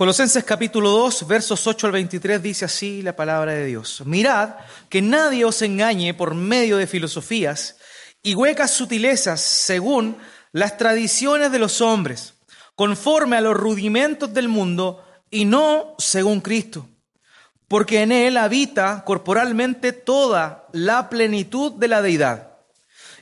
Colosenses 0.00 0.44
capítulo 0.44 0.88
2, 0.92 1.28
versos 1.28 1.66
8 1.66 1.88
al 1.88 1.92
23 1.92 2.42
dice 2.42 2.64
así 2.64 3.02
la 3.02 3.14
palabra 3.14 3.52
de 3.52 3.66
Dios. 3.66 4.02
Mirad 4.06 4.54
que 4.88 5.02
nadie 5.02 5.44
os 5.44 5.60
engañe 5.60 6.14
por 6.14 6.34
medio 6.34 6.78
de 6.78 6.86
filosofías 6.86 7.76
y 8.22 8.34
huecas 8.34 8.70
sutilezas 8.70 9.42
según 9.42 10.16
las 10.52 10.78
tradiciones 10.78 11.52
de 11.52 11.58
los 11.58 11.82
hombres, 11.82 12.32
conforme 12.74 13.36
a 13.36 13.42
los 13.42 13.54
rudimentos 13.54 14.32
del 14.32 14.48
mundo 14.48 15.04
y 15.30 15.44
no 15.44 15.96
según 15.98 16.40
Cristo. 16.40 16.88
Porque 17.68 18.00
en 18.00 18.10
Él 18.10 18.38
habita 18.38 19.04
corporalmente 19.04 19.92
toda 19.92 20.66
la 20.72 21.10
plenitud 21.10 21.72
de 21.72 21.88
la 21.88 22.00
deidad. 22.00 22.54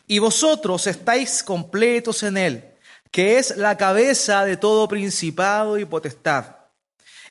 Y 0.07 0.21
vosotros 0.21 0.87
estáis 0.87 1.43
completos 1.43 2.23
en 2.23 2.37
Él, 2.37 2.65
que 3.11 3.39
es 3.39 3.57
la 3.57 3.77
cabeza 3.77 4.45
de 4.45 4.57
todo 4.57 4.87
principado 4.87 5.77
y 5.77 5.85
potestad 5.85 6.58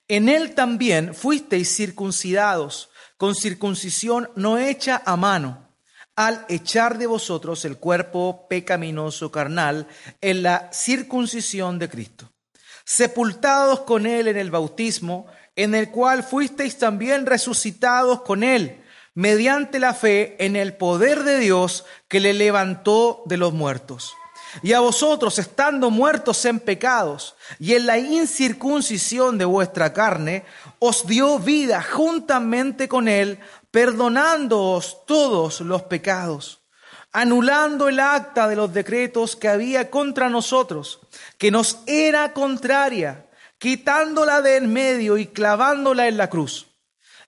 en 0.07 0.29
él 0.29 0.55
también 0.55 1.13
fuisteis 1.13 1.75
circuncidados 1.75 2.89
con 3.17 3.35
circuncisión 3.35 4.29
no 4.35 4.57
hecha 4.57 5.01
a 5.05 5.15
mano, 5.17 5.67
al 6.15 6.45
echar 6.49 6.97
de 6.97 7.07
vosotros 7.07 7.65
el 7.65 7.77
cuerpo 7.77 8.47
pecaminoso 8.49 9.31
carnal 9.31 9.87
en 10.21 10.43
la 10.43 10.71
circuncisión 10.71 11.77
de 11.79 11.89
Cristo, 11.89 12.31
sepultados 12.85 13.81
con 13.81 14.05
él 14.05 14.27
en 14.27 14.37
el 14.37 14.51
bautismo, 14.51 15.27
en 15.55 15.75
el 15.75 15.89
cual 15.89 16.23
fuisteis 16.23 16.77
también 16.77 17.25
resucitados 17.25 18.21
con 18.21 18.43
él, 18.43 18.83
mediante 19.13 19.79
la 19.79 19.93
fe 19.93 20.35
en 20.43 20.55
el 20.55 20.75
poder 20.75 21.23
de 21.23 21.39
Dios 21.39 21.85
que 22.07 22.19
le 22.19 22.33
levantó 22.33 23.23
de 23.25 23.37
los 23.37 23.53
muertos 23.53 24.13
y 24.61 24.73
a 24.73 24.79
vosotros, 24.79 25.39
estando 25.39 25.89
muertos 25.89 26.43
en 26.45 26.59
pecados 26.59 27.35
y 27.59 27.73
en 27.73 27.85
la 27.85 27.97
incircuncisión 27.97 29.37
de 29.37 29.45
vuestra 29.45 29.93
carne, 29.93 30.45
os 30.79 31.05
dio 31.05 31.39
vida 31.39 31.81
juntamente 31.81 32.87
con 32.87 33.07
él, 33.07 33.39
perdonándoos 33.71 35.05
todos 35.05 35.61
los 35.61 35.83
pecados, 35.83 36.61
anulando 37.11 37.87
el 37.89 37.99
acta 37.99 38.47
de 38.47 38.55
los 38.55 38.73
decretos 38.73 39.35
que 39.35 39.47
había 39.47 39.89
contra 39.89 40.29
nosotros, 40.29 40.99
que 41.37 41.51
nos 41.51 41.79
era 41.85 42.33
contraria, 42.33 43.27
quitándola 43.57 44.41
de 44.41 44.57
en 44.57 44.71
medio 44.71 45.17
y 45.17 45.27
clavándola 45.27 46.07
en 46.07 46.17
la 46.17 46.29
cruz 46.29 46.66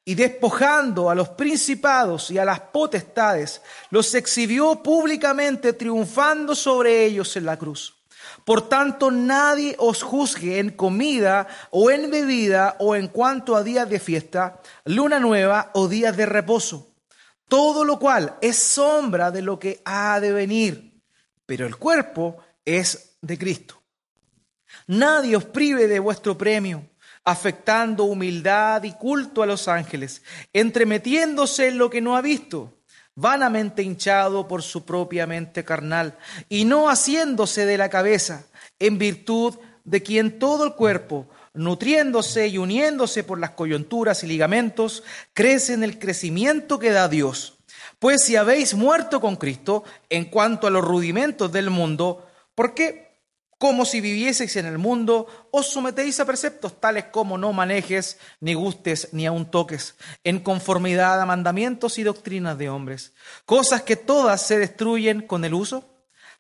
y 0.10 0.16
despojando 0.16 1.12
a 1.12 1.14
los 1.14 1.30
principados 1.30 2.32
y 2.32 2.40
a 2.40 2.44
las 2.44 2.60
potestades, 2.60 3.62
los 3.92 4.16
exhibió 4.16 4.82
públicamente, 4.82 5.74
triunfando 5.74 6.56
sobre 6.56 7.06
ellos 7.06 7.38
en 7.38 7.46
la 7.46 7.58
cruz. 7.58 7.96
Por 8.44 8.68
tanto, 8.68 9.12
nadie 9.12 9.76
os 9.78 10.02
juzgue 10.02 10.58
en 10.58 10.72
comida 10.72 11.48
o 11.70 11.92
en 11.92 12.10
bebida 12.10 12.76
o 12.80 12.96
en 12.96 13.10
cuanto 13.10 13.56
a 13.56 13.62
días 13.62 13.88
de 13.88 14.00
fiesta, 14.00 14.60
luna 14.86 15.20
nueva 15.20 15.70
o 15.76 15.88
días 15.88 16.18
de 16.18 16.26
reposo. 16.26 16.88
Todo 17.48 17.86
lo 17.86 18.00
cual 18.00 18.36
es 18.42 18.58
sombra 18.58 19.30
de 19.30 19.44
lo 19.44 19.60
que 19.60 19.80
ha 19.86 20.20
de 20.20 20.32
venir, 20.32 21.04
pero 21.46 21.68
el 21.68 21.76
cuerpo 21.76 22.38
es 22.66 23.16
de 23.22 23.38
Cristo. 23.38 23.80
Nadie 24.88 25.36
os 25.36 25.46
prive 25.46 25.88
de 25.88 26.00
vuestro 26.00 26.36
premio 26.36 26.89
afectando 27.30 28.06
humildad 28.06 28.82
y 28.82 28.92
culto 28.94 29.44
a 29.44 29.46
los 29.46 29.68
ángeles, 29.68 30.24
entremetiéndose 30.52 31.68
en 31.68 31.78
lo 31.78 31.92
que 31.92 32.02
no 32.02 32.18
ha 32.18 32.22
visto, 32.22 32.80
vanamente 33.14 33.84
hinchado 33.84 34.48
por 34.48 34.64
su 34.64 34.84
propia 34.84 35.28
mente 35.28 35.64
carnal, 35.64 36.18
y 36.50 36.66
no 36.66 36.90
haciéndose 36.90 37.68
de 37.68 37.78
la 37.78 37.88
cabeza, 37.88 38.48
en 38.80 38.98
virtud 38.98 39.60
de 39.84 40.02
quien 40.02 40.40
todo 40.40 40.64
el 40.64 40.74
cuerpo, 40.74 41.30
nutriéndose 41.54 42.48
y 42.48 42.58
uniéndose 42.58 43.24
por 43.24 43.40
las 43.40 43.52
coyunturas 43.52 44.24
y 44.24 44.28
ligamentos, 44.28 45.04
crece 45.36 45.74
en 45.74 45.84
el 45.84 46.00
crecimiento 46.00 46.80
que 46.80 46.90
da 46.90 47.08
Dios. 47.08 47.60
Pues 48.00 48.24
si 48.24 48.38
habéis 48.38 48.74
muerto 48.74 49.22
con 49.22 49.36
Cristo 49.36 49.84
en 50.10 50.26
cuanto 50.26 50.66
a 50.66 50.72
los 50.72 50.84
rudimentos 50.84 51.52
del 51.52 51.70
mundo, 51.70 52.28
¿por 52.56 52.74
qué? 52.74 53.09
Como 53.60 53.84
si 53.84 54.00
vivieseis 54.00 54.56
en 54.56 54.66
el 54.66 54.78
mundo, 54.78 55.28
os 55.52 55.70
sometéis 55.70 56.18
a 56.22 56.26
preceptos 56.26 56.80
tales 56.80 57.06
como 57.12 57.38
no 57.38 57.52
manejes, 57.52 58.18
ni 58.40 58.54
gustes, 58.54 59.10
ni 59.12 59.28
aun 59.28 59.52
toques, 59.52 59.96
en 60.24 60.40
conformidad 60.40 61.22
a 61.22 61.26
mandamientos 61.26 62.00
y 62.00 62.04
doctrinas 62.04 62.58
de 62.58 62.70
hombres, 62.70 63.14
cosas 63.46 63.84
que 63.84 63.98
todas 63.98 64.42
se 64.42 64.58
destruyen 64.58 65.28
con 65.28 65.44
el 65.44 65.54
uso. 65.54 65.84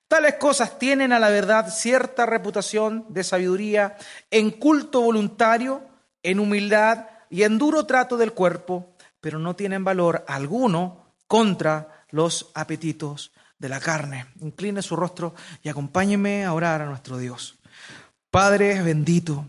Tales 0.08 0.36
cosas 0.36 0.80
tienen 0.80 1.12
a 1.12 1.20
la 1.20 1.30
verdad 1.30 1.70
cierta 1.70 2.26
reputación 2.26 3.06
de 3.10 3.26
sabiduría 3.26 3.98
en 4.32 4.50
culto 4.52 5.02
voluntario, 5.02 5.84
en 6.24 6.40
humildad 6.40 7.08
y 7.30 7.44
en 7.44 7.58
duro 7.58 7.86
trato 7.86 8.16
del 8.16 8.32
cuerpo, 8.32 8.96
pero 9.20 9.40
no 9.40 9.58
tienen 9.58 9.84
valor 9.84 10.24
alguno 10.26 11.14
contra 11.28 12.06
los 12.12 12.50
apetitos 12.54 13.34
de 13.60 13.70
la 13.70 13.80
carne. 13.80 14.26
Incline 14.42 14.82
su 14.82 14.96
rostro 14.96 15.36
y 15.62 15.70
acompáñeme 15.70 16.46
a 16.46 16.54
orar 16.54 16.82
a 16.82 16.86
nuestro 16.86 17.18
Dios. 17.18 17.60
Padre 18.32 18.82
bendito, 18.82 19.46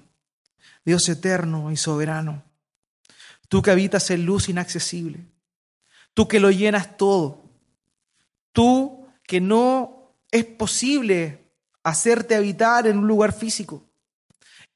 Dios 0.85 1.09
eterno 1.09 1.71
y 1.71 1.77
soberano, 1.77 2.43
tú 3.49 3.63
que 3.63 3.71
habitas 3.71 4.11
en 4.11 4.27
luz 4.27 4.49
inaccesible, 4.49 5.27
tú 6.15 6.27
que 6.27 6.41
lo 6.41 6.51
llenas 6.51 6.97
todo, 6.97 7.45
tú 8.53 9.07
que 9.23 9.41
no 9.41 10.17
es 10.31 10.45
posible 10.45 11.53
hacerte 11.83 12.35
habitar 12.35 12.87
en 12.87 12.99
un 12.99 13.07
lugar 13.07 13.33
físico. 13.33 13.87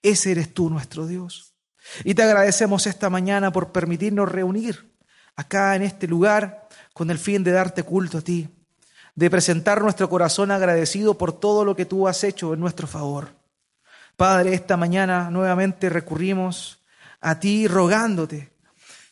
Ese 0.03 0.33
eres 0.33 0.53
tú, 0.53 0.69
nuestro 0.69 1.07
Dios. 1.07 1.55
Y 2.05 2.15
te 2.15 2.23
agradecemos 2.23 2.87
esta 2.87 3.11
mañana 3.11 3.53
por 3.53 3.73
permitirnos 3.73 4.31
reunir 4.31 4.95
acá 5.37 5.75
en 5.77 5.83
este 5.83 6.07
lugar 6.07 6.69
con 6.93 7.11
el 7.11 7.19
fin 7.19 7.43
de 7.43 7.53
darte 7.53 7.83
culto 7.83 8.19
a 8.19 8.21
ti 8.21 8.49
de 9.15 9.31
presentar 9.31 9.83
nuestro 9.83 10.09
corazón 10.09 10.51
agradecido 10.51 11.15
por 11.15 11.33
todo 11.33 11.65
lo 11.65 11.77
que 11.77 11.87
tú 11.87 12.09
has 12.09 12.25
hecho 12.25 12.55
en 12.55 12.61
nuestro 12.61 12.87
favor. 12.87 13.29
Padre, 14.17 14.55
esta 14.55 14.77
mañana 14.77 15.31
nuevamente 15.31 15.89
recurrimos 15.89 16.79
a 17.21 17.39
ti 17.41 17.67
rogándote 17.67 18.53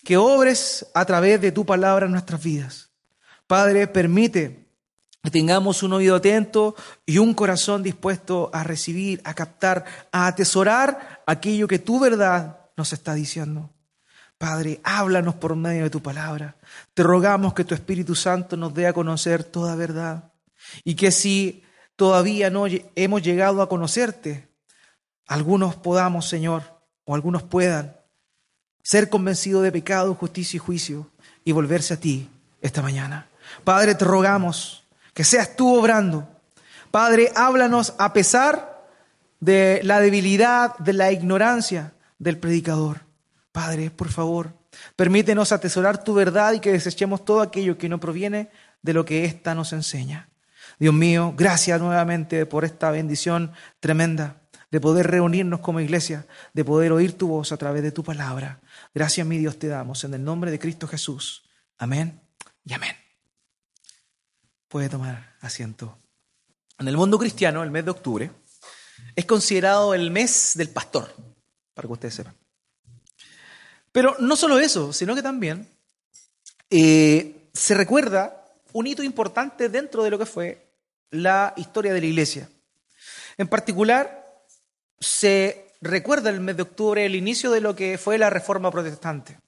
que 0.04 0.16
obres 0.16 0.86
a 0.94 1.04
través 1.04 1.40
de 1.40 1.52
tu 1.52 1.64
palabra 1.64 2.06
en 2.06 2.12
nuestras 2.12 2.42
vidas. 2.42 2.90
Padre, 3.46 3.86
permite 3.86 4.66
que 5.22 5.30
tengamos 5.30 5.82
un 5.82 5.92
oído 5.92 6.16
atento 6.16 6.74
y 7.06 7.18
un 7.18 7.34
corazón 7.34 7.82
dispuesto 7.82 8.50
a 8.52 8.64
recibir, 8.64 9.20
a 9.24 9.34
captar, 9.34 9.84
a 10.10 10.26
atesorar 10.26 11.22
aquello 11.26 11.68
que 11.68 11.78
tu 11.78 12.00
verdad 12.00 12.58
nos 12.76 12.92
está 12.92 13.14
diciendo. 13.14 13.70
Padre, 14.42 14.80
háblanos 14.82 15.36
por 15.36 15.54
medio 15.54 15.84
de 15.84 15.90
tu 15.90 16.02
palabra. 16.02 16.56
Te 16.94 17.04
rogamos 17.04 17.54
que 17.54 17.62
tu 17.62 17.76
Espíritu 17.76 18.16
Santo 18.16 18.56
nos 18.56 18.74
dé 18.74 18.88
a 18.88 18.92
conocer 18.92 19.44
toda 19.44 19.76
verdad 19.76 20.32
y 20.82 20.96
que 20.96 21.12
si 21.12 21.62
todavía 21.94 22.50
no 22.50 22.64
hemos 22.96 23.22
llegado 23.22 23.62
a 23.62 23.68
conocerte, 23.68 24.48
algunos 25.28 25.76
podamos, 25.76 26.28
Señor, 26.28 26.64
o 27.04 27.14
algunos 27.14 27.44
puedan 27.44 27.96
ser 28.82 29.08
convencidos 29.08 29.62
de 29.62 29.70
pecado, 29.70 30.12
justicia 30.16 30.56
y 30.56 30.58
juicio 30.58 31.08
y 31.44 31.52
volverse 31.52 31.94
a 31.94 32.00
ti 32.00 32.28
esta 32.60 32.82
mañana. 32.82 33.28
Padre, 33.62 33.94
te 33.94 34.04
rogamos 34.04 34.82
que 35.14 35.22
seas 35.22 35.54
tú 35.54 35.72
obrando. 35.78 36.28
Padre, 36.90 37.30
háblanos 37.36 37.94
a 37.96 38.12
pesar 38.12 38.88
de 39.38 39.82
la 39.84 40.00
debilidad, 40.00 40.76
de 40.78 40.94
la 40.94 41.12
ignorancia 41.12 41.92
del 42.18 42.38
predicador. 42.38 43.11
Padre, 43.52 43.90
por 43.90 44.08
favor, 44.08 44.54
permítenos 44.96 45.52
atesorar 45.52 46.02
tu 46.02 46.14
verdad 46.14 46.54
y 46.54 46.60
que 46.60 46.72
desechemos 46.72 47.24
todo 47.24 47.42
aquello 47.42 47.76
que 47.76 47.88
no 47.88 48.00
proviene 48.00 48.50
de 48.80 48.94
lo 48.94 49.04
que 49.04 49.26
ésta 49.26 49.54
nos 49.54 49.72
enseña. 49.74 50.30
Dios 50.78 50.94
mío, 50.94 51.34
gracias 51.36 51.80
nuevamente 51.80 52.46
por 52.46 52.64
esta 52.64 52.90
bendición 52.90 53.52
tremenda 53.78 54.40
de 54.70 54.80
poder 54.80 55.06
reunirnos 55.08 55.60
como 55.60 55.80
iglesia, 55.80 56.26
de 56.54 56.64
poder 56.64 56.92
oír 56.92 57.12
tu 57.12 57.28
voz 57.28 57.52
a 57.52 57.58
través 57.58 57.82
de 57.82 57.92
tu 57.92 58.02
palabra. 58.02 58.60
Gracias, 58.94 59.26
mi 59.26 59.36
Dios, 59.36 59.58
te 59.58 59.68
damos 59.68 60.02
en 60.04 60.14
el 60.14 60.24
nombre 60.24 60.50
de 60.50 60.58
Cristo 60.58 60.88
Jesús. 60.88 61.44
Amén 61.76 62.22
y 62.64 62.72
amén. 62.72 62.96
Puede 64.68 64.88
tomar 64.88 65.36
asiento. 65.42 65.98
En 66.78 66.88
el 66.88 66.96
mundo 66.96 67.18
cristiano, 67.18 67.62
el 67.62 67.70
mes 67.70 67.84
de 67.84 67.90
octubre 67.90 68.30
es 69.14 69.26
considerado 69.26 69.92
el 69.92 70.10
mes 70.10 70.52
del 70.54 70.70
pastor, 70.70 71.14
para 71.74 71.86
que 71.86 71.92
ustedes 71.92 72.14
sepan. 72.14 72.41
Pero 73.92 74.16
no 74.18 74.36
solo 74.36 74.58
eso, 74.58 74.92
sino 74.92 75.14
que 75.14 75.22
también 75.22 75.68
eh, 76.70 77.48
se 77.52 77.74
recuerda 77.74 78.44
un 78.72 78.86
hito 78.86 79.02
importante 79.02 79.68
dentro 79.68 80.02
de 80.02 80.10
lo 80.10 80.18
que 80.18 80.26
fue 80.26 80.66
la 81.10 81.52
historia 81.56 81.92
de 81.92 82.00
la 82.00 82.06
iglesia. 82.06 82.48
En 83.36 83.48
particular, 83.48 84.26
se 84.98 85.66
recuerda 85.82 86.30
el 86.30 86.40
mes 86.40 86.56
de 86.56 86.62
octubre 86.62 87.04
el 87.04 87.14
inicio 87.14 87.50
de 87.50 87.60
lo 87.60 87.76
que 87.76 87.98
fue 87.98 88.16
la 88.16 88.30
reforma 88.30 88.70
protestante. 88.70 89.38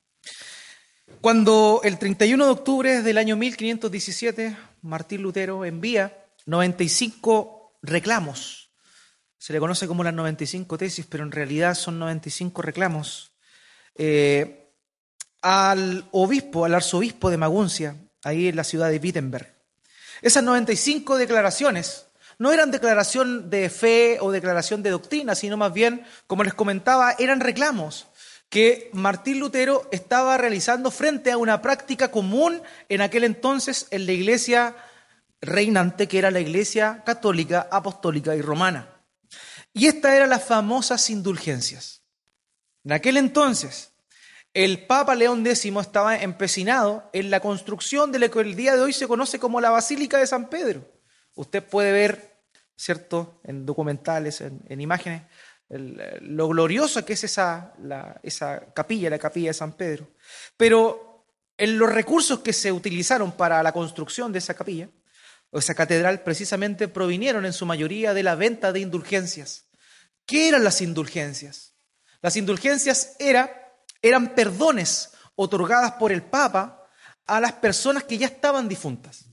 Cuando 1.20 1.80
el 1.84 1.98
31 1.98 2.44
de 2.44 2.50
octubre 2.50 3.02
del 3.02 3.16
año 3.16 3.36
1517, 3.36 4.56
Martín 4.82 5.22
Lutero 5.22 5.64
envía 5.64 6.26
95 6.44 7.78
reclamos. 7.82 8.70
Se 9.38 9.52
le 9.52 9.60
conoce 9.60 9.86
como 9.86 10.04
las 10.04 10.12
95 10.12 10.76
tesis, 10.76 11.06
pero 11.08 11.24
en 11.24 11.32
realidad 11.32 11.74
son 11.74 11.98
95 11.98 12.60
reclamos. 12.60 13.33
Eh, 13.96 14.70
al 15.42 16.08
obispo, 16.12 16.64
al 16.64 16.74
arzobispo 16.74 17.30
de 17.30 17.36
Maguncia, 17.36 17.96
ahí 18.22 18.48
en 18.48 18.56
la 18.56 18.64
ciudad 18.64 18.90
de 18.90 18.98
Wittenberg. 18.98 19.54
Esas 20.22 20.42
95 20.42 21.18
declaraciones 21.18 22.06
no 22.38 22.52
eran 22.52 22.70
declaración 22.70 23.50
de 23.50 23.68
fe 23.70 24.18
o 24.20 24.32
declaración 24.32 24.82
de 24.82 24.90
doctrina, 24.90 25.34
sino 25.34 25.56
más 25.56 25.72
bien, 25.72 26.04
como 26.26 26.44
les 26.44 26.54
comentaba, 26.54 27.14
eran 27.18 27.40
reclamos 27.40 28.06
que 28.48 28.90
Martín 28.92 29.40
Lutero 29.40 29.88
estaba 29.90 30.36
realizando 30.36 30.90
frente 30.90 31.32
a 31.32 31.36
una 31.36 31.60
práctica 31.60 32.10
común 32.10 32.62
en 32.88 33.00
aquel 33.00 33.24
entonces 33.24 33.86
en 33.90 34.06
la 34.06 34.12
iglesia 34.12 34.76
reinante, 35.40 36.08
que 36.08 36.18
era 36.18 36.30
la 36.30 36.40
iglesia 36.40 37.02
católica, 37.04 37.68
apostólica 37.70 38.34
y 38.34 38.40
romana. 38.42 38.88
Y 39.72 39.86
estas 39.86 40.14
eran 40.14 40.30
las 40.30 40.44
famosas 40.44 41.10
indulgencias. 41.10 42.03
En 42.84 42.92
aquel 42.92 43.16
entonces, 43.16 43.92
el 44.52 44.86
Papa 44.86 45.14
León 45.14 45.46
X 45.46 45.64
estaba 45.64 46.16
empecinado 46.16 47.08
en 47.12 47.30
la 47.30 47.40
construcción 47.40 48.12
de 48.12 48.18
lo 48.18 48.30
que 48.30 48.40
el 48.40 48.54
día 48.54 48.76
de 48.76 48.82
hoy 48.82 48.92
se 48.92 49.08
conoce 49.08 49.38
como 49.38 49.60
la 49.60 49.70
Basílica 49.70 50.18
de 50.18 50.26
San 50.26 50.48
Pedro. 50.48 50.86
Usted 51.34 51.64
puede 51.64 51.92
ver, 51.92 52.36
¿cierto?, 52.76 53.40
en 53.44 53.66
documentales, 53.66 54.40
en, 54.40 54.80
imágenes, 54.80 55.22
lo 55.68 56.48
glorioso 56.48 57.04
que 57.04 57.14
es 57.14 57.24
esa, 57.24 57.72
esa 58.22 58.72
capilla, 58.74 59.10
la 59.10 59.18
capilla 59.18 59.48
de 59.48 59.54
San 59.54 59.72
Pedro. 59.72 60.08
Pero 60.56 61.26
en 61.56 61.78
los 61.78 61.90
recursos 61.90 62.40
que 62.40 62.52
se 62.52 62.70
utilizaron 62.70 63.32
para 63.32 63.62
la 63.62 63.72
construcción 63.72 64.30
de 64.30 64.38
esa 64.38 64.54
capilla, 64.54 64.88
o 65.50 65.58
esa 65.58 65.74
catedral, 65.74 66.22
precisamente 66.22 66.88
provinieron 66.88 67.46
en 67.46 67.52
su 67.52 67.64
mayoría 67.64 68.12
de 68.12 68.24
la 68.24 68.34
venta 68.34 68.72
de 68.72 68.80
indulgencias. 68.80 69.66
¿Qué 70.26 70.48
eran 70.48 70.64
las 70.64 70.80
indulgencias? 70.80 71.63
Las 72.24 72.36
indulgencias 72.36 73.16
era, 73.18 73.76
eran 74.00 74.34
perdones 74.34 75.10
otorgadas 75.34 75.92
por 75.92 76.10
el 76.10 76.22
Papa 76.22 76.88
a 77.26 77.38
las 77.38 77.52
personas 77.52 78.04
que 78.04 78.16
ya 78.16 78.28
estaban 78.28 78.66
difuntas. 78.66 79.26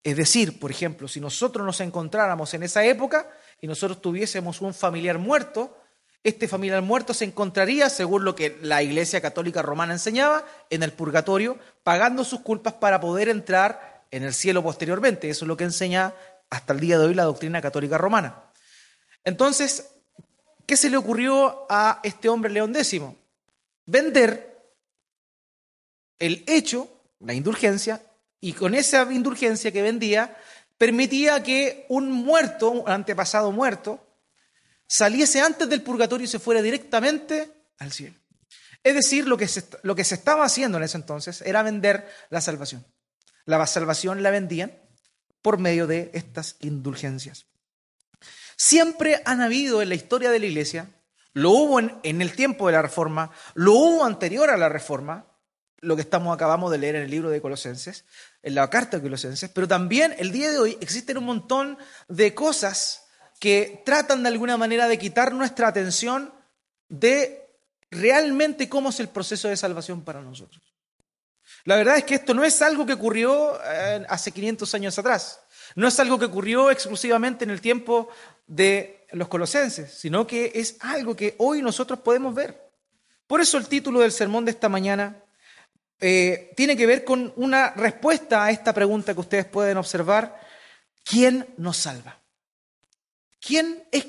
Es 0.00 0.16
decir, 0.16 0.60
por 0.60 0.70
ejemplo, 0.70 1.08
si 1.08 1.18
nosotros 1.18 1.66
nos 1.66 1.80
encontráramos 1.80 2.54
en 2.54 2.62
esa 2.62 2.84
época 2.84 3.28
y 3.60 3.66
nosotros 3.66 4.00
tuviésemos 4.00 4.60
un 4.60 4.72
familiar 4.72 5.18
muerto, 5.18 5.76
este 6.22 6.46
familiar 6.46 6.82
muerto 6.82 7.14
se 7.14 7.24
encontraría, 7.24 7.90
según 7.90 8.22
lo 8.24 8.36
que 8.36 8.60
la 8.62 8.80
Iglesia 8.80 9.20
Católica 9.20 9.60
Romana 9.60 9.94
enseñaba, 9.94 10.44
en 10.70 10.84
el 10.84 10.92
purgatorio, 10.92 11.58
pagando 11.82 12.22
sus 12.22 12.42
culpas 12.42 12.74
para 12.74 13.00
poder 13.00 13.28
entrar 13.28 14.04
en 14.12 14.22
el 14.22 14.34
cielo 14.34 14.62
posteriormente. 14.62 15.30
Eso 15.30 15.46
es 15.46 15.48
lo 15.48 15.56
que 15.56 15.64
enseña 15.64 16.14
hasta 16.48 16.74
el 16.74 16.78
día 16.78 16.96
de 16.96 17.06
hoy 17.06 17.14
la 17.14 17.24
doctrina 17.24 17.60
católica 17.60 17.98
romana. 17.98 18.52
Entonces, 19.24 19.93
¿qué 20.66 20.76
se 20.76 20.90
le 20.90 20.96
ocurrió 20.96 21.66
a 21.68 22.00
este 22.02 22.28
hombre 22.28 22.52
León 22.52 22.74
X? 22.74 23.00
Vender 23.86 24.54
el 26.18 26.44
hecho, 26.46 26.88
la 27.20 27.34
indulgencia, 27.34 28.02
y 28.40 28.52
con 28.52 28.74
esa 28.74 29.10
indulgencia 29.12 29.72
que 29.72 29.82
vendía, 29.82 30.36
permitía 30.78 31.42
que 31.42 31.86
un 31.88 32.10
muerto, 32.10 32.70
un 32.70 32.90
antepasado 32.90 33.52
muerto, 33.52 34.04
saliese 34.86 35.40
antes 35.40 35.68
del 35.68 35.82
purgatorio 35.82 36.24
y 36.24 36.28
se 36.28 36.38
fuera 36.38 36.62
directamente 36.62 37.50
al 37.78 37.92
cielo. 37.92 38.16
Es 38.82 38.94
decir, 38.94 39.26
lo 39.26 39.38
que, 39.38 39.48
se, 39.48 39.64
lo 39.82 39.94
que 39.94 40.04
se 40.04 40.14
estaba 40.14 40.44
haciendo 40.44 40.76
en 40.76 40.84
ese 40.84 40.98
entonces 40.98 41.40
era 41.42 41.62
vender 41.62 42.06
la 42.28 42.42
salvación. 42.42 42.84
La 43.46 43.66
salvación 43.66 44.22
la 44.22 44.30
vendían 44.30 44.78
por 45.40 45.58
medio 45.58 45.86
de 45.86 46.10
estas 46.12 46.56
indulgencias. 46.60 47.46
Siempre 48.56 49.22
han 49.24 49.40
habido 49.40 49.82
en 49.82 49.88
la 49.88 49.94
historia 49.94 50.30
de 50.30 50.38
la 50.38 50.46
iglesia, 50.46 50.90
lo 51.32 51.50
hubo 51.50 51.80
en, 51.80 52.22
el 52.22 52.32
tiempo 52.34 52.66
de 52.66 52.74
la 52.74 52.82
reforma, 52.82 53.30
lo 53.54 53.72
hubo 53.72 54.04
anterior 54.04 54.50
a 54.50 54.56
la 54.56 54.68
reforma, 54.68 55.26
lo 55.80 55.96
que 55.96 56.02
estamos 56.02 56.34
acabamos 56.34 56.70
de 56.70 56.78
leer 56.78 56.96
en 56.96 57.02
el 57.02 57.10
libro 57.10 57.28
de 57.28 57.42
Colosenses, 57.42 58.04
en 58.42 58.54
la 58.54 58.70
carta 58.70 58.96
de 58.96 59.02
Colosenses, 59.02 59.50
pero 59.50 59.68
también 59.68 60.14
el 60.18 60.30
día 60.30 60.50
de 60.50 60.58
hoy 60.58 60.78
existen 60.80 61.18
un 61.18 61.24
montón 61.24 61.76
de 62.08 62.34
cosas 62.34 63.04
que 63.40 63.82
tratan 63.84 64.22
de 64.22 64.28
alguna 64.28 64.56
manera 64.56 64.88
de 64.88 64.98
quitar 64.98 65.34
nuestra 65.34 65.68
atención 65.68 66.32
de 66.88 67.44
realmente 67.90 68.68
cómo 68.68 68.90
es 68.90 69.00
el 69.00 69.08
proceso 69.08 69.48
de 69.48 69.56
salvación 69.56 70.02
para 70.02 70.22
nosotros. 70.22 70.62
La 71.64 71.76
verdad 71.76 71.96
es 71.96 72.04
que 72.04 72.14
esto 72.14 72.34
no 72.34 72.44
es 72.44 72.60
algo 72.62 72.86
que 72.86 72.92
ocurrió 72.92 73.58
eh, 73.64 74.04
hace 74.08 74.32
500 74.32 74.74
años 74.74 74.98
atrás, 74.98 75.40
no 75.74 75.88
es 75.88 75.98
algo 76.00 76.18
que 76.18 76.26
ocurrió 76.26 76.70
exclusivamente 76.70 77.44
en 77.44 77.50
el 77.50 77.60
tiempo 77.60 78.08
de 78.46 79.06
los 79.12 79.28
colosenses, 79.28 79.92
sino 79.92 80.26
que 80.26 80.52
es 80.54 80.76
algo 80.80 81.16
que 81.16 81.34
hoy 81.38 81.62
nosotros 81.62 82.00
podemos 82.00 82.34
ver. 82.34 82.70
Por 83.26 83.40
eso 83.40 83.58
el 83.58 83.68
título 83.68 84.00
del 84.00 84.12
sermón 84.12 84.44
de 84.44 84.50
esta 84.50 84.68
mañana 84.68 85.22
eh, 86.00 86.52
tiene 86.56 86.76
que 86.76 86.86
ver 86.86 87.04
con 87.04 87.32
una 87.36 87.70
respuesta 87.70 88.44
a 88.44 88.50
esta 88.50 88.72
pregunta 88.72 89.14
que 89.14 89.20
ustedes 89.20 89.46
pueden 89.46 89.76
observar. 89.76 90.40
¿Quién 91.04 91.46
nos 91.56 91.76
salva? 91.76 92.20
¿Quién 93.40 93.86
es 93.90 94.06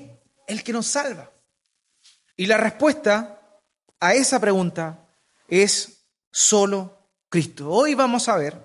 el 0.48 0.64
que 0.64 0.74
nos 0.74 0.88
salva? 0.88 1.32
Y 2.36 2.46
la 2.46 2.58
respuesta 2.58 3.40
a 4.00 4.14
esa 4.14 4.40
pregunta 4.40 5.08
es 5.48 6.06
solo 6.32 7.10
Cristo. 7.30 7.70
Hoy 7.70 7.96
vamos 7.96 8.28
a 8.28 8.38
ver, 8.38 8.58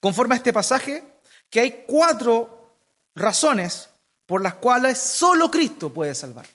conforme 0.00 0.34
a 0.34 0.38
este 0.38 0.52
pasaje, 0.52 1.13
que 1.54 1.60
hay 1.60 1.84
cuatro 1.86 2.74
razones 3.14 3.88
por 4.26 4.42
las 4.42 4.54
cuales 4.54 4.98
solo 4.98 5.52
Cristo 5.52 5.94
puede 5.94 6.12
salvar. 6.12 6.46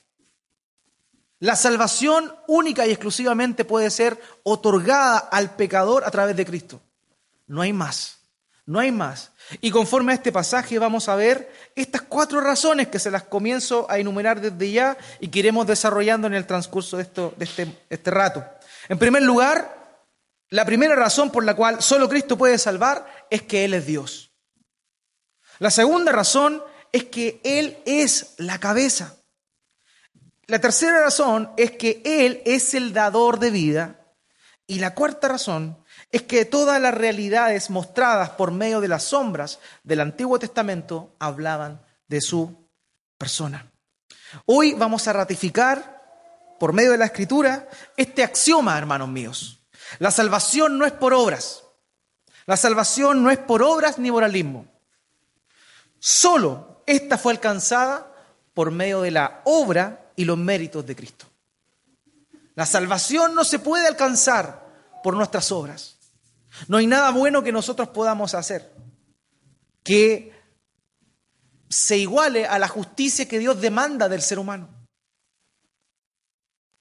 La 1.39 1.55
salvación 1.55 2.35
única 2.49 2.85
y 2.85 2.91
exclusivamente 2.91 3.63
puede 3.63 3.91
ser 3.91 4.19
otorgada 4.43 5.17
al 5.17 5.55
pecador 5.55 6.03
a 6.03 6.11
través 6.11 6.35
de 6.35 6.45
Cristo. 6.45 6.81
No 7.47 7.61
hay 7.61 7.71
más, 7.71 8.17
no 8.65 8.77
hay 8.77 8.91
más. 8.91 9.31
Y 9.61 9.71
conforme 9.71 10.11
a 10.11 10.15
este 10.15 10.33
pasaje 10.33 10.77
vamos 10.79 11.07
a 11.07 11.15
ver 11.15 11.49
estas 11.77 12.01
cuatro 12.01 12.41
razones 12.41 12.89
que 12.89 12.99
se 12.99 13.09
las 13.09 13.23
comienzo 13.23 13.89
a 13.89 13.99
enumerar 13.99 14.41
desde 14.41 14.69
ya 14.69 14.97
y 15.21 15.29
que 15.29 15.39
iremos 15.39 15.65
desarrollando 15.65 16.27
en 16.27 16.33
el 16.33 16.45
transcurso 16.45 16.97
de, 16.97 17.03
esto, 17.03 17.33
de 17.37 17.45
este, 17.45 17.73
este 17.89 18.11
rato. 18.11 18.43
En 18.89 18.99
primer 18.99 19.23
lugar, 19.23 20.01
la 20.49 20.65
primera 20.65 20.95
razón 20.95 21.31
por 21.31 21.45
la 21.45 21.55
cual 21.55 21.81
solo 21.81 22.09
Cristo 22.09 22.37
puede 22.37 22.57
salvar 22.57 23.27
es 23.29 23.43
que 23.43 23.63
Él 23.63 23.73
es 23.75 23.85
Dios. 23.85 24.28
La 25.59 25.69
segunda 25.69 26.11
razón 26.11 26.63
es 26.91 27.05
que 27.05 27.41
Él 27.43 27.77
es 27.85 28.33
la 28.37 28.59
cabeza. 28.59 29.17
La 30.47 30.59
tercera 30.59 31.01
razón 31.01 31.51
es 31.57 31.71
que 31.71 32.01
Él 32.05 32.41
es 32.45 32.73
el 32.73 32.93
dador 32.93 33.39
de 33.39 33.51
vida. 33.51 33.95
Y 34.65 34.79
la 34.79 34.95
cuarta 34.95 35.27
razón 35.27 35.83
es 36.11 36.23
que 36.23 36.45
todas 36.45 36.81
las 36.81 36.93
realidades 36.93 37.69
mostradas 37.69 38.31
por 38.31 38.51
medio 38.51 38.81
de 38.81 38.87
las 38.87 39.03
sombras 39.03 39.59
del 39.83 39.99
Antiguo 39.99 40.39
Testamento 40.39 41.15
hablaban 41.19 41.81
de 42.07 42.21
su 42.21 42.69
persona. 43.17 43.71
Hoy 44.45 44.73
vamos 44.73 45.07
a 45.07 45.13
ratificar 45.13 45.99
por 46.59 46.73
medio 46.73 46.91
de 46.91 46.97
la 46.99 47.05
Escritura 47.05 47.67
este 47.97 48.23
axioma, 48.23 48.77
hermanos 48.77 49.09
míos. 49.09 49.61
La 49.97 50.11
salvación 50.11 50.77
no 50.77 50.85
es 50.85 50.91
por 50.91 51.13
obras. 51.13 51.63
La 52.45 52.57
salvación 52.57 53.23
no 53.23 53.29
es 53.31 53.39
por 53.39 53.61
obras 53.61 53.97
ni 53.99 54.11
moralismo. 54.11 54.67
Solo 55.99 56.83
esta 56.85 57.17
fue 57.17 57.33
alcanzada 57.33 58.13
por 58.53 58.71
medio 58.71 59.01
de 59.01 59.11
la 59.11 59.41
obra 59.45 60.11
y 60.15 60.25
los 60.25 60.37
méritos 60.37 60.85
de 60.85 60.95
Cristo. 60.95 61.25
La 62.55 62.65
salvación 62.65 63.35
no 63.35 63.43
se 63.43 63.59
puede 63.59 63.87
alcanzar 63.87 64.67
por 65.03 65.15
nuestras 65.15 65.51
obras. 65.51 65.97
No 66.67 66.77
hay 66.77 66.87
nada 66.87 67.11
bueno 67.11 67.43
que 67.43 67.51
nosotros 67.51 67.89
podamos 67.89 68.33
hacer 68.33 68.73
que 69.83 70.33
se 71.69 71.97
iguale 71.97 72.45
a 72.45 72.59
la 72.59 72.67
justicia 72.67 73.27
que 73.27 73.39
Dios 73.39 73.61
demanda 73.61 74.09
del 74.09 74.21
ser 74.21 74.39
humano. 74.39 74.67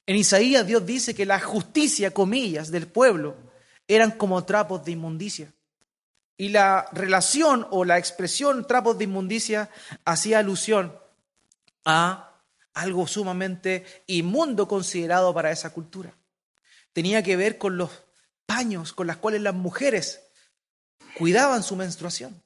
En 0.06 0.16
Isaías 0.16 0.66
Dios 0.66 0.84
dice 0.86 1.14
que 1.14 1.26
la 1.26 1.38
justicia, 1.38 2.12
comillas, 2.12 2.70
del 2.70 2.88
pueblo 2.88 3.36
eran 3.86 4.12
como 4.12 4.44
trapos 4.44 4.84
de 4.84 4.92
inmundicia. 4.92 5.52
Y 6.38 6.48
la 6.50 6.88
relación 6.92 7.66
o 7.70 7.84
la 7.84 7.98
expresión 7.98 8.66
trapos 8.66 8.96
de 8.96 9.04
inmundicia 9.04 9.68
hacía 10.04 10.38
alusión 10.38 10.96
a 11.84 12.40
algo 12.72 13.06
sumamente 13.08 13.84
inmundo 14.06 14.68
considerado 14.68 15.34
para 15.34 15.50
esa 15.50 15.70
cultura. 15.70 16.14
tenía 16.92 17.22
que 17.22 17.36
ver 17.36 17.58
con 17.58 17.76
los 17.76 17.90
paños 18.46 18.92
con 18.92 19.06
las 19.06 19.18
cuales 19.18 19.42
las 19.42 19.54
mujeres 19.54 20.20
cuidaban 21.16 21.62
su 21.62 21.76
menstruación. 21.76 22.42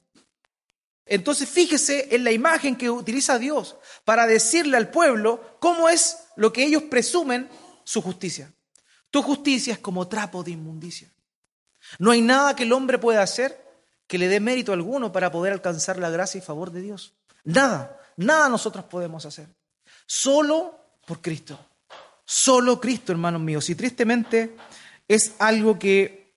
Entonces 1.05 1.49
fíjese 1.49 2.15
en 2.15 2.23
la 2.23 2.31
imagen 2.31 2.75
que 2.75 2.89
utiliza 2.89 3.39
Dios 3.39 3.77
para 4.05 4.27
decirle 4.27 4.77
al 4.77 4.91
pueblo 4.91 5.57
cómo 5.59 5.89
es 5.89 6.17
lo 6.35 6.53
que 6.53 6.63
ellos 6.63 6.83
presumen 6.83 7.49
su 7.83 8.01
justicia. 8.01 8.53
Tu 9.09 9.21
justicia 9.21 9.73
es 9.73 9.79
como 9.79 10.07
trapo 10.07 10.43
de 10.43 10.51
inmundicia. 10.51 11.11
No 11.99 12.11
hay 12.11 12.21
nada 12.21 12.55
que 12.55 12.63
el 12.63 12.73
hombre 12.73 12.97
pueda 12.97 13.21
hacer 13.21 13.62
que 14.07 14.17
le 14.17 14.27
dé 14.27 14.39
mérito 14.39 14.73
alguno 14.73 15.11
para 15.11 15.31
poder 15.31 15.53
alcanzar 15.53 15.97
la 15.97 16.09
gracia 16.09 16.37
y 16.37 16.41
favor 16.41 16.71
de 16.71 16.81
Dios. 16.81 17.13
Nada, 17.43 17.99
nada 18.17 18.49
nosotros 18.49 18.85
podemos 18.85 19.25
hacer. 19.25 19.47
Solo 20.05 20.79
por 21.05 21.21
Cristo. 21.21 21.59
Solo 22.25 22.79
Cristo, 22.79 23.11
hermanos 23.11 23.41
míos. 23.41 23.69
Y 23.69 23.75
tristemente 23.75 24.55
es 25.07 25.33
algo 25.39 25.77
que 25.77 26.33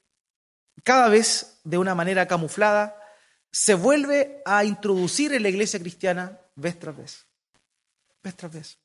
cada 0.83 1.09
vez 1.09 1.61
de 1.65 1.79
una 1.79 1.95
manera 1.95 2.27
camuflada 2.27 2.97
se 3.51 3.75
vuelve 3.75 4.43
a 4.45 4.65
introducir 4.65 5.33
en 5.33 5.43
la 5.43 5.49
iglesia 5.49 5.81
cristiana 5.81 6.39
vez 6.55 6.79
tras 6.79 6.97
vez. 6.97 7.27
Vez 8.23 8.37
tras 8.37 8.53
vez. 8.53 8.79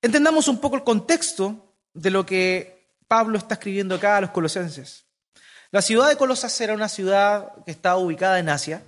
Entendamos 0.00 0.46
un 0.48 0.60
poco 0.60 0.76
el 0.76 0.84
contexto 0.84 1.74
de 1.92 2.10
lo 2.10 2.24
que 2.24 2.94
Pablo 3.08 3.38
está 3.38 3.54
escribiendo 3.54 3.94
acá 3.94 4.18
a 4.18 4.20
los 4.20 4.30
colosenses. 4.30 5.07
La 5.70 5.82
ciudad 5.82 6.08
de 6.08 6.16
Colosas 6.16 6.58
era 6.60 6.74
una 6.74 6.88
ciudad 6.88 7.52
que 7.64 7.70
estaba 7.70 7.98
ubicada 7.98 8.38
en 8.38 8.48
Asia. 8.48 8.82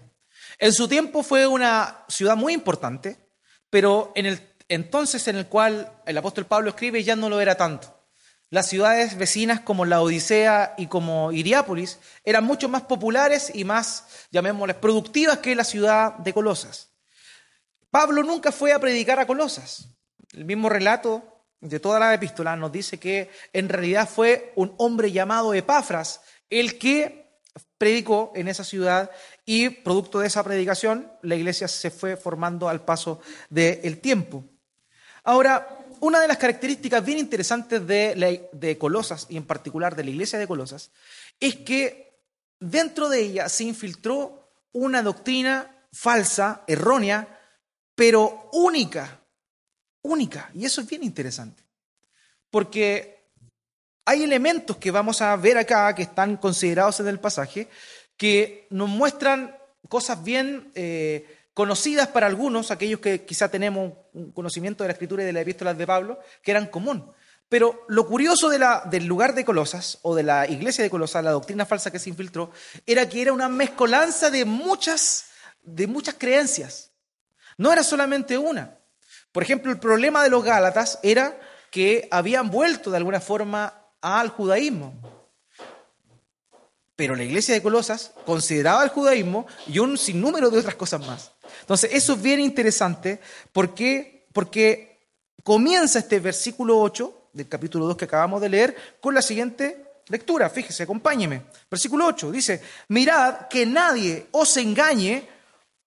En 0.58 0.72
su 0.72 0.88
tiempo 0.88 1.22
fue 1.22 1.46
una 1.46 2.04
ciudad 2.08 2.36
muy 2.36 2.54
importante, 2.54 3.18
pero 3.68 4.12
en 4.14 4.26
el 4.26 4.50
entonces 4.70 5.26
en 5.26 5.36
el 5.36 5.46
cual 5.46 5.92
el 6.06 6.16
apóstol 6.16 6.46
Pablo 6.46 6.70
escribe 6.70 7.02
ya 7.02 7.16
no 7.16 7.28
lo 7.28 7.40
era 7.40 7.56
tanto. 7.56 7.92
Las 8.50 8.68
ciudades 8.68 9.18
vecinas 9.18 9.60
como 9.60 9.84
la 9.84 10.00
Odisea 10.00 10.74
y 10.78 10.86
como 10.86 11.32
Iriápolis 11.32 11.98
eran 12.24 12.44
mucho 12.44 12.68
más 12.68 12.82
populares 12.82 13.50
y 13.52 13.64
más, 13.64 14.06
llamémoslas, 14.30 14.76
productivas 14.76 15.38
que 15.38 15.56
la 15.56 15.64
ciudad 15.64 16.14
de 16.18 16.32
Colosas. 16.32 16.90
Pablo 17.90 18.22
nunca 18.22 18.52
fue 18.52 18.72
a 18.72 18.78
predicar 18.78 19.18
a 19.18 19.26
Colosas. 19.26 19.88
El 20.32 20.44
mismo 20.44 20.68
relato 20.68 21.44
de 21.60 21.80
toda 21.80 21.98
la 21.98 22.14
epístola 22.14 22.54
nos 22.54 22.70
dice 22.70 22.98
que 22.98 23.28
en 23.52 23.68
realidad 23.68 24.08
fue 24.08 24.52
un 24.54 24.74
hombre 24.78 25.10
llamado 25.10 25.52
Epafras 25.52 26.20
el 26.50 26.78
que 26.78 27.20
predicó 27.78 28.32
en 28.34 28.48
esa 28.48 28.64
ciudad 28.64 29.10
y 29.46 29.70
producto 29.70 30.18
de 30.18 30.26
esa 30.26 30.44
predicación 30.44 31.10
la 31.22 31.36
iglesia 31.36 31.66
se 31.66 31.90
fue 31.90 32.16
formando 32.16 32.68
al 32.68 32.84
paso 32.84 33.20
del 33.48 34.00
tiempo. 34.00 34.44
Ahora, 35.24 35.78
una 36.00 36.20
de 36.20 36.28
las 36.28 36.38
características 36.38 37.04
bien 37.04 37.18
interesantes 37.18 37.86
de, 37.86 38.48
de 38.52 38.78
Colosas, 38.78 39.26
y 39.28 39.36
en 39.36 39.46
particular 39.46 39.96
de 39.96 40.04
la 40.04 40.10
iglesia 40.10 40.38
de 40.38 40.46
Colosas, 40.46 40.90
es 41.38 41.56
que 41.56 42.20
dentro 42.58 43.08
de 43.08 43.20
ella 43.20 43.48
se 43.48 43.64
infiltró 43.64 44.50
una 44.72 45.02
doctrina 45.02 45.84
falsa, 45.92 46.62
errónea, 46.66 47.40
pero 47.94 48.48
única, 48.52 49.20
única. 50.02 50.50
Y 50.54 50.64
eso 50.64 50.80
es 50.80 50.86
bien 50.86 51.02
interesante. 51.02 51.62
Porque 52.50 53.19
hay 54.04 54.22
elementos 54.22 54.76
que 54.76 54.90
vamos 54.90 55.22
a 55.22 55.34
ver 55.36 55.58
acá, 55.58 55.94
que 55.94 56.02
están 56.02 56.36
considerados 56.36 57.00
en 57.00 57.08
el 57.08 57.20
pasaje, 57.20 57.68
que 58.16 58.66
nos 58.70 58.88
muestran 58.88 59.56
cosas 59.88 60.22
bien 60.22 60.70
eh, 60.74 61.38
conocidas 61.54 62.08
para 62.08 62.26
algunos, 62.26 62.70
aquellos 62.70 63.00
que 63.00 63.24
quizá 63.24 63.48
tenemos 63.48 63.92
un 64.12 64.32
conocimiento 64.32 64.84
de 64.84 64.88
la 64.88 64.92
escritura 64.92 65.22
y 65.22 65.26
de 65.26 65.32
las 65.32 65.42
epístolas 65.42 65.76
de 65.76 65.86
Pablo, 65.86 66.18
que 66.42 66.50
eran 66.50 66.66
común. 66.66 67.12
Pero 67.48 67.84
lo 67.88 68.06
curioso 68.06 68.48
del 68.48 69.06
lugar 69.06 69.34
de 69.34 69.44
Colosas, 69.44 69.98
o 70.02 70.14
de 70.14 70.22
la 70.22 70.46
iglesia 70.46 70.84
de 70.84 70.90
Colosas, 70.90 71.24
la 71.24 71.32
doctrina 71.32 71.66
falsa 71.66 71.90
que 71.90 71.98
se 71.98 72.08
infiltró, 72.08 72.52
era 72.86 73.08
que 73.08 73.20
era 73.20 73.32
una 73.32 73.48
mezcolanza 73.48 74.30
de 74.30 74.44
muchas, 74.44 75.26
de 75.62 75.88
muchas 75.88 76.14
creencias. 76.14 76.92
No 77.58 77.72
era 77.72 77.82
solamente 77.82 78.38
una. 78.38 78.78
Por 79.32 79.42
ejemplo, 79.42 79.72
el 79.72 79.80
problema 79.80 80.22
de 80.22 80.30
los 80.30 80.44
Gálatas 80.44 81.00
era 81.02 81.40
que 81.72 82.08
habían 82.12 82.50
vuelto 82.50 82.90
de 82.90 82.98
alguna 82.98 83.20
forma 83.20 83.79
al 84.00 84.28
judaísmo. 84.30 84.94
Pero 86.96 87.16
la 87.16 87.24
iglesia 87.24 87.54
de 87.54 87.62
Colosas 87.62 88.12
consideraba 88.26 88.84
el 88.84 88.90
judaísmo 88.90 89.46
y 89.66 89.78
un 89.78 89.96
sinnúmero 89.96 90.50
de 90.50 90.58
otras 90.58 90.74
cosas 90.74 91.00
más. 91.06 91.32
Entonces, 91.60 91.90
eso 91.92 92.12
es 92.12 92.22
bien 92.22 92.40
interesante 92.40 93.20
porque, 93.52 94.26
porque 94.32 95.08
comienza 95.42 95.98
este 95.98 96.20
versículo 96.20 96.78
8 96.78 97.30
del 97.32 97.48
capítulo 97.48 97.86
2 97.86 97.96
que 97.96 98.04
acabamos 98.04 98.40
de 98.40 98.48
leer 98.48 98.76
con 99.00 99.14
la 99.14 99.22
siguiente 99.22 100.02
lectura. 100.08 100.50
Fíjese, 100.50 100.82
acompáñeme. 100.82 101.44
Versículo 101.70 102.06
8 102.06 102.30
dice, 102.30 102.60
mirad 102.88 103.48
que 103.48 103.64
nadie 103.64 104.26
os 104.32 104.56
engañe 104.56 105.26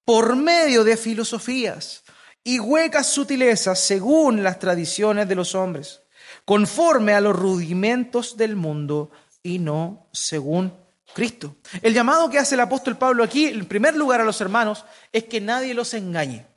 por 0.05 0.35
medio 0.35 0.83
de 0.83 0.97
filosofías 0.97 2.03
y 2.43 2.59
huecas 2.59 3.07
sutilezas 3.07 3.79
según 3.79 4.43
las 4.43 4.59
tradiciones 4.59 5.27
de 5.27 5.35
los 5.35 5.55
hombres, 5.55 6.01
conforme 6.45 7.13
a 7.13 7.21
los 7.21 7.35
rudimentos 7.35 8.37
del 8.37 8.55
mundo 8.55 9.11
y 9.41 9.59
no 9.59 10.07
según 10.11 10.73
Cristo. 11.13 11.57
El 11.81 11.93
llamado 11.93 12.29
que 12.29 12.39
hace 12.39 12.55
el 12.55 12.61
apóstol 12.61 12.97
Pablo 12.97 13.23
aquí, 13.23 13.45
en 13.45 13.65
primer 13.65 13.95
lugar 13.95 14.21
a 14.21 14.25
los 14.25 14.41
hermanos, 14.41 14.85
es 15.11 15.25
que 15.25 15.39
nadie 15.39 15.73
los 15.73 15.93
engañe. 15.93 16.47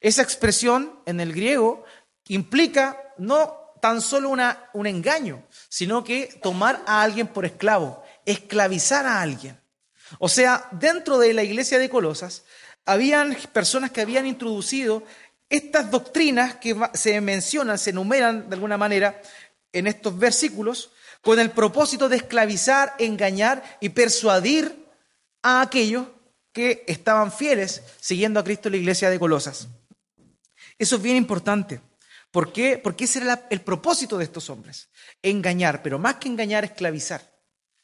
Esa 0.00 0.22
expresión 0.22 1.00
en 1.06 1.20
el 1.20 1.32
griego 1.32 1.84
implica 2.28 3.00
no 3.18 3.64
tan 3.80 4.00
solo 4.00 4.30
una, 4.30 4.70
un 4.72 4.86
engaño, 4.86 5.46
sino 5.68 6.04
que 6.04 6.38
tomar 6.42 6.82
a 6.86 7.02
alguien 7.02 7.26
por 7.26 7.44
esclavo, 7.44 8.02
esclavizar 8.24 9.06
a 9.06 9.20
alguien. 9.20 9.60
O 10.18 10.28
sea, 10.28 10.68
dentro 10.72 11.18
de 11.18 11.34
la 11.34 11.42
iglesia 11.42 11.78
de 11.78 11.90
Colosas, 11.90 12.44
habían 12.86 13.34
personas 13.52 13.90
que 13.90 14.00
habían 14.00 14.26
introducido 14.26 15.04
estas 15.48 15.90
doctrinas 15.90 16.56
que 16.56 16.76
se 16.94 17.20
mencionan, 17.20 17.78
se 17.78 17.90
enumeran 17.90 18.48
de 18.48 18.54
alguna 18.54 18.76
manera 18.76 19.20
en 19.72 19.86
estos 19.86 20.18
versículos, 20.18 20.90
con 21.20 21.38
el 21.40 21.50
propósito 21.50 22.08
de 22.08 22.16
esclavizar, 22.16 22.94
engañar 22.98 23.78
y 23.80 23.88
persuadir 23.88 24.86
a 25.42 25.62
aquellos 25.62 26.06
que 26.52 26.84
estaban 26.86 27.32
fieles 27.32 27.82
siguiendo 28.00 28.38
a 28.38 28.44
Cristo 28.44 28.68
en 28.68 28.72
la 28.72 28.78
iglesia 28.78 29.10
de 29.10 29.18
Colosas. 29.18 29.68
Eso 30.78 30.96
es 30.96 31.02
bien 31.02 31.16
importante. 31.16 31.80
¿Por 32.30 32.52
qué? 32.52 32.78
Porque 32.78 33.04
ese 33.04 33.20
era 33.20 33.46
el 33.50 33.60
propósito 33.60 34.18
de 34.18 34.24
estos 34.24 34.50
hombres. 34.50 34.88
Engañar, 35.22 35.82
pero 35.82 35.98
más 35.98 36.16
que 36.16 36.28
engañar, 36.28 36.64
esclavizar. 36.64 37.32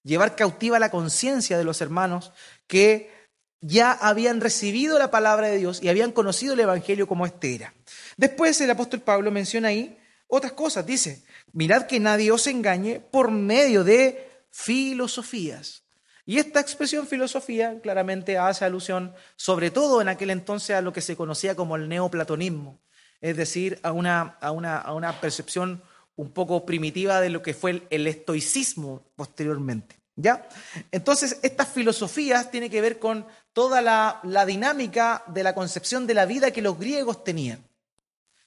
Llevar 0.03 0.37
cautiva 0.37 0.79
la 0.79 0.91
conciencia 0.91 1.59
de 1.59 1.65
los 1.65 1.81
hermanos 1.81 2.33
que 2.67 3.20
ya 3.61 3.93
habían 3.93 4.41
recibido 4.41 4.99
la 4.99 5.11
palabra 5.11 5.49
de 5.49 5.59
Dios 5.59 5.83
y 5.83 5.89
habían 5.89 6.13
conocido 6.13 6.55
el 6.55 6.61
Evangelio 6.61 7.07
como 7.07 7.27
este 7.27 7.55
era. 7.55 7.75
Después 8.17 8.61
el 8.61 8.71
apóstol 8.71 9.01
Pablo 9.01 9.31
menciona 9.31 9.69
ahí 9.69 9.99
otras 10.27 10.53
cosas. 10.53 10.87
Dice, 10.87 11.23
mirad 11.53 11.87
que 11.87 12.01
nadie 12.01 12.33
os 12.33 12.47
engañe 12.47 13.01
por 13.01 13.31
medio 13.31 13.85
de 13.85 14.29
filosofías. 14.51 15.85
Y 16.27 16.39
esta 16.39 16.61
expresión 16.61 17.07
filosofía 17.07 17.81
claramente 17.83 18.39
hace 18.39 18.65
alusión, 18.65 19.15
sobre 19.37 19.71
todo 19.71 20.01
en 20.01 20.09
aquel 20.09 20.31
entonces, 20.31 20.77
a 20.77 20.81
lo 20.81 20.93
que 20.93 21.01
se 21.01 21.17
conocía 21.17 21.57
como 21.57 21.77
el 21.77 21.89
neoplatonismo, 21.89 22.81
es 23.21 23.37
decir, 23.37 23.81
a 23.83 23.93
una, 23.93 24.39
a 24.41 24.53
una, 24.53 24.79
a 24.79 24.95
una 24.95 25.21
percepción 25.21 25.83
un 26.17 26.31
poco 26.33 26.67
primitiva 26.67 27.21
de 27.21 27.31
lo 27.31 27.43
que 27.43 27.55
fue 27.55 27.83
el, 27.91 28.07
estoicismo 28.07 29.03
posteriormente. 29.17 29.97
¿Ya? 30.21 30.47
Entonces, 30.91 31.39
estas 31.43 31.69
filosofías 31.69 32.51
tienen 32.51 32.71
que 32.71 32.81
ver 32.81 32.99
con 32.99 33.27
toda 33.53 33.81
la, 33.81 34.21
la 34.23 34.45
dinámica 34.45 35.25
de 35.29 35.43
la 35.43 35.55
concepción 35.55 36.07
de 36.07 36.15
la 36.15 36.27
vida 36.27 36.51
que 36.51 36.63
los 36.63 36.79
griegos 36.79 37.25
tenían. 37.25 37.65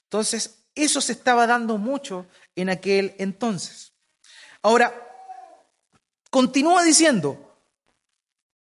Entonces, 0.04 0.66
eso 0.74 1.00
se 1.00 1.12
estaba 1.12 1.46
dando 1.46 1.78
mucho 1.78 2.26
en 2.54 2.70
aquel 2.70 3.14
entonces. 3.18 3.92
Ahora, 4.62 4.94
continúa 6.30 6.82
diciendo, 6.84 7.58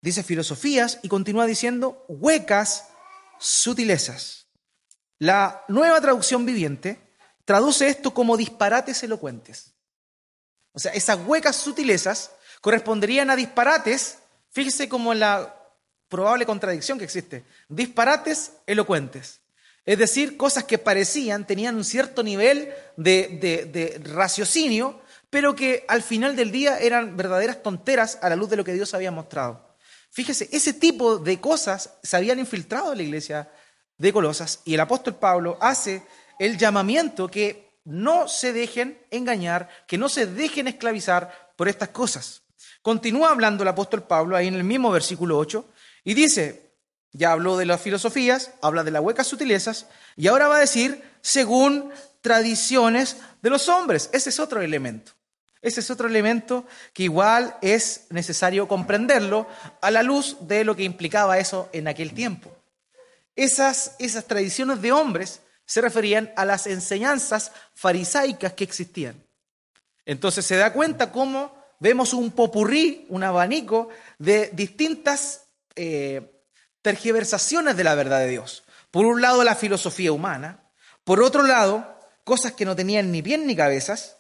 dice 0.01 0.23
filosofías 0.23 1.01
y 1.03 1.09
continúa 1.09 1.47
diciendo 1.47 2.05
huecas 2.09 2.89
sutilezas. 3.39 4.47
La 5.19 5.65
nueva 5.69 6.01
traducción 6.01 6.47
viviente 6.47 7.01
traduce 7.45 7.89
esto 7.89 8.15
como 8.15 8.37
disparates 8.37 9.03
elocuentes. 9.03 9.75
O 10.73 10.79
sea, 10.79 10.93
esas 10.93 11.19
huecas 11.27 11.57
sutilezas 11.57 12.31
corresponderían 12.61 13.31
a 13.31 13.37
disparates, 13.37 14.19
fíjese 14.51 14.89
como 14.89 15.15
la 15.15 15.55
probable 16.09 16.47
contradicción 16.47 16.99
que 16.99 17.05
existe, 17.05 17.45
disparates 17.69 18.53
elocuentes. 18.67 19.41
Es 19.85 19.99
decir, 19.99 20.37
cosas 20.37 20.65
que 20.65 20.77
parecían, 20.77 21.47
tenían 21.47 21.77
un 21.77 21.85
cierto 21.85 22.23
nivel 22.23 22.73
de, 22.97 24.01
raciocinio, 24.05 25.01
pero 25.31 25.55
que 25.55 25.85
al 25.89 26.03
final 26.03 26.37
del 26.37 26.51
día 26.51 26.79
eran 26.79 27.17
verdaderas 27.17 27.63
tonteras 27.63 28.19
a 28.21 28.29
la 28.29 28.37
luz 28.37 28.51
de 28.51 28.57
lo 28.57 28.65
que 28.65 28.75
Dios 28.75 28.93
había 28.93 29.11
mostrado. 29.11 29.67
Fíjese, 30.11 30.49
ese 30.53 30.75
tipo 30.75 31.19
de 31.19 31.41
cosas 31.41 31.95
se 32.03 32.17
habían 32.17 32.39
infiltrado 32.39 32.93
en 32.93 32.99
la 32.99 33.05
iglesia 33.05 33.51
de 33.97 34.13
Colosas 34.13 34.61
y 34.65 34.75
el 34.75 34.81
apóstol 34.81 35.17
Pablo 35.17 35.57
hace 35.61 36.03
el 36.39 36.59
llamamiento 36.59 37.31
que 37.31 37.71
no 37.85 38.29
se 38.29 38.53
dejen 38.53 38.99
engañar, 39.11 39.69
que 39.87 39.99
no 39.99 40.09
se 40.09 40.27
dejen 40.27 40.69
esclavizar 40.69 41.53
por 41.57 41.69
estas 41.69 41.89
cosas. 41.89 42.43
Continúa 42.83 43.31
hablando 43.31 43.63
el 43.63 43.69
apóstol 43.69 44.03
Pablo 44.05 44.37
ahí 44.37 44.49
en 44.49 44.55
el 44.55 44.65
mismo 44.65 44.91
versículo 44.91 45.39
8 45.39 45.65
y 46.05 46.15
dice, 46.15 46.73
ya 47.13 47.33
habló 47.33 47.57
de 47.57 47.67
las 47.67 47.81
filosofías, 47.81 48.53
habla 48.63 48.85
de 48.85 48.91
las 48.91 49.03
huecas 49.03 49.27
sutilezas 49.27 49.87
y 50.17 50.29
ahora 50.29 50.49
va 50.49 50.57
a 50.57 50.61
decir 50.61 51.03
según 51.21 51.91
tradiciones 52.21 53.17
de 53.43 53.51
los 53.51 53.69
hombres. 53.69 54.11
Ese 54.13 54.31
es 54.31 54.41
otro 54.41 54.63
elemento. 54.63 55.13
Ese 55.61 55.81
es 55.81 55.91
otro 55.91 56.07
elemento 56.07 56.65
que 56.93 57.05
igual 57.05 57.57
es 57.63 58.07
necesario 58.11 58.69
comprenderlo 58.69 59.49
a 59.81 59.91
la 59.91 60.03
luz 60.03 60.37
de 60.43 60.65
lo 60.65 60.77
que 60.77 60.85
implicaba 60.85 61.39
eso 61.39 61.69
en 61.73 61.89
aquel 61.89 62.13
tiempo. 62.13 62.55
Esas, 63.35 63.97
esas 63.99 64.25
tradiciones 64.25 64.81
de 64.81 64.93
hombres 64.93 65.41
se 65.65 65.81
referían 65.81 66.33
a 66.37 66.45
las 66.45 66.67
enseñanzas 66.67 67.53
farisaicas 67.75 68.53
que 68.53 68.65
existían. 68.65 69.23
Entonces 70.07 70.47
se 70.47 70.57
da 70.57 70.73
cuenta 70.73 71.13
cómo 71.13 71.58
vemos 71.81 72.13
un 72.13 72.31
popurrí, 72.31 73.07
un 73.09 73.23
abanico 73.23 73.89
de 74.19 74.51
distintas 74.53 75.47
eh, 75.77 76.43
tergiversaciones 76.83 77.77
de 77.77 77.85
la 77.85 77.95
verdad 77.95 78.21
de 78.21 78.29
Dios. 78.29 78.65
Por 78.91 79.07
un 79.07 79.21
lado, 79.21 79.45
la 79.45 79.55
filosofía 79.55 80.13
humana. 80.13 80.63
Por 81.05 81.23
otro 81.23 81.43
lado, 81.43 81.99
cosas 82.25 82.53
que 82.53 82.65
no 82.65 82.77
tenían 82.77 83.13
ni 83.13 83.23
pie 83.23 83.39
ni 83.39 83.57
cabezas, 83.57 84.19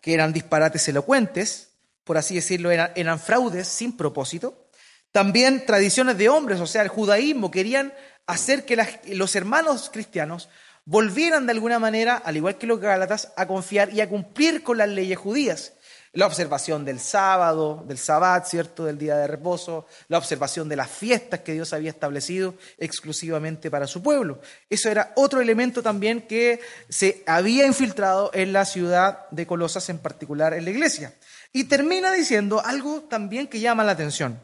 que 0.00 0.14
eran 0.14 0.32
disparates 0.32 0.88
elocuentes, 0.88 1.70
por 2.04 2.18
así 2.18 2.34
decirlo, 2.34 2.70
eran, 2.70 3.20
fraudes 3.20 3.68
sin 3.68 3.96
propósito. 3.96 4.68
También 5.12 5.66
tradiciones 5.66 6.18
de 6.18 6.28
hombres, 6.28 6.60
o 6.60 6.66
sea, 6.66 6.82
el 6.82 6.88
judaísmo, 6.88 7.50
querían 7.50 7.92
hacer 8.26 8.64
que 8.64 8.76
los 9.14 9.36
hermanos 9.36 9.90
cristianos 9.92 10.48
volvieran 10.84 11.46
de 11.46 11.52
alguna 11.52 11.78
manera, 11.78 12.16
al 12.16 12.36
igual 12.36 12.58
que 12.58 12.66
los 12.66 12.80
gálatas, 12.80 13.32
a 13.36 13.46
confiar 13.46 13.92
y 13.92 14.00
a 14.00 14.08
cumplir 14.08 14.62
con 14.62 14.78
las 14.78 14.88
leyes 14.88 15.18
judías. 15.18 15.74
La 16.14 16.26
observación 16.26 16.84
del 16.84 17.00
sábado, 17.00 17.82
del 17.88 17.96
sabbat, 17.96 18.46
¿cierto? 18.46 18.84
Del 18.84 18.98
día 18.98 19.16
de 19.16 19.26
reposo, 19.26 19.86
la 20.08 20.18
observación 20.18 20.68
de 20.68 20.76
las 20.76 20.90
fiestas 20.90 21.40
que 21.40 21.54
Dios 21.54 21.72
había 21.72 21.88
establecido 21.88 22.54
exclusivamente 22.76 23.70
para 23.70 23.86
su 23.86 24.02
pueblo. 24.02 24.40
Eso 24.68 24.90
era 24.90 25.12
otro 25.16 25.40
elemento 25.40 25.82
también 25.82 26.20
que 26.20 26.60
se 26.90 27.22
había 27.26 27.66
infiltrado 27.66 28.30
en 28.34 28.52
la 28.52 28.66
ciudad 28.66 29.26
de 29.30 29.46
Colosas, 29.46 29.88
en 29.88 29.98
particular 29.98 30.52
en 30.52 30.66
la 30.66 30.70
iglesia. 30.70 31.14
Y 31.50 31.64
termina 31.64 32.12
diciendo 32.12 32.60
algo 32.62 33.02
también 33.04 33.46
que 33.46 33.60
llama 33.60 33.82
la 33.82 33.92
atención. 33.92 34.38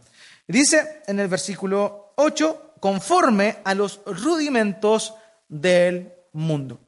Dice 0.46 1.02
en 1.06 1.20
el 1.20 1.28
versículo 1.28 2.14
8, 2.16 2.76
conforme 2.80 3.58
a 3.64 3.74
los 3.74 4.00
rudimentos 4.06 5.14
del 5.48 6.14
mundo. 6.32 6.80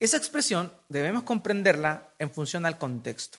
Esa 0.00 0.16
expresión 0.16 0.72
debemos 0.88 1.22
comprenderla 1.22 2.14
en 2.18 2.30
función 2.30 2.66
al 2.66 2.78
contexto. 2.78 3.38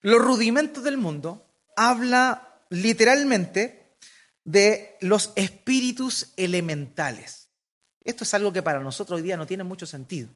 Los 0.00 0.20
rudimentos 0.20 0.82
del 0.84 0.96
mundo 0.96 1.46
habla 1.76 2.60
literalmente 2.70 3.96
de 4.44 4.96
los 5.00 5.32
espíritus 5.36 6.32
elementales. 6.36 7.48
Esto 8.02 8.24
es 8.24 8.34
algo 8.34 8.52
que 8.52 8.62
para 8.62 8.80
nosotros 8.80 9.18
hoy 9.18 9.22
día 9.22 9.36
no 9.36 9.46
tiene 9.46 9.64
mucho 9.64 9.86
sentido, 9.86 10.28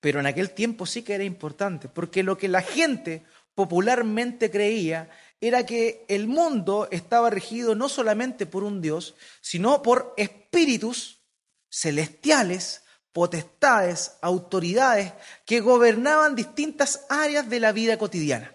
pero 0.00 0.18
en 0.20 0.26
aquel 0.26 0.50
tiempo 0.50 0.86
sí 0.86 1.02
que 1.02 1.14
era 1.14 1.24
importante, 1.24 1.88
porque 1.88 2.22
lo 2.22 2.36
que 2.36 2.48
la 2.48 2.62
gente 2.62 3.24
popularmente 3.54 4.50
creía 4.50 5.08
era 5.40 5.64
que 5.64 6.04
el 6.08 6.26
mundo 6.26 6.88
estaba 6.90 7.30
regido 7.30 7.74
no 7.74 7.88
solamente 7.88 8.46
por 8.46 8.64
un 8.64 8.80
Dios, 8.80 9.14
sino 9.40 9.82
por 9.82 10.14
espíritus 10.16 11.22
celestiales 11.70 12.82
potestades, 13.16 14.12
autoridades 14.20 15.14
que 15.46 15.60
gobernaban 15.60 16.34
distintas 16.34 17.06
áreas 17.08 17.48
de 17.48 17.60
la 17.60 17.72
vida 17.72 17.96
cotidiana. 17.96 18.52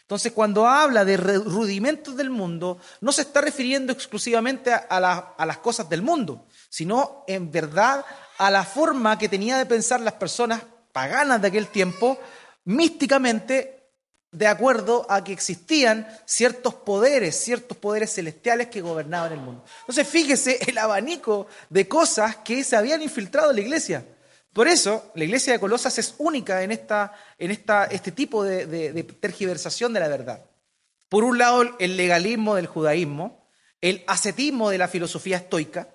Entonces, 0.00 0.32
cuando 0.32 0.66
habla 0.66 1.04
de 1.04 1.16
rudimentos 1.16 2.16
del 2.16 2.28
mundo, 2.28 2.80
no 3.00 3.12
se 3.12 3.22
está 3.22 3.40
refiriendo 3.40 3.92
exclusivamente 3.92 4.72
a, 4.72 5.46
las 5.46 5.58
cosas 5.58 5.88
del 5.88 6.02
mundo, 6.02 6.44
sino 6.68 7.22
en 7.28 7.52
verdad 7.52 8.04
a 8.38 8.50
la 8.50 8.64
forma 8.64 9.16
que 9.16 9.28
tenía 9.28 9.58
de 9.58 9.66
pensar 9.66 10.00
las 10.00 10.14
personas 10.14 10.62
paganas 10.90 11.40
de 11.40 11.46
aquel 11.46 11.68
tiempo, 11.68 12.18
místicamente 12.64 13.73
de 14.34 14.48
acuerdo 14.48 15.06
a 15.08 15.22
que 15.22 15.32
existían 15.32 16.06
ciertos 16.26 16.74
poderes, 16.74 17.36
ciertos 17.36 17.78
poderes 17.78 18.12
celestiales 18.12 18.66
que 18.66 18.80
gobernaban 18.80 19.32
el 19.32 19.38
mundo. 19.38 19.64
Entonces, 19.80 20.06
fíjese 20.08 20.58
el 20.66 20.76
abanico 20.76 21.46
de 21.70 21.86
cosas 21.88 22.36
que 22.36 22.64
se 22.64 22.76
habían 22.76 23.00
infiltrado 23.00 23.50
en 23.50 23.56
la 23.56 23.62
iglesia. 23.62 24.04
Por 24.52 24.66
eso, 24.68 25.10
la 25.14 25.24
iglesia 25.24 25.52
de 25.52 25.60
Colosas 25.60 25.98
es 25.98 26.14
única 26.18 26.62
en, 26.62 26.72
esta, 26.72 27.12
en 27.38 27.52
esta, 27.52 27.84
este 27.84 28.12
tipo 28.12 28.44
de, 28.44 29.04
tergiversación 29.20 29.92
de 29.92 30.00
la 30.00 30.08
verdad. 30.08 30.44
Por 31.08 31.22
un 31.22 31.38
lado, 31.38 31.62
el 31.78 31.96
legalismo 31.96 32.56
del 32.56 32.66
judaísmo, 32.66 33.48
el 33.80 34.02
ascetismo 34.06 34.70
de 34.70 34.78
la 34.78 34.88
filosofía 34.88 35.36
estoica, 35.36 35.88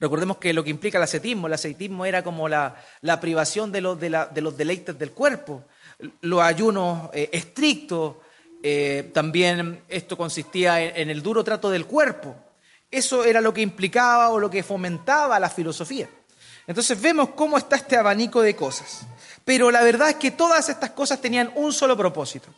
Recordemos 0.00 0.38
que 0.38 0.54
lo 0.54 0.64
que 0.64 0.70
implica 0.70 0.96
el 0.96 1.04
ascetismo, 1.04 1.46
el 1.46 1.52
ascetismo 1.52 2.06
era 2.06 2.24
como 2.24 2.48
la, 2.48 2.74
privación 3.20 3.70
de 3.70 3.82
los, 3.82 4.00
de 4.00 4.40
los 4.40 4.56
deleites 4.56 4.98
del 4.98 5.12
cuerpo, 5.12 5.66
los 6.20 6.40
ayunos 6.40 7.10
eh, 7.12 7.30
estrictos, 7.32 8.16
eh, 8.62 9.10
también 9.14 9.82
esto 9.88 10.16
consistía 10.16 10.82
en, 10.82 11.10
el 11.10 11.22
duro 11.22 11.42
trato 11.42 11.70
del 11.70 11.86
cuerpo. 11.86 12.36
Eso 12.90 13.24
era 13.24 13.40
lo 13.40 13.54
que 13.54 13.62
implicaba 13.62 14.30
o 14.30 14.38
lo 14.38 14.50
que 14.50 14.62
fomentaba 14.62 15.40
la 15.40 15.48
filosofía. 15.48 16.08
Entonces 16.66 17.00
vemos 17.00 17.30
cómo 17.30 17.56
está 17.56 17.76
este 17.76 17.96
abanico 17.96 18.42
de 18.42 18.54
cosas. 18.54 19.06
Pero 19.44 19.70
la 19.70 19.82
verdad 19.82 20.10
es 20.10 20.16
que 20.16 20.30
todas 20.30 20.68
estas 20.68 20.90
cosas 20.90 21.20
tenían 21.20 21.52
un 21.54 21.72
solo 21.72 21.96
propósito. 21.96 22.48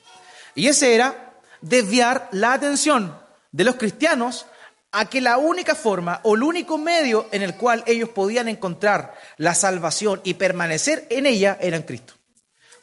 Y 0.55 0.67
ese 0.67 0.95
era 0.95 1.35
desviar 1.61 2.29
la 2.33 2.55
atención 2.55 3.17
de 3.53 3.65
los 3.65 3.77
cristianos 3.77 4.47
a 4.91 5.07
que 5.09 5.21
la 5.21 5.39
única 5.39 5.75
forma 5.75 6.21
o 6.25 6.35
el 6.35 6.43
único 6.43 6.77
medio 6.77 7.29
en 7.33 7.43
el 7.43 7.57
cual 7.57 7.83
ellos 7.87 8.11
podían 8.11 8.49
encontrar 8.49 9.15
la 9.39 9.55
salvación 9.55 10.21
y 10.25 10.35
permanecer 10.35 11.07
en 11.09 11.27
ella 11.27 11.57
era 11.61 11.77
en 11.77 11.85
Cristo. 11.85 12.15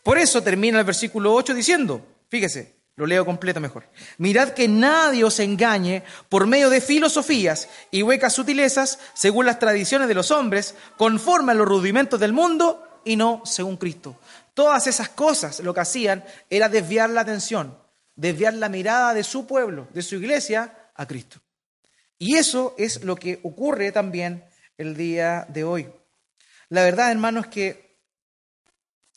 Por 0.10 0.18
eso 0.18 0.42
termina 0.42 0.80
el 0.80 0.86
versículo 0.86 1.36
8 1.36 1.54
diciendo, 1.54 2.04
fíjese, 2.30 2.78
lo 2.96 3.06
leo 3.06 3.24
completo 3.28 3.60
mejor. 3.60 3.84
Mirad 4.18 4.54
que 4.54 4.68
nadie 4.68 5.24
os 5.24 5.40
engañe 5.40 6.02
por 6.30 6.48
medio 6.48 6.72
de 6.72 6.82
filosofías 6.82 7.70
y 7.92 8.02
huecas 8.02 8.34
sutilezas 8.34 8.98
según 9.14 9.46
las 9.46 9.60
tradiciones 9.60 10.08
de 10.08 10.16
los 10.16 10.32
hombres, 10.32 10.74
conforme 10.98 11.52
a 11.52 11.56
los 11.56 11.68
rudimentos 11.68 12.20
del 12.20 12.34
mundo 12.34 13.02
y 13.06 13.18
no 13.18 13.44
según 13.46 13.78
Cristo. 13.78 14.18
Todas 14.56 14.88
esas 14.88 15.10
cosas 15.10 15.60
lo 15.60 15.76
que 15.76 15.82
hacían 15.82 16.26
era 16.50 16.70
desviar 16.70 17.12
la 17.12 17.22
atención, 17.22 17.78
desviar 18.16 18.56
la 18.56 18.68
mirada 18.68 19.14
de 19.14 19.24
su 19.24 19.46
pueblo, 19.46 19.90
de 19.94 20.02
su 20.02 20.16
iglesia, 20.16 20.90
a 20.96 21.06
Cristo. 21.06 21.40
Y 22.18 22.38
eso 22.38 22.74
es 22.80 23.04
lo 23.04 23.16
que 23.16 23.42
ocurre 23.44 23.92
también 23.92 24.44
el 24.76 24.98
día 24.98 25.46
de 25.50 25.66
hoy. 25.66 25.88
La 26.70 26.82
verdad, 26.82 27.12
hermanos, 27.12 27.46
es 27.46 27.52
que 27.52 27.89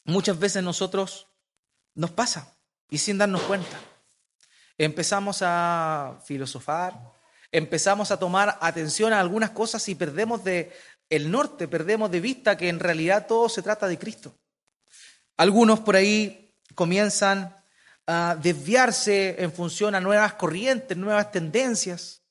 muchas 0.04 0.38
veces 0.38 0.62
nosotros 0.62 1.28
nos 1.94 2.10
pasa 2.10 2.56
y 2.88 2.98
sin 2.98 3.18
darnos 3.18 3.42
cuenta. 3.42 3.80
Empezamos 4.78 5.40
a 5.42 6.18
filosofar, 6.24 6.98
empezamos 7.50 8.10
a 8.10 8.18
tomar 8.18 8.58
atención 8.60 9.12
a 9.12 9.20
algunas 9.20 9.50
cosas 9.50 9.88
y 9.88 9.94
perdemos 9.94 10.42
de 10.44 10.72
el 11.10 11.30
norte, 11.30 11.68
perdemos 11.68 12.10
de 12.10 12.20
vista 12.20 12.56
que 12.56 12.68
en 12.68 12.80
realidad 12.80 13.26
todo 13.26 13.48
se 13.48 13.62
trata 13.62 13.86
de 13.86 13.98
Cristo. 13.98 14.34
Algunos 15.36 15.80
por 15.80 15.96
ahí 15.96 16.54
comienzan 16.74 17.54
a 18.06 18.36
desviarse 18.40 19.42
en 19.42 19.52
función 19.52 19.94
a 19.94 20.00
nuevas 20.00 20.34
corrientes, 20.34 20.96
nuevas 20.96 21.30
tendencias. 21.30 22.22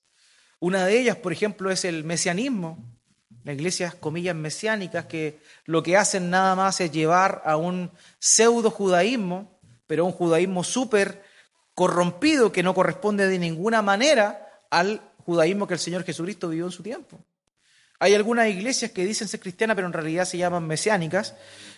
Una 0.59 0.85
de 0.85 0.99
ellas, 0.99 1.17
por 1.17 1.31
ejemplo, 1.31 1.71
es 1.71 1.85
el 1.85 2.03
mesianismo 2.03 3.00
las 3.43 3.55
iglesias, 3.55 3.95
comillas, 3.95 4.35
mesiánicas, 4.35 5.05
que 5.05 5.39
lo 5.65 5.81
que 5.81 5.97
hacen 5.97 6.29
nada 6.29 6.55
más 6.55 6.79
es 6.81 6.91
llevar 6.91 7.41
a 7.45 7.57
un 7.57 7.91
pseudo 8.19 8.69
judaísmo, 8.69 9.59
pero 9.87 10.05
un 10.05 10.11
judaísmo 10.11 10.63
súper 10.63 11.23
corrompido 11.73 12.51
que 12.51 12.63
no 12.63 12.73
corresponde 12.73 13.27
de 13.27 13.39
ninguna 13.39 13.81
manera 13.81 14.63
al 14.69 15.01
judaísmo 15.25 15.67
que 15.67 15.73
el 15.73 15.79
Señor 15.79 16.03
Jesucristo 16.03 16.49
vivió 16.49 16.65
en 16.65 16.71
su 16.71 16.83
tiempo. 16.83 17.19
Hay 17.99 18.15
algunas 18.15 18.47
iglesias 18.47 18.91
que 18.91 19.05
dicen 19.05 19.27
ser 19.27 19.39
cristianas, 19.39 19.75
pero 19.75 19.87
en 19.87 19.93
realidad 19.93 20.25
se 20.25 20.37
llaman 20.37 20.65
mesiánicas, 20.65 21.35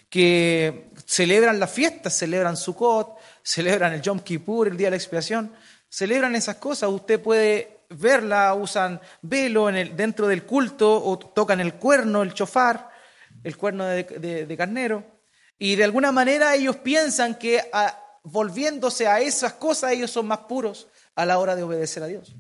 que 0.10 0.89
celebran 1.06 1.60
las 1.60 1.71
fiestas, 1.71 2.17
celebran 2.17 2.56
Sukkot, 2.56 3.17
celebran 3.41 3.93
el 3.93 4.02
Yom 4.02 4.19
Kippur, 4.19 4.67
el 4.67 4.78
Día 4.78 4.88
de 4.88 4.91
la 4.91 4.97
Expiación, 4.97 5.52
celebran 5.89 6.36
esas 6.36 6.58
cosas. 6.58 6.89
Usted 6.89 7.19
puede 7.19 7.72
verla, 7.89 8.54
usan 8.54 9.00
velo 9.22 9.69
en 9.69 9.76
el, 9.76 9.96
dentro 9.96 10.28
del 10.28 10.46
culto 10.46 11.04
o 11.04 11.17
tocan 11.17 11.60
el 11.60 11.76
cuerno, 11.76 12.24
el 12.24 12.34
chofar, 12.34 12.89
el 13.43 13.58
cuerno 13.58 13.86
de, 13.86 14.56
carnero. 14.58 15.06
Y 15.58 15.76
de 15.76 15.84
alguna 15.84 16.12
manera 16.12 16.56
ellos 16.56 16.78
piensan 16.78 17.36
que 17.36 17.62
volviéndose 18.24 19.08
a 19.08 19.19
esas 19.19 19.54
cosas 19.54 19.91
ellos 19.91 20.12
son 20.12 20.28
más 20.28 20.39
puros 20.39 20.88
a 21.15 21.26
la 21.26 21.39
hora 21.39 21.56
de 21.56 21.63
obedecer 21.63 22.04
a 22.04 22.08
Dios. 22.08 22.36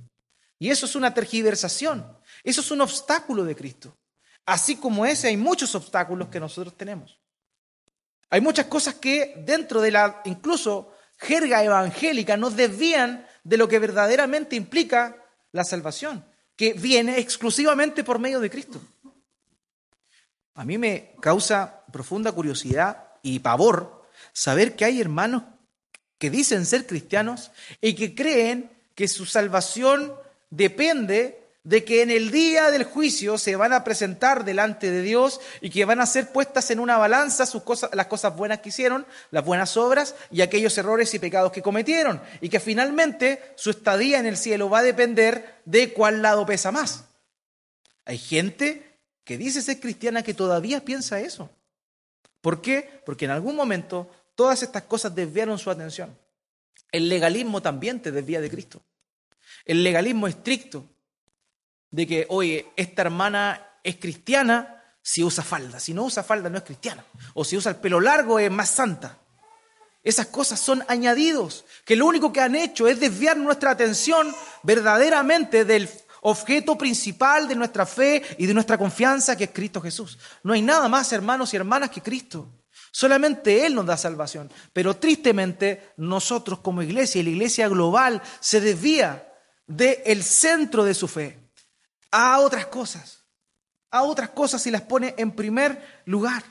Y 0.59 0.69
eso 0.69 0.85
es 0.85 0.95
una 0.95 1.13
tergiversación, 1.13 2.17
eso 2.43 2.61
es 2.61 2.71
un 2.71 2.81
obstáculo 2.81 3.43
de 3.43 3.55
Cristo. 3.55 3.97
Así 4.45 4.75
como 4.75 5.05
ese 5.05 5.27
hay 5.27 5.37
muchos 5.37 5.73
obstáculos 5.75 6.27
que 6.29 6.39
nosotros 6.39 6.75
tenemos. 6.75 7.19
Hay 8.29 8.41
muchas 8.41 8.65
cosas 8.65 8.95
que 8.95 9.35
dentro 9.45 9.81
de 9.81 9.91
la 9.91 10.21
incluso 10.25 10.93
jerga 11.17 11.63
evangélica 11.63 12.35
nos 12.35 12.55
desvían 12.55 13.25
de 13.43 13.57
lo 13.57 13.67
que 13.67 13.79
verdaderamente 13.79 14.55
implica 14.55 15.22
la 15.53 15.63
salvación, 15.63 16.25
que 16.57 16.73
viene 16.73 17.19
exclusivamente 17.19 18.03
por 18.03 18.19
medio 18.19 18.41
de 18.41 18.49
Cristo. 18.49 18.81
A 20.55 20.65
mí 20.65 20.77
me 20.77 21.15
causa 21.21 21.85
profunda 21.91 22.31
curiosidad 22.31 23.07
y 23.21 23.39
pavor 23.39 24.05
saber 24.33 24.75
que 24.75 24.85
hay 24.85 24.99
hermanos 24.99 25.43
que 26.17 26.29
dicen 26.29 26.65
ser 26.65 26.85
cristianos 26.85 27.51
y 27.81 27.95
que 27.95 28.13
creen 28.13 28.71
que 28.95 29.07
su 29.07 29.25
salvación 29.25 30.13
depende 30.49 31.42
de 31.63 31.85
que 31.85 32.01
en 32.01 32.11
el 32.11 32.29
día 32.29 32.71
del 32.71 32.83
juicio 32.83 33.37
se 33.37 33.55
van 33.55 33.71
a 33.71 33.85
presentar 33.85 34.43
delante 34.43 34.91
de 34.91 35.01
Dios 35.01 35.39
y 35.61 35.69
que 35.69 35.85
van 35.85 36.01
a 36.01 36.05
ser 36.05 36.31
puestas 36.31 36.69
en 36.71 36.79
una 36.79 36.97
balanza 36.97 37.45
sus 37.45 37.63
cosas, 37.63 37.89
las 37.93 38.07
cosas 38.07 38.35
buenas 38.35 38.59
que 38.59 38.69
hicieron, 38.69 39.05
las 39.31 39.45
buenas 39.45 39.77
obras 39.77 40.15
y 40.29 40.41
aquellos 40.41 40.77
errores 40.77 41.13
y 41.13 41.19
pecados 41.19 41.53
que 41.53 41.61
cometieron. 41.61 42.21
Y 42.41 42.49
que 42.49 42.59
finalmente 42.59 43.53
su 43.55 43.69
estadía 43.69 44.19
en 44.19 44.25
el 44.25 44.35
cielo 44.35 44.69
va 44.69 44.79
a 44.79 44.83
depender 44.83 45.61
de 45.63 45.93
cuál 45.93 46.21
lado 46.21 46.45
pesa 46.45 46.71
más. 46.71 47.05
Hay 48.03 48.17
gente 48.17 48.99
que 49.23 49.37
dice 49.37 49.61
ser 49.61 49.79
cristiana 49.79 50.21
que 50.21 50.33
todavía 50.33 50.83
piensa 50.83 51.21
eso. 51.21 51.49
¿Por 52.41 52.61
qué? 52.61 53.01
Porque 53.05 53.23
en 53.23 53.31
algún 53.31 53.55
momento 53.55 54.11
todas 54.35 54.63
estas 54.63 54.83
cosas 54.83 55.15
desviaron 55.15 55.57
su 55.57 55.71
atención. 55.71 56.17
El 56.91 57.07
legalismo 57.07 57.61
también 57.61 58.01
te 58.01 58.11
desvía 58.11 58.41
de 58.41 58.49
Cristo. 58.49 58.81
El 59.63 59.81
legalismo 59.81 60.27
estricto 60.27 60.85
de 61.93 62.07
que, 62.07 62.25
oye, 62.29 62.65
esta 62.75 63.03
hermana 63.03 63.67
es 63.83 63.97
cristiana 63.97 64.83
si 64.99 65.23
usa 65.23 65.43
falda, 65.43 65.79
si 65.79 65.93
no 65.93 66.03
usa 66.03 66.23
falda 66.23 66.49
no 66.49 66.57
es 66.57 66.63
cristiana, 66.63 67.05
o 67.35 67.45
si 67.45 67.55
usa 67.55 67.71
el 67.71 67.77
pelo 67.77 67.99
largo 68.01 68.39
es 68.39 68.49
más 68.49 68.69
santa. 68.69 69.19
Esas 70.03 70.25
cosas 70.27 70.59
son 70.59 70.83
añadidos, 70.87 71.65
que 71.85 71.95
lo 71.95 72.07
único 72.07 72.33
que 72.33 72.41
han 72.41 72.55
hecho 72.55 72.87
es 72.87 72.99
desviar 72.99 73.37
nuestra 73.37 73.69
atención 73.69 74.33
verdaderamente 74.63 75.65
del 75.65 75.87
objeto 76.21 76.79
principal 76.79 77.47
de 77.47 77.55
nuestra 77.55 77.85
fe 77.85 78.23
y 78.39 78.47
de 78.47 78.55
nuestra 78.55 78.77
confianza, 78.77 79.37
que 79.37 79.45
es 79.45 79.51
Cristo 79.51 79.79
Jesús. 79.79 80.17
No 80.41 80.53
hay 80.53 80.63
nada 80.63 80.89
más, 80.89 81.13
hermanos 81.13 81.53
y 81.53 81.57
hermanas, 81.57 81.91
que 81.91 82.01
Cristo. 82.01 82.49
Solamente 82.91 83.67
Él 83.67 83.75
nos 83.75 83.85
da 83.85 83.97
salvación. 83.97 84.51
Pero 84.73 84.97
tristemente 84.97 85.93
nosotros 85.97 86.59
como 86.59 86.81
iglesia 86.81 87.21
y 87.21 87.23
la 87.23 87.29
iglesia 87.29 87.67
global 87.67 88.21
se 88.39 88.61
desvía 88.61 89.31
del 89.67 90.23
centro 90.23 90.83
de 90.83 90.95
su 90.95 91.07
fe 91.07 91.42
a 92.13 92.39
otras 92.39 92.67
cosas, 92.67 93.23
a 93.89 94.03
otras 94.03 94.29
cosas 94.29 94.65
y 94.67 94.71
las 94.71 94.83
pone 94.83 95.15
en 95.17 95.31
primer 95.31 96.03
lugar. 96.05 96.43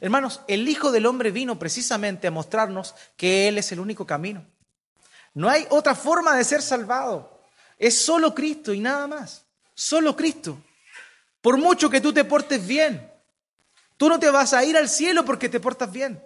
Hermanos, 0.00 0.42
el 0.48 0.68
Hijo 0.68 0.92
del 0.92 1.06
Hombre 1.06 1.30
vino 1.30 1.58
precisamente 1.58 2.26
a 2.26 2.30
mostrarnos 2.30 2.94
que 3.16 3.48
Él 3.48 3.56
es 3.56 3.72
el 3.72 3.80
único 3.80 4.06
camino. 4.06 4.46
No 5.32 5.48
hay 5.48 5.66
otra 5.70 5.94
forma 5.94 6.36
de 6.36 6.44
ser 6.44 6.60
salvado. 6.60 7.40
Es 7.78 7.98
solo 7.98 8.34
Cristo 8.34 8.74
y 8.74 8.80
nada 8.80 9.06
más. 9.06 9.46
Solo 9.74 10.14
Cristo. 10.14 10.58
Por 11.40 11.56
mucho 11.56 11.88
que 11.88 12.02
tú 12.02 12.12
te 12.12 12.24
portes 12.24 12.64
bien, 12.66 13.10
tú 13.96 14.10
no 14.10 14.18
te 14.18 14.30
vas 14.30 14.52
a 14.52 14.62
ir 14.62 14.76
al 14.76 14.90
cielo 14.90 15.24
porque 15.24 15.48
te 15.48 15.58
portas 15.58 15.90
bien. 15.90 16.22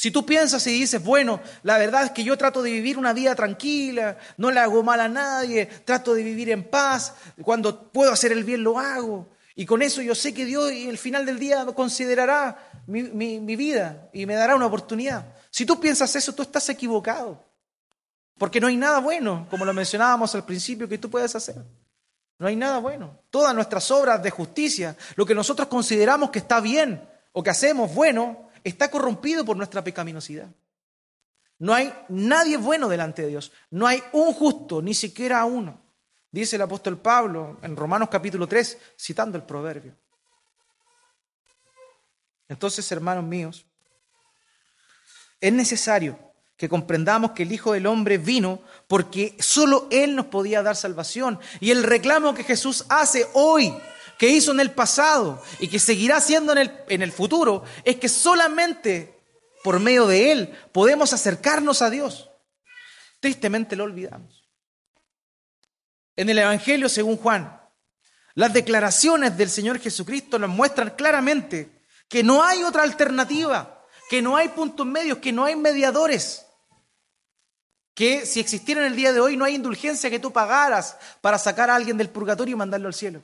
Si 0.00 0.10
tú 0.10 0.24
piensas 0.24 0.66
y 0.66 0.70
dices, 0.70 1.04
bueno, 1.04 1.42
la 1.62 1.76
verdad 1.76 2.04
es 2.04 2.12
que 2.12 2.24
yo 2.24 2.38
trato 2.38 2.62
de 2.62 2.70
vivir 2.70 2.96
una 2.96 3.12
vida 3.12 3.34
tranquila, 3.34 4.16
no 4.38 4.50
le 4.50 4.58
hago 4.58 4.82
mal 4.82 4.98
a 4.98 5.10
nadie, 5.10 5.66
trato 5.66 6.14
de 6.14 6.22
vivir 6.22 6.48
en 6.48 6.64
paz, 6.64 7.12
cuando 7.42 7.92
puedo 7.92 8.10
hacer 8.10 8.32
el 8.32 8.42
bien 8.42 8.64
lo 8.64 8.78
hago, 8.78 9.28
y 9.54 9.66
con 9.66 9.82
eso 9.82 10.00
yo 10.00 10.14
sé 10.14 10.32
que 10.32 10.46
Dios 10.46 10.70
el 10.70 10.96
final 10.96 11.26
del 11.26 11.38
día 11.38 11.66
considerará 11.66 12.56
mi, 12.86 13.02
mi 13.02 13.56
vida 13.56 14.08
y 14.14 14.24
me 14.24 14.36
dará 14.36 14.56
una 14.56 14.64
oportunidad. 14.64 15.34
Si 15.50 15.66
tú 15.66 15.78
piensas 15.78 16.16
eso, 16.16 16.34
tú 16.34 16.40
estás 16.40 16.66
equivocado, 16.70 17.44
porque 18.38 18.58
no 18.58 18.68
hay 18.68 18.78
nada 18.78 19.00
bueno, 19.00 19.46
como 19.50 19.66
lo 19.66 19.74
mencionábamos 19.74 20.34
al 20.34 20.46
principio, 20.46 20.88
que 20.88 20.96
tú 20.96 21.10
puedas 21.10 21.36
hacer. 21.36 21.62
No 22.38 22.46
hay 22.46 22.56
nada 22.56 22.78
bueno. 22.78 23.20
Todas 23.28 23.54
nuestras 23.54 23.90
obras 23.90 24.22
de 24.22 24.30
justicia, 24.30 24.96
lo 25.16 25.26
que 25.26 25.34
nosotros 25.34 25.68
consideramos 25.68 26.30
que 26.30 26.38
está 26.38 26.58
bien 26.58 27.06
o 27.32 27.42
que 27.42 27.50
hacemos 27.50 27.94
bueno, 27.94 28.49
está 28.64 28.90
corrompido 28.90 29.44
por 29.44 29.56
nuestra 29.56 29.82
pecaminosidad. 29.82 30.48
No 31.58 31.74
hay 31.74 31.92
nadie 32.08 32.56
bueno 32.56 32.88
delante 32.88 33.22
de 33.22 33.28
Dios. 33.28 33.52
No 33.70 33.86
hay 33.86 34.02
un 34.12 34.32
justo, 34.32 34.80
ni 34.80 34.94
siquiera 34.94 35.44
uno. 35.44 35.78
Dice 36.32 36.56
el 36.56 36.62
apóstol 36.62 36.98
Pablo 36.98 37.58
en 37.62 37.76
Romanos 37.76 38.08
capítulo 38.10 38.46
3, 38.46 38.78
citando 38.96 39.36
el 39.36 39.44
proverbio. 39.44 39.94
Entonces, 42.48 42.90
hermanos 42.90 43.24
míos, 43.24 43.66
es 45.40 45.52
necesario 45.52 46.18
que 46.56 46.68
comprendamos 46.68 47.32
que 47.32 47.44
el 47.44 47.52
Hijo 47.52 47.72
del 47.72 47.86
Hombre 47.86 48.18
vino 48.18 48.60
porque 48.86 49.36
solo 49.38 49.88
Él 49.90 50.14
nos 50.14 50.26
podía 50.26 50.62
dar 50.62 50.76
salvación. 50.76 51.38
Y 51.60 51.70
el 51.70 51.82
reclamo 51.82 52.34
que 52.34 52.44
Jesús 52.44 52.84
hace 52.88 53.26
hoy 53.32 53.74
que 54.20 54.28
hizo 54.28 54.52
en 54.52 54.60
el 54.60 54.72
pasado 54.72 55.42
y 55.60 55.68
que 55.68 55.78
seguirá 55.78 56.18
haciendo 56.18 56.52
en 56.52 56.58
el, 56.58 56.84
en 56.90 57.00
el 57.00 57.10
futuro, 57.10 57.64
es 57.84 57.96
que 57.96 58.10
solamente 58.10 59.18
por 59.64 59.80
medio 59.80 60.06
de 60.06 60.30
Él 60.30 60.58
podemos 60.72 61.14
acercarnos 61.14 61.80
a 61.80 61.88
Dios. 61.88 62.28
Tristemente 63.18 63.76
lo 63.76 63.84
olvidamos. 63.84 64.46
En 66.16 66.28
el 66.28 66.38
Evangelio 66.38 66.90
según 66.90 67.16
Juan, 67.16 67.62
las 68.34 68.52
declaraciones 68.52 69.38
del 69.38 69.48
Señor 69.48 69.78
Jesucristo 69.78 70.38
nos 70.38 70.50
muestran 70.50 70.90
claramente 70.90 71.80
que 72.06 72.22
no 72.22 72.42
hay 72.42 72.62
otra 72.62 72.82
alternativa, 72.82 73.86
que 74.10 74.20
no 74.20 74.36
hay 74.36 74.48
puntos 74.48 74.84
medios, 74.84 75.16
que 75.16 75.32
no 75.32 75.46
hay 75.46 75.56
mediadores. 75.56 76.44
Que 77.94 78.26
si 78.26 78.38
existiera 78.38 78.82
en 78.82 78.88
el 78.88 78.96
día 78.96 79.14
de 79.14 79.20
hoy 79.20 79.38
no 79.38 79.46
hay 79.46 79.54
indulgencia 79.54 80.10
que 80.10 80.20
tú 80.20 80.30
pagaras 80.30 80.98
para 81.22 81.38
sacar 81.38 81.70
a 81.70 81.74
alguien 81.74 81.96
del 81.96 82.10
purgatorio 82.10 82.52
y 82.52 82.58
mandarlo 82.58 82.86
al 82.86 82.92
cielo 82.92 83.22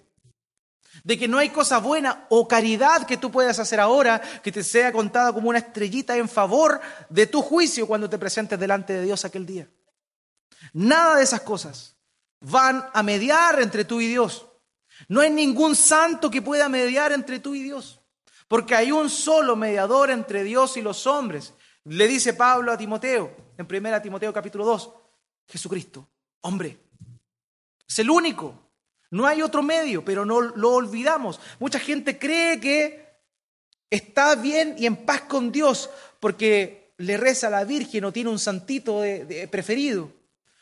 de 1.05 1.19
que 1.19 1.29
no 1.29 1.39
hay 1.39 1.51
cosa 1.51 1.79
buena 1.79 2.27
o 2.29 2.47
caridad 2.49 3.07
que 3.07 3.17
tú 3.17 3.31
puedas 3.31 3.59
hacer 3.59 3.81
ahora 3.81 4.21
que 4.43 4.53
te 4.53 4.63
sea 4.63 4.93
contada 4.93 5.33
como 5.33 5.49
una 5.49 5.59
estrellita 5.59 6.17
en 6.17 6.29
favor 6.29 6.81
de 7.09 7.27
tu 7.27 7.43
juicio 7.43 7.87
cuando 7.87 8.09
te 8.09 8.19
presentes 8.19 8.59
delante 8.59 8.93
de 8.93 9.03
Dios 9.03 9.25
aquel 9.25 9.47
día. 9.47 9.69
Nada 10.73 11.17
de 11.17 11.23
esas 11.23 11.43
cosas 11.43 11.97
van 12.41 12.89
a 12.93 13.03
mediar 13.03 13.61
entre 13.61 13.85
tú 13.85 14.01
y 14.01 14.09
Dios. 14.09 14.47
No 15.09 15.21
hay 15.21 15.31
ningún 15.31 15.77
santo 15.77 16.31
que 16.31 16.43
pueda 16.43 16.69
mediar 16.69 17.13
entre 17.13 17.39
tú 17.39 17.55
y 17.55 17.63
Dios, 17.63 18.01
porque 18.49 18.75
hay 18.75 18.93
un 18.93 19.11
solo 19.11 19.57
mediador 19.57 20.11
entre 20.11 20.43
Dios 20.43 20.77
y 20.77 20.83
los 20.83 21.07
hombres. 21.07 21.55
Le 21.85 22.09
dice 22.09 22.35
Pablo 22.35 22.73
a 22.73 22.79
Timoteo, 22.79 23.37
en 23.59 23.67
1 23.71 24.03
Timoteo 24.03 24.33
capítulo 24.33 24.65
2, 24.65 24.91
Jesucristo, 25.49 26.09
hombre. 26.41 26.79
Es 27.89 27.99
el 27.99 28.11
único 28.11 28.66
no 29.11 29.27
hay 29.27 29.42
otro 29.42 29.62
medio, 29.62 30.05
pero 30.05 30.25
no 30.25 30.40
lo 30.40 30.73
olvidamos. 30.73 31.40
Mucha 31.59 31.79
gente 31.79 32.19
cree 32.19 32.61
que 32.61 33.07
está 33.90 34.35
bien 34.35 34.75
y 34.79 34.87
en 34.87 34.97
paz 34.97 35.23
con 35.23 35.53
Dios 35.53 35.90
porque 36.21 36.95
le 36.99 37.16
reza 37.16 37.47
a 37.49 37.51
la 37.51 37.64
Virgen 37.64 38.05
o 38.05 38.12
tiene 38.12 38.31
un 38.31 38.38
santito 38.38 39.01
de, 39.01 39.49
preferido. 39.51 40.11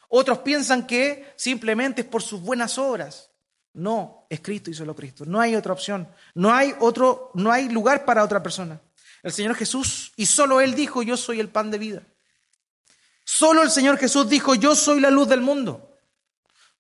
Otros 0.09 0.39
piensan 0.41 0.87
que 0.87 1.33
simplemente 1.37 2.03
es 2.03 2.07
por 2.07 2.23
sus 2.23 2.41
buenas 2.41 2.79
obras. 2.79 3.31
No, 3.73 4.27
es 4.31 4.41
Cristo 4.41 4.71
y 4.71 4.75
solo 4.75 4.95
Cristo. 4.95 5.25
No 5.25 5.41
hay 5.41 5.57
otra 5.57 5.73
opción. 5.73 6.09
No 6.35 6.53
hay 6.53 6.75
otro, 6.79 7.31
no 7.35 7.51
hay 7.51 7.69
lugar 7.69 8.05
para 8.05 8.23
otra 8.23 8.43
persona. 8.43 8.81
El 9.23 9.33
Señor 9.33 9.57
Jesús 9.57 10.13
y 10.17 10.27
solo 10.27 10.61
Él 10.61 10.75
dijo, 10.75 11.03
yo 11.03 11.17
soy 11.17 11.41
el 11.41 11.49
pan 11.49 11.71
de 11.71 11.79
vida. 11.79 12.03
Solo 13.25 13.63
el 13.63 13.71
Señor 13.71 13.97
Jesús 13.97 14.29
dijo, 14.29 14.55
yo 14.55 14.77
soy 14.77 15.01
la 15.01 15.11
luz 15.11 15.29
del 15.29 15.41
mundo. 15.41 15.94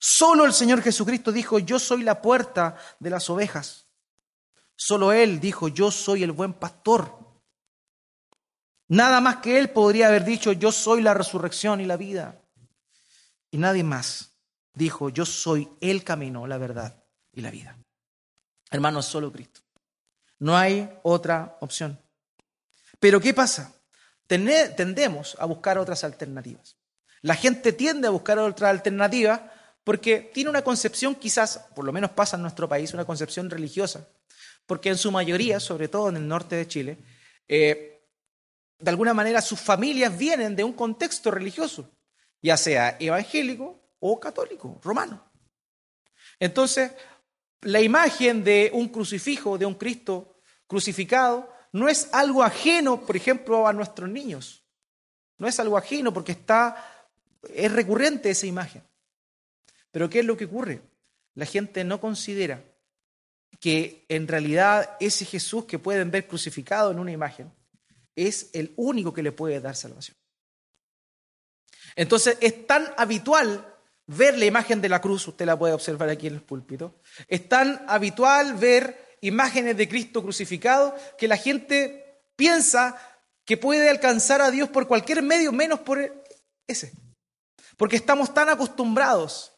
Solo 0.06 0.44
el 0.44 0.52
Señor 0.52 0.82
Jesucristo 0.82 1.32
dijo, 1.32 1.58
yo 1.58 1.78
soy 1.78 2.02
la 2.02 2.20
puerta 2.20 2.76
de 2.98 3.08
las 3.08 3.30
ovejas. 3.30 3.86
Solo 4.76 5.14
Él 5.14 5.40
dijo, 5.40 5.68
yo 5.68 5.90
soy 5.90 6.22
el 6.22 6.32
buen 6.32 6.52
pastor. 6.52 7.10
Nada 8.88 9.22
más 9.22 9.36
que 9.36 9.58
Él 9.58 9.70
podría 9.70 10.08
haber 10.08 10.26
dicho, 10.26 10.52
yo 10.52 10.72
soy 10.72 11.00
la 11.00 11.14
resurrección 11.14 11.80
y 11.80 11.86
la 11.86 11.96
vida. 11.96 12.38
Y 13.50 13.56
nadie 13.56 13.82
más 13.82 14.32
dijo, 14.74 15.08
yo 15.08 15.24
soy 15.24 15.70
el 15.80 16.04
camino, 16.04 16.46
la 16.46 16.58
verdad 16.58 17.02
y 17.32 17.40
la 17.40 17.50
vida. 17.50 17.74
Hermanos, 18.70 19.06
solo 19.06 19.32
Cristo. 19.32 19.62
No 20.38 20.54
hay 20.54 20.98
otra 21.02 21.56
opción. 21.62 21.98
Pero 23.00 23.22
¿qué 23.22 23.32
pasa? 23.32 23.72
Tendemos 24.26 25.34
a 25.40 25.46
buscar 25.46 25.78
otras 25.78 26.04
alternativas. 26.04 26.76
La 27.22 27.36
gente 27.36 27.72
tiende 27.72 28.06
a 28.06 28.10
buscar 28.10 28.38
otras 28.38 28.68
alternativas 28.68 29.40
porque 29.84 30.30
tiene 30.32 30.50
una 30.50 30.62
concepción 30.62 31.14
quizás, 31.14 31.58
por 31.76 31.84
lo 31.84 31.92
menos 31.92 32.10
pasa 32.10 32.36
en 32.36 32.42
nuestro 32.42 32.68
país, 32.68 32.94
una 32.94 33.04
concepción 33.04 33.50
religiosa, 33.50 34.08
porque 34.66 34.88
en 34.88 34.96
su 34.96 35.12
mayoría, 35.12 35.60
sobre 35.60 35.88
todo 35.88 36.08
en 36.08 36.16
el 36.16 36.26
norte 36.26 36.56
de 36.56 36.66
Chile, 36.66 36.98
eh, 37.46 38.02
de 38.78 38.90
alguna 38.90 39.14
manera 39.14 39.42
sus 39.42 39.60
familias 39.60 40.16
vienen 40.16 40.56
de 40.56 40.64
un 40.64 40.72
contexto 40.72 41.30
religioso, 41.30 41.90
ya 42.40 42.56
sea 42.56 42.96
evangélico 42.98 43.94
o 44.00 44.18
católico, 44.18 44.80
romano. 44.82 45.30
Entonces, 46.40 46.92
la 47.60 47.80
imagen 47.80 48.42
de 48.42 48.70
un 48.72 48.88
crucifijo, 48.88 49.58
de 49.58 49.66
un 49.66 49.74
Cristo 49.74 50.36
crucificado, 50.66 51.52
no 51.72 51.88
es 51.88 52.08
algo 52.12 52.42
ajeno, 52.42 53.04
por 53.04 53.16
ejemplo, 53.16 53.66
a 53.66 53.72
nuestros 53.72 54.08
niños. 54.08 54.64
No 55.38 55.48
es 55.48 55.58
algo 55.60 55.76
ajeno 55.76 56.12
porque 56.12 56.32
está, 56.32 57.08
es 57.52 57.70
recurrente 57.72 58.30
esa 58.30 58.46
imagen. 58.46 58.82
Pero 59.94 60.10
¿qué 60.10 60.18
es 60.18 60.24
lo 60.24 60.36
que 60.36 60.46
ocurre? 60.46 60.82
La 61.36 61.46
gente 61.46 61.84
no 61.84 62.00
considera 62.00 62.64
que 63.60 64.04
en 64.08 64.26
realidad 64.26 64.96
ese 64.98 65.24
Jesús 65.24 65.66
que 65.66 65.78
pueden 65.78 66.10
ver 66.10 66.26
crucificado 66.26 66.90
en 66.90 66.98
una 66.98 67.12
imagen 67.12 67.52
es 68.16 68.50
el 68.54 68.72
único 68.74 69.14
que 69.14 69.22
le 69.22 69.30
puede 69.30 69.60
dar 69.60 69.76
salvación. 69.76 70.16
Entonces 71.94 72.36
es 72.40 72.66
tan 72.66 72.92
habitual 72.96 73.72
ver 74.08 74.36
la 74.36 74.46
imagen 74.46 74.80
de 74.80 74.88
la 74.88 75.00
cruz, 75.00 75.28
usted 75.28 75.46
la 75.46 75.56
puede 75.56 75.74
observar 75.74 76.08
aquí 76.08 76.26
en 76.26 76.34
el 76.34 76.42
púlpito, 76.42 76.96
es 77.28 77.48
tan 77.48 77.84
habitual 77.86 78.54
ver 78.54 79.16
imágenes 79.20 79.76
de 79.76 79.88
Cristo 79.88 80.24
crucificado 80.24 80.92
que 81.16 81.28
la 81.28 81.36
gente 81.36 82.20
piensa 82.34 83.00
que 83.44 83.56
puede 83.56 83.88
alcanzar 83.88 84.42
a 84.42 84.50
Dios 84.50 84.68
por 84.70 84.88
cualquier 84.88 85.22
medio 85.22 85.52
menos 85.52 85.78
por 85.78 86.24
ese. 86.66 86.92
Porque 87.76 87.94
estamos 87.94 88.34
tan 88.34 88.48
acostumbrados 88.48 89.53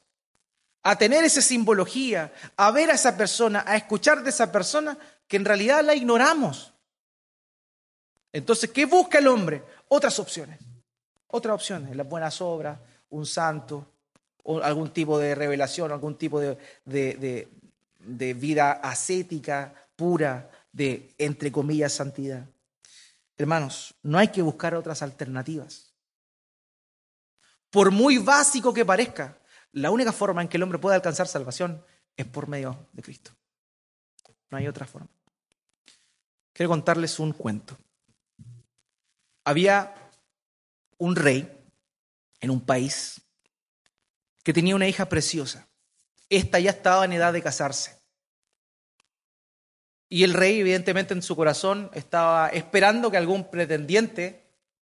a 0.88 0.96
tener 0.96 1.24
esa 1.24 1.42
simbología, 1.42 2.32
a 2.56 2.70
ver 2.70 2.90
a 2.90 2.94
esa 2.94 3.16
persona, 3.16 3.64
a 3.66 3.76
escuchar 3.76 4.22
de 4.22 4.30
esa 4.30 4.52
persona, 4.52 4.96
que 5.26 5.36
en 5.36 5.44
realidad 5.44 5.82
la 5.82 5.96
ignoramos. 5.96 6.72
Entonces, 8.32 8.70
¿qué 8.70 8.86
busca 8.86 9.18
el 9.18 9.26
hombre? 9.26 9.64
Otras 9.88 10.16
opciones. 10.20 10.60
Otras 11.26 11.56
opciones, 11.56 11.96
las 11.96 12.08
buenas 12.08 12.40
obras, 12.40 12.78
un 13.10 13.26
santo, 13.26 13.84
o 14.44 14.62
algún 14.62 14.90
tipo 14.90 15.18
de 15.18 15.34
revelación, 15.34 15.90
algún 15.90 16.16
tipo 16.16 16.38
de, 16.38 16.56
de, 16.84 17.48
de 17.98 18.34
vida 18.34 18.70
ascética, 18.74 19.74
pura, 19.96 20.48
de, 20.70 21.12
entre 21.18 21.50
comillas, 21.50 21.94
santidad. 21.94 22.46
Hermanos, 23.36 23.92
no 24.04 24.18
hay 24.18 24.28
que 24.28 24.40
buscar 24.40 24.76
otras 24.76 25.02
alternativas. 25.02 25.92
Por 27.70 27.90
muy 27.90 28.18
básico 28.18 28.72
que 28.72 28.84
parezca, 28.84 29.36
la 29.76 29.90
única 29.90 30.10
forma 30.10 30.40
en 30.40 30.48
que 30.48 30.56
el 30.56 30.62
hombre 30.62 30.78
puede 30.78 30.96
alcanzar 30.96 31.28
salvación 31.28 31.84
es 32.16 32.24
por 32.24 32.48
medio 32.48 32.88
de 32.92 33.02
Cristo. 33.02 33.32
No 34.50 34.56
hay 34.56 34.66
otra 34.68 34.86
forma. 34.86 35.10
Quiero 36.54 36.70
contarles 36.70 37.18
un 37.18 37.34
cuento. 37.34 37.76
Había 39.44 39.94
un 40.96 41.14
rey 41.14 41.46
en 42.40 42.50
un 42.50 42.62
país 42.62 43.20
que 44.42 44.54
tenía 44.54 44.74
una 44.74 44.88
hija 44.88 45.10
preciosa. 45.10 45.68
Esta 46.30 46.58
ya 46.58 46.70
estaba 46.70 47.04
en 47.04 47.12
edad 47.12 47.34
de 47.34 47.42
casarse. 47.42 47.98
Y 50.08 50.24
el 50.24 50.32
rey, 50.32 50.60
evidentemente, 50.60 51.12
en 51.12 51.20
su 51.20 51.36
corazón 51.36 51.90
estaba 51.92 52.48
esperando 52.48 53.10
que 53.10 53.18
algún 53.18 53.50
pretendiente 53.50 54.42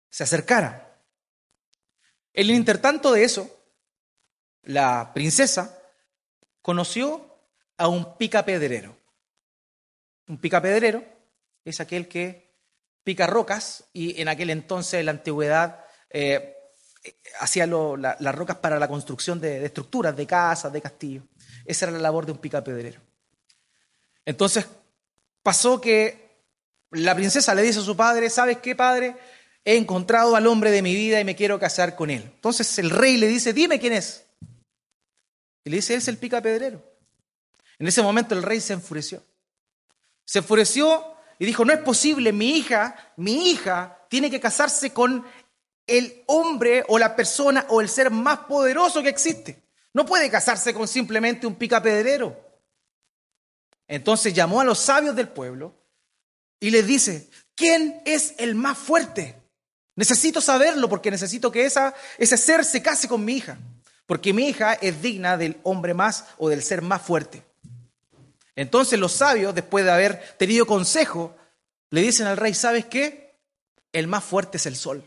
se 0.09 0.23
acercara. 0.23 1.03
El 2.31 2.49
intertanto 2.49 3.11
de 3.11 3.25
eso, 3.25 3.58
la 4.63 5.11
princesa 5.13 5.77
conoció 6.61 7.37
a 7.77 7.87
un 7.87 8.17
picapedrero. 8.17 8.95
Un 10.27 10.37
picapedrero 10.37 11.03
es 11.65 11.79
aquel 11.79 12.07
que 12.07 12.49
pica 13.03 13.25
rocas 13.25 13.85
y 13.93 14.21
en 14.21 14.27
aquel 14.27 14.49
entonces, 14.49 14.99
en 14.99 15.05
la 15.07 15.11
antigüedad, 15.11 15.83
eh, 16.09 16.55
hacía 17.39 17.65
las 17.65 18.35
rocas 18.35 18.57
para 18.57 18.77
la 18.79 18.87
construcción 18.87 19.39
de, 19.39 19.65
estructuras, 19.65 20.15
de 20.15 20.27
casas, 20.27 20.71
de 20.71 20.81
castillos. 20.81 21.23
Esa 21.65 21.85
era 21.85 21.93
la 21.93 21.99
labor 21.99 22.25
de 22.25 22.33
un 22.33 22.37
picapedrero. 22.37 22.99
Entonces 24.25 24.67
pasó 25.41 25.79
que 25.79 26.29
la 26.91 27.15
princesa 27.15 27.55
le 27.55 27.61
dice 27.61 27.79
a 27.79 27.83
su 27.83 27.95
padre, 27.95 28.29
¿sabes 28.29 28.57
qué, 28.57 28.75
padre? 28.75 29.15
He 29.63 29.77
encontrado 29.77 30.35
al 30.35 30.47
hombre 30.47 30.71
de 30.71 30.81
mi 30.81 30.93
vida 30.93 31.19
y 31.19 31.25
me 31.25 31.35
quiero 31.35 31.59
casar 31.59 31.95
con 31.95 32.09
él. 32.09 32.23
Entonces 32.23 32.77
el 32.79 32.89
rey 32.89 33.17
le 33.17 33.27
dice, 33.27 33.53
dime 33.53 33.79
quién 33.79 33.93
es. 33.93 34.25
Le 35.69 35.75
dice, 35.75 35.93
es 35.93 36.07
el 36.07 36.17
picapedrero. 36.17 36.83
En 37.77 37.87
ese 37.87 38.01
momento 38.01 38.33
el 38.33 38.41
rey 38.41 38.59
se 38.59 38.73
enfureció. 38.73 39.23
Se 40.25 40.39
enfureció 40.39 41.15
y 41.37 41.45
dijo, 41.45 41.63
no 41.63 41.71
es 41.71 41.79
posible, 41.81 42.33
mi 42.33 42.57
hija, 42.57 43.13
mi 43.17 43.51
hija 43.51 43.99
tiene 44.09 44.31
que 44.31 44.39
casarse 44.39 44.91
con 44.91 45.23
el 45.85 46.23
hombre 46.25 46.83
o 46.87 46.97
la 46.97 47.15
persona 47.15 47.67
o 47.69 47.81
el 47.81 47.87
ser 47.87 48.09
más 48.09 48.39
poderoso 48.39 49.03
que 49.03 49.09
existe. 49.09 49.61
No 49.93 50.07
puede 50.07 50.31
casarse 50.31 50.73
con 50.73 50.87
simplemente 50.87 51.45
un 51.45 51.53
picapedrero. 51.53 52.35
Entonces 53.87 54.33
llamó 54.33 54.61
a 54.61 54.65
los 54.65 54.79
sabios 54.79 55.15
del 55.15 55.29
pueblo 55.29 55.75
y 56.59 56.71
les 56.71 56.87
dice, 56.87 57.29
¿quién 57.53 58.01
es 58.05 58.33
el 58.39 58.55
más 58.55 58.75
fuerte? 58.75 59.35
Necesito 59.95 60.41
saberlo 60.41 60.89
porque 60.89 61.11
necesito 61.11 61.51
que 61.51 61.65
esa, 61.65 61.93
ese 62.17 62.37
ser 62.37 62.65
se 62.65 62.81
case 62.81 63.07
con 63.07 63.23
mi 63.23 63.33
hija 63.33 63.59
porque 64.09 64.33
mi 64.33 64.47
hija 64.47 64.73
es 64.73 65.03
digna 65.03 65.37
del 65.37 65.59
hombre 65.61 65.93
más 65.93 66.25
o 66.39 66.49
del 66.49 66.63
ser 66.63 66.81
más 66.81 67.03
fuerte. 67.03 67.43
Entonces 68.55 68.99
los 68.99 69.11
sabios, 69.11 69.53
después 69.53 69.85
de 69.85 69.91
haber 69.91 70.35
tenido 70.39 70.65
consejo, 70.65 71.37
le 71.91 72.01
dicen 72.01 72.25
al 72.25 72.35
rey, 72.35 72.55
¿sabes 72.55 72.85
qué? 72.85 73.37
El 73.93 74.07
más 74.07 74.23
fuerte 74.23 74.57
es 74.57 74.65
el 74.65 74.75
sol. 74.75 75.03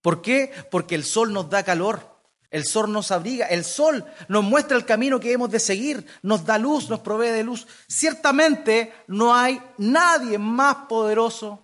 ¿Por 0.00 0.22
qué? 0.22 0.52
Porque 0.70 0.94
el 0.94 1.04
sol 1.04 1.34
nos 1.34 1.50
da 1.50 1.64
calor, 1.64 2.18
el 2.50 2.64
sol 2.64 2.90
nos 2.90 3.10
abriga, 3.10 3.44
el 3.48 3.62
sol 3.62 4.06
nos 4.28 4.42
muestra 4.42 4.78
el 4.78 4.86
camino 4.86 5.20
que 5.20 5.32
hemos 5.32 5.50
de 5.50 5.60
seguir, 5.60 6.06
nos 6.22 6.46
da 6.46 6.56
luz, 6.56 6.88
nos 6.88 7.00
provee 7.00 7.28
de 7.28 7.44
luz. 7.44 7.66
Ciertamente 7.86 8.94
no 9.06 9.34
hay 9.34 9.60
nadie 9.76 10.38
más 10.38 10.86
poderoso 10.88 11.62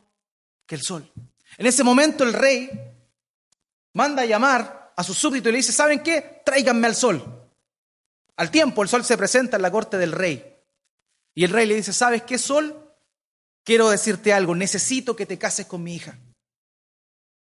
que 0.66 0.75
el 0.75 0.83
sol. 0.83 1.11
En 1.57 1.64
ese 1.64 1.83
momento 1.83 2.22
el 2.22 2.35
rey 2.35 2.68
manda 3.94 4.20
a 4.20 4.27
llamar 4.27 4.82
a 4.96 5.05
su 5.05 5.14
súbdito 5.14 5.48
y 5.48 5.52
le 5.52 5.59
dice, 5.59 5.72
¿saben 5.72 6.02
qué? 6.02 6.42
Tráiganme 6.44 6.87
al 6.87 6.94
sol. 6.94 7.50
Al 8.37 8.50
tiempo 8.50 8.83
el 8.83 8.88
sol 8.88 9.05
se 9.05 9.16
presenta 9.16 9.57
en 9.57 9.62
la 9.62 9.70
corte 9.70 9.98
del 9.98 10.12
rey. 10.12 10.57
Y 11.35 11.44
el 11.44 11.50
rey 11.50 11.66
le 11.66 11.76
dice, 11.76 11.92
¿sabes 11.92 12.22
qué 12.22 12.38
sol? 12.38 12.90
Quiero 13.64 13.90
decirte 13.90 14.33
algo, 14.33 14.55
necesito 14.55 15.14
que 15.14 15.26
te 15.26 15.38
cases 15.38 15.66
con 15.66 15.83
mi 15.83 15.94
hija. 15.94 16.18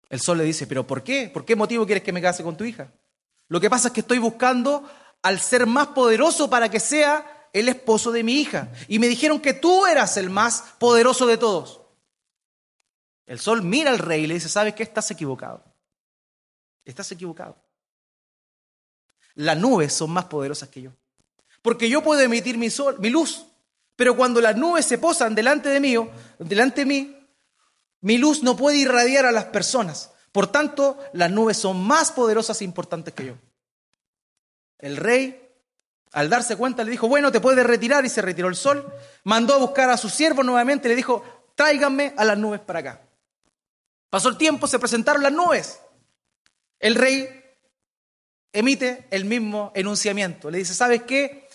El 0.10 0.20
sol 0.20 0.38
le 0.38 0.44
dice, 0.44 0.68
¿pero 0.68 0.86
por 0.86 1.04
qué? 1.04 1.30
¿Por 1.34 1.46
qué 1.46 1.56
motivo 1.56 1.86
quieres 1.86 2.04
que 2.04 2.14
me 2.14 2.22
case 2.22 2.44
con 2.44 2.58
tu 2.58 2.64
hija? 2.64 2.92
Lo 3.48 3.60
que 3.60 3.70
pasa 3.70 3.88
es 3.88 3.94
que 3.94 4.02
estoy 4.02 4.20
buscando 4.20 4.90
al 5.22 5.40
ser 5.40 5.66
más 5.66 5.88
poderoso 5.88 6.50
para 6.50 6.70
que 6.70 6.80
sea 6.80 7.50
el 7.54 7.70
esposo 7.70 8.12
de 8.12 8.24
mi 8.24 8.40
hija. 8.42 8.72
Y 8.88 9.00
me 9.00 9.08
dijeron 9.08 9.40
que 9.40 9.54
tú 9.54 9.86
eras 9.86 10.18
el 10.18 10.30
más 10.30 10.64
poderoso 10.80 11.26
de 11.28 11.38
todos. 11.38 11.82
El 13.26 13.40
sol 13.40 13.64
mira 13.64 13.92
al 13.92 14.00
rey 14.00 14.24
y 14.24 14.28
le 14.28 14.34
dice, 14.36 14.50
¿sabes 14.50 14.76
qué? 14.76 14.84
Estás 14.84 15.10
equivocado. 15.12 15.71
Estás 16.86 17.12
equivocado. 17.12 17.56
Las 19.36 19.58
nubes 19.58 19.94
son 19.94 20.12
más 20.12 20.26
poderosas 20.26 20.70
que 20.70 20.82
yo. 20.82 20.92
Porque 21.62 21.90
yo 21.90 22.04
puedo 22.04 22.22
emitir 22.22 22.58
mi, 22.58 22.70
sol, 22.70 22.98
mi 23.00 23.10
luz, 23.10 23.46
pero 23.96 24.18
cuando 24.18 24.42
las 24.42 24.56
nubes 24.56 24.86
se 24.86 24.98
posan 24.98 25.36
delante 25.36 25.70
de 25.70 25.80
mí, 25.80 25.96
delante 26.40 26.82
de 26.82 26.86
mí, 26.86 27.28
mi 28.02 28.18
luz 28.18 28.42
no 28.42 28.58
puede 28.58 28.78
irradiar 28.78 29.26
a 29.26 29.32
las 29.32 29.46
personas. 29.46 30.12
Por 30.32 30.48
tanto, 30.48 30.98
las 31.14 31.30
nubes 31.30 31.58
son 31.58 31.82
más 31.82 32.12
poderosas 32.12 32.62
e 32.62 32.64
importantes 32.64 33.14
que 33.14 33.28
yo. 33.28 33.36
El 34.80 34.98
rey, 34.98 35.40
al 36.14 36.30
darse 36.30 36.56
cuenta, 36.56 36.84
le 36.84 36.90
dijo, 36.90 37.08
bueno, 37.08 37.32
te 37.32 37.40
puedes 37.40 37.66
retirar 37.66 38.04
y 38.06 38.10
se 38.10 38.24
retiró 38.24 38.48
el 38.48 38.56
sol. 38.56 38.92
Mandó 39.24 39.54
a 39.54 39.60
buscar 39.60 39.90
a 39.92 39.98
su 39.98 40.10
siervo 40.10 40.42
nuevamente 40.42 40.88
y 40.88 40.90
le 40.90 40.96
dijo, 40.96 41.24
tráiganme 41.54 42.16
a 42.18 42.26
las 42.26 42.38
nubes 42.38 42.62
para 42.62 42.80
acá. 42.80 43.02
Pasó 44.10 44.30
el 44.30 44.38
tiempo, 44.38 44.66
se 44.66 44.80
presentaron 44.80 45.22
las 45.22 45.32
nubes. 45.32 45.80
El 46.82 46.96
rey 46.96 47.30
emite 48.52 49.08
el 49.12 49.26
mismo 49.26 49.72
enunciamiento. 49.76 50.50
Le 50.50 50.58
dice, 50.58 50.74
¿sabes 50.74 51.04
qué? 51.04 51.48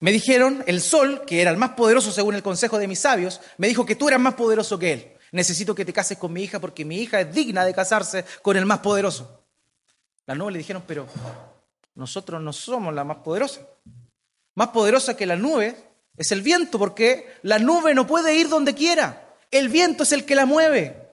Me 0.00 0.12
dijeron, 0.12 0.62
el 0.66 0.82
sol, 0.82 1.22
que 1.26 1.40
era 1.40 1.50
el 1.50 1.56
más 1.56 1.70
poderoso 1.70 2.12
según 2.12 2.34
el 2.34 2.42
consejo 2.42 2.78
de 2.78 2.88
mis 2.88 2.98
sabios, 2.98 3.40
me 3.56 3.68
dijo 3.68 3.86
que 3.86 3.96
tú 3.96 4.08
eras 4.08 4.20
más 4.20 4.34
poderoso 4.34 4.78
que 4.78 4.92
él. 4.92 5.12
Necesito 5.32 5.74
que 5.74 5.84
te 5.84 5.92
cases 5.92 6.18
con 6.18 6.32
mi 6.32 6.42
hija 6.42 6.60
porque 6.60 6.84
mi 6.84 6.98
hija 6.98 7.20
es 7.20 7.32
digna 7.32 7.64
de 7.64 7.72
casarse 7.72 8.24
con 8.42 8.56
el 8.56 8.66
más 8.66 8.80
poderoso. 8.80 9.44
Las 10.26 10.36
nubes 10.36 10.52
le 10.52 10.58
dijeron, 10.58 10.82
pero 10.86 11.06
nosotros 11.94 12.42
no 12.42 12.52
somos 12.52 12.92
la 12.92 13.04
más 13.04 13.18
poderosa. 13.18 13.60
Más 14.54 14.68
poderosa 14.68 15.16
que 15.16 15.24
la 15.24 15.36
nube 15.36 15.76
es 16.16 16.32
el 16.32 16.42
viento 16.42 16.78
porque 16.78 17.28
la 17.42 17.58
nube 17.58 17.94
no 17.94 18.06
puede 18.06 18.34
ir 18.34 18.48
donde 18.48 18.74
quiera. 18.74 19.36
El 19.50 19.68
viento 19.68 20.02
es 20.02 20.12
el 20.12 20.24
que 20.24 20.34
la 20.34 20.46
mueve. 20.46 21.05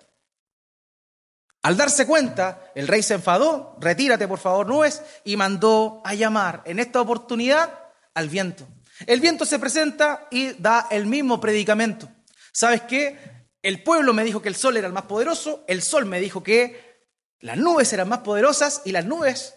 Al 1.64 1.78
darse 1.78 2.06
cuenta, 2.06 2.72
el 2.76 2.90
rey 2.90 3.02
se 3.02 3.14
enfadó, 3.14 3.78
retírate 3.80 4.28
por 4.28 4.38
favor 4.38 4.68
nubes, 4.68 5.02
y 5.24 5.38
mandó 5.38 6.02
a 6.04 6.14
llamar 6.14 6.62
en 6.66 6.80
esta 6.80 7.00
oportunidad 7.00 7.80
al 8.14 8.28
viento. 8.28 8.68
El 9.08 9.22
viento 9.22 9.46
se 9.46 9.60
presenta 9.60 10.28
y 10.30 10.54
da 10.54 10.88
el 10.92 11.06
mismo 11.06 11.40
predicamento. 11.40 12.10
¿Sabes 12.52 12.82
qué? 12.82 13.48
El 13.62 13.82
pueblo 13.82 14.14
me 14.14 14.26
dijo 14.26 14.42
que 14.42 14.50
el 14.50 14.56
sol 14.56 14.76
era 14.76 14.88
el 14.88 14.94
más 14.94 15.06
poderoso, 15.06 15.64
el 15.68 15.82
sol 15.82 16.06
me 16.06 16.20
dijo 16.20 16.44
que 16.44 17.08
las 17.40 17.58
nubes 17.58 17.92
eran 17.94 18.10
más 18.10 18.20
poderosas 18.20 18.82
y 18.84 18.92
las 18.92 19.06
nubes 19.06 19.56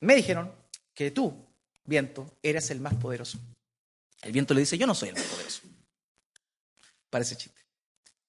me 0.00 0.14
dijeron 0.14 0.54
que 0.94 1.10
tú, 1.10 1.54
viento, 1.84 2.38
eres 2.42 2.70
el 2.70 2.80
más 2.80 2.94
poderoso. 2.94 3.38
El 4.22 4.32
viento 4.32 4.54
le 4.54 4.60
dice, 4.60 4.78
yo 4.78 4.86
no 4.86 4.94
soy 4.94 5.10
el 5.10 5.16
más 5.16 5.24
poderoso. 5.24 5.60
Parece 7.10 7.36
chiste. 7.36 7.60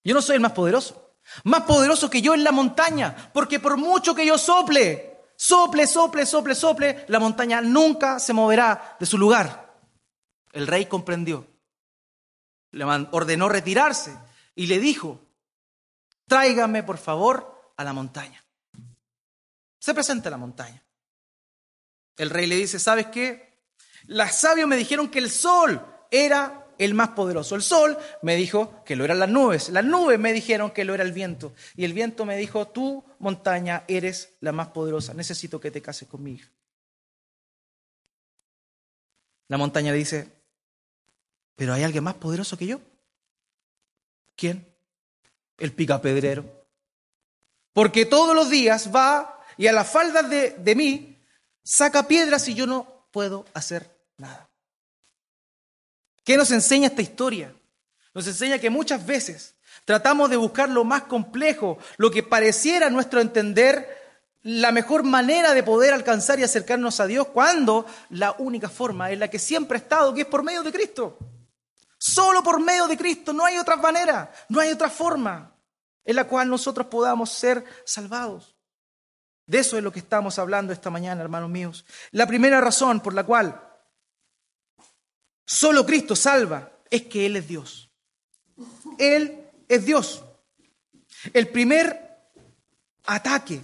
Yo 0.03 0.13
no 0.13 0.21
soy 0.21 0.35
el 0.35 0.41
más 0.41 0.51
poderoso. 0.51 1.12
Más 1.43 1.63
poderoso 1.63 2.09
que 2.09 2.21
yo 2.21 2.33
en 2.33 2.43
la 2.43 2.51
montaña, 2.51 3.31
porque 3.33 3.59
por 3.59 3.77
mucho 3.77 4.13
que 4.13 4.25
yo 4.25 4.37
sople, 4.37 5.21
sople, 5.35 5.87
sople, 5.87 6.25
sople, 6.25 6.55
sople, 6.55 7.05
la 7.07 7.19
montaña 7.19 7.61
nunca 7.61 8.19
se 8.19 8.33
moverá 8.33 8.97
de 8.99 9.05
su 9.05 9.17
lugar. 9.17 9.77
El 10.51 10.67
rey 10.67 10.85
comprendió. 10.85 11.47
Le 12.71 12.85
ordenó 12.85 13.49
retirarse 13.49 14.17
y 14.55 14.67
le 14.67 14.79
dijo, 14.79 15.21
tráigame 16.27 16.83
por 16.83 16.97
favor 16.97 17.73
a 17.77 17.83
la 17.83 17.93
montaña. 17.93 18.43
Se 19.79 19.93
presenta 19.93 20.29
la 20.29 20.37
montaña. 20.37 20.83
El 22.15 22.29
rey 22.29 22.47
le 22.47 22.55
dice, 22.55 22.79
¿sabes 22.79 23.07
qué? 23.07 23.61
Los 24.05 24.31
sabios 24.31 24.67
me 24.67 24.77
dijeron 24.77 25.09
que 25.09 25.19
el 25.19 25.29
sol 25.31 25.85
era 26.11 26.62
el 26.85 26.93
más 26.93 27.09
poderoso. 27.09 27.55
El 27.55 27.61
sol 27.61 27.97
me 28.21 28.35
dijo 28.35 28.83
que 28.83 28.95
lo 28.95 29.05
eran 29.05 29.19
las 29.19 29.29
nubes. 29.29 29.69
Las 29.69 29.85
nubes 29.85 30.19
me 30.19 30.33
dijeron 30.33 30.71
que 30.71 30.85
lo 30.85 30.93
era 30.93 31.03
el 31.03 31.11
viento. 31.11 31.53
Y 31.75 31.85
el 31.85 31.93
viento 31.93 32.25
me 32.25 32.37
dijo, 32.37 32.67
tú, 32.67 33.03
montaña, 33.19 33.83
eres 33.87 34.33
la 34.39 34.51
más 34.51 34.69
poderosa. 34.69 35.13
Necesito 35.13 35.59
que 35.59 35.71
te 35.71 35.81
cases 35.81 36.07
conmigo. 36.07 36.47
La 39.47 39.57
montaña 39.57 39.93
dice, 39.93 40.31
¿pero 41.55 41.73
hay 41.73 41.83
alguien 41.83 42.03
más 42.03 42.15
poderoso 42.15 42.57
que 42.57 42.67
yo? 42.67 42.81
¿Quién? 44.35 44.67
El 45.57 45.73
picapedrero. 45.73 46.65
Porque 47.73 48.05
todos 48.05 48.35
los 48.35 48.49
días 48.49 48.93
va 48.93 49.39
y 49.57 49.67
a 49.67 49.73
las 49.73 49.89
faldas 49.89 50.29
de, 50.29 50.51
de 50.51 50.75
mí 50.75 51.23
saca 51.63 52.07
piedras 52.07 52.47
y 52.47 52.53
yo 52.53 52.67
no 52.67 53.07
puedo 53.11 53.45
hacer 53.53 53.89
nada. 54.17 54.52
¿Qué 56.23 56.37
nos 56.37 56.51
enseña 56.51 56.87
esta 56.87 57.01
historia? 57.01 57.53
Nos 58.13 58.27
enseña 58.27 58.59
que 58.59 58.69
muchas 58.69 59.05
veces 59.05 59.55
tratamos 59.85 60.29
de 60.29 60.37
buscar 60.37 60.69
lo 60.69 60.83
más 60.83 61.03
complejo, 61.03 61.77
lo 61.97 62.11
que 62.11 62.23
pareciera 62.23 62.87
a 62.87 62.89
nuestro 62.89 63.19
entender 63.19 64.01
la 64.43 64.71
mejor 64.71 65.03
manera 65.03 65.53
de 65.53 65.63
poder 65.63 65.93
alcanzar 65.93 66.39
y 66.39 66.43
acercarnos 66.43 66.99
a 66.99 67.07
Dios, 67.07 67.27
cuando 67.27 67.85
la 68.09 68.35
única 68.37 68.69
forma 68.69 69.09
es 69.09 69.17
la 69.17 69.29
que 69.29 69.39
siempre 69.39 69.77
ha 69.77 69.81
estado, 69.81 70.13
que 70.13 70.21
es 70.21 70.27
por 70.27 70.43
medio 70.43 70.63
de 70.63 70.71
Cristo. 70.71 71.17
Solo 71.97 72.43
por 72.43 72.59
medio 72.59 72.87
de 72.87 72.97
Cristo, 72.97 73.31
no 73.31 73.45
hay 73.45 73.57
otra 73.57 73.77
manera, 73.77 74.31
no 74.49 74.59
hay 74.59 74.71
otra 74.71 74.89
forma 74.89 75.55
en 76.03 76.15
la 76.17 76.25
cual 76.25 76.49
nosotros 76.49 76.87
podamos 76.87 77.31
ser 77.31 77.63
salvados. 77.85 78.57
De 79.45 79.59
eso 79.59 79.77
es 79.77 79.83
lo 79.83 79.91
que 79.91 79.99
estamos 79.99 80.37
hablando 80.39 80.73
esta 80.73 80.89
mañana, 80.89 81.21
hermanos 81.21 81.49
míos. 81.49 81.85
La 82.11 82.27
primera 82.27 82.59
razón 82.59 82.99
por 82.99 83.13
la 83.13 83.23
cual 83.23 83.61
solo 85.45 85.85
Cristo 85.85 86.15
salva 86.15 86.71
es 86.89 87.03
que 87.03 87.25
Él 87.25 87.35
es 87.37 87.47
Dios. 87.47 87.89
Él 88.97 89.49
es 89.67 89.85
Dios. 89.85 90.23
El 91.33 91.47
primer 91.49 92.03
ataque 93.05 93.61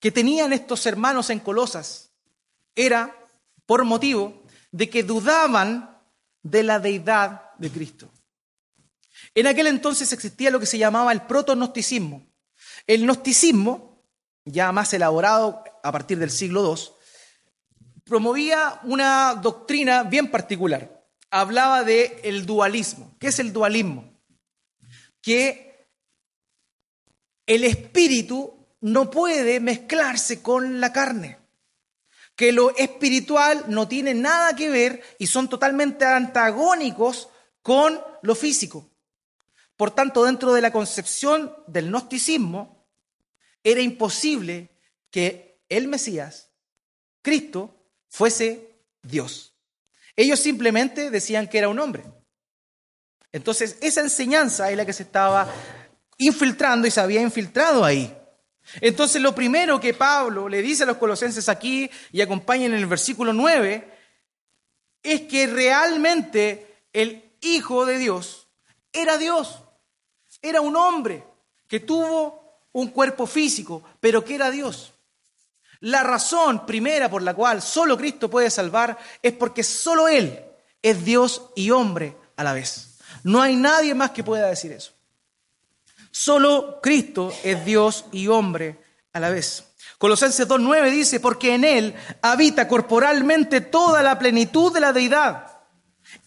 que 0.00 0.12
tenían 0.12 0.52
estos 0.52 0.86
hermanos 0.86 1.30
en 1.30 1.40
Colosas 1.40 2.12
era 2.74 3.16
por 3.64 3.84
motivo 3.84 4.42
de 4.70 4.88
que 4.88 5.02
dudaban 5.02 6.00
de 6.42 6.62
la 6.62 6.78
deidad 6.78 7.54
de 7.58 7.70
Cristo. 7.70 8.08
En 9.34 9.46
aquel 9.46 9.66
entonces 9.66 10.12
existía 10.12 10.50
lo 10.50 10.60
que 10.60 10.66
se 10.66 10.78
llamaba 10.78 11.12
el 11.12 11.22
proto-gnosticismo. 11.22 12.26
El 12.86 13.02
gnosticismo, 13.02 14.02
ya 14.44 14.70
más 14.72 14.92
elaborado 14.92 15.64
a 15.82 15.92
partir 15.92 16.18
del 16.18 16.30
siglo 16.30 16.74
II, 16.74 16.82
promovía 18.04 18.80
una 18.84 19.34
doctrina 19.34 20.04
bien 20.04 20.30
particular 20.30 20.95
hablaba 21.30 21.84
de 21.84 22.20
el 22.24 22.46
dualismo. 22.46 23.14
¿Qué 23.18 23.28
es 23.28 23.38
el 23.38 23.52
dualismo? 23.52 24.12
Que 25.20 25.88
el 27.46 27.64
espíritu 27.64 28.56
no 28.80 29.10
puede 29.10 29.60
mezclarse 29.60 30.42
con 30.42 30.80
la 30.80 30.92
carne, 30.92 31.38
que 32.34 32.52
lo 32.52 32.76
espiritual 32.76 33.64
no 33.68 33.88
tiene 33.88 34.14
nada 34.14 34.54
que 34.54 34.68
ver 34.68 35.02
y 35.18 35.26
son 35.26 35.48
totalmente 35.48 36.04
antagónicos 36.04 37.28
con 37.62 38.00
lo 38.22 38.34
físico. 38.34 38.90
Por 39.76 39.90
tanto, 39.90 40.24
dentro 40.24 40.52
de 40.52 40.60
la 40.60 40.72
concepción 40.72 41.54
del 41.66 41.90
gnosticismo, 41.90 42.86
era 43.62 43.80
imposible 43.80 44.70
que 45.10 45.60
el 45.68 45.88
Mesías, 45.88 46.50
Cristo, 47.22 47.74
fuese 48.08 48.84
Dios. 49.02 49.55
Ellos 50.16 50.40
simplemente 50.40 51.10
decían 51.10 51.46
que 51.46 51.58
era 51.58 51.68
un 51.68 51.78
hombre. 51.78 52.04
Entonces, 53.32 53.76
esa 53.82 54.00
enseñanza 54.00 54.70
es 54.70 54.76
la 54.76 54.86
que 54.86 54.94
se 54.94 55.02
estaba 55.02 55.46
infiltrando 56.16 56.88
y 56.88 56.90
se 56.90 57.00
había 57.00 57.20
infiltrado 57.20 57.84
ahí. 57.84 58.16
Entonces, 58.80 59.20
lo 59.20 59.34
primero 59.34 59.78
que 59.78 59.94
Pablo 59.94 60.48
le 60.48 60.62
dice 60.62 60.84
a 60.84 60.86
los 60.86 60.96
colosenses 60.96 61.48
aquí 61.48 61.90
y 62.12 62.20
acompañan 62.22 62.72
en 62.72 62.78
el 62.78 62.86
versículo 62.86 63.32
9 63.32 63.92
es 65.02 65.20
que 65.22 65.46
realmente 65.46 66.84
el 66.92 67.22
Hijo 67.42 67.84
de 67.84 67.98
Dios 67.98 68.48
era 68.92 69.18
Dios, 69.18 69.62
era 70.40 70.62
un 70.62 70.74
hombre 70.74 71.22
que 71.68 71.80
tuvo 71.80 72.68
un 72.72 72.88
cuerpo 72.88 73.26
físico, 73.26 73.84
pero 74.00 74.24
que 74.24 74.34
era 74.34 74.50
Dios. 74.50 74.94
La 75.80 76.02
razón 76.02 76.64
primera 76.66 77.10
por 77.10 77.22
la 77.22 77.34
cual 77.34 77.60
solo 77.62 77.96
Cristo 77.96 78.30
puede 78.30 78.50
salvar 78.50 78.96
es 79.22 79.32
porque 79.32 79.62
solo 79.62 80.08
Él 80.08 80.42
es 80.82 81.04
Dios 81.04 81.50
y 81.54 81.70
hombre 81.70 82.16
a 82.36 82.44
la 82.44 82.52
vez. 82.52 82.98
No 83.24 83.42
hay 83.42 83.56
nadie 83.56 83.94
más 83.94 84.10
que 84.12 84.24
pueda 84.24 84.46
decir 84.46 84.72
eso. 84.72 84.92
Solo 86.10 86.80
Cristo 86.82 87.32
es 87.44 87.64
Dios 87.64 88.06
y 88.12 88.28
hombre 88.28 88.78
a 89.12 89.20
la 89.20 89.30
vez. 89.30 89.64
Colosenses 89.98 90.46
2.9 90.48 90.90
dice, 90.90 91.20
porque 91.20 91.54
en 91.54 91.64
Él 91.64 91.94
habita 92.22 92.68
corporalmente 92.68 93.60
toda 93.60 94.02
la 94.02 94.18
plenitud 94.18 94.72
de 94.72 94.80
la 94.80 94.92
deidad. 94.92 95.60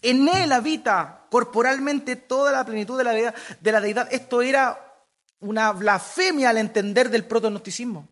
En 0.02 0.28
Él 0.28 0.52
habita 0.52 1.26
corporalmente 1.30 2.16
toda 2.16 2.52
la 2.52 2.64
plenitud 2.64 2.98
de 2.98 3.04
la 3.04 3.12
deidad. 3.12 3.34
De 3.60 3.72
la 3.72 3.80
deidad. 3.80 4.08
Esto 4.12 4.42
era 4.42 5.04
una 5.40 5.72
blasfemia 5.72 6.50
al 6.50 6.58
entender 6.58 7.10
del 7.10 7.24
protonosticismo. 7.24 8.08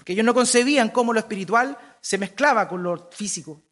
Porque 0.00 0.14
ellos 0.14 0.24
no 0.24 0.32
concebían 0.32 0.88
cómo 0.88 1.12
lo 1.12 1.20
espiritual 1.20 1.76
se 2.00 2.16
mezclaba 2.16 2.66
con 2.66 2.82
lo 2.82 3.10
físico. 3.10 3.62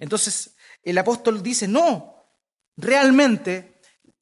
Entonces 0.00 0.56
el 0.82 0.98
apóstol 0.98 1.44
dice, 1.44 1.68
no, 1.68 2.26
realmente 2.76 3.80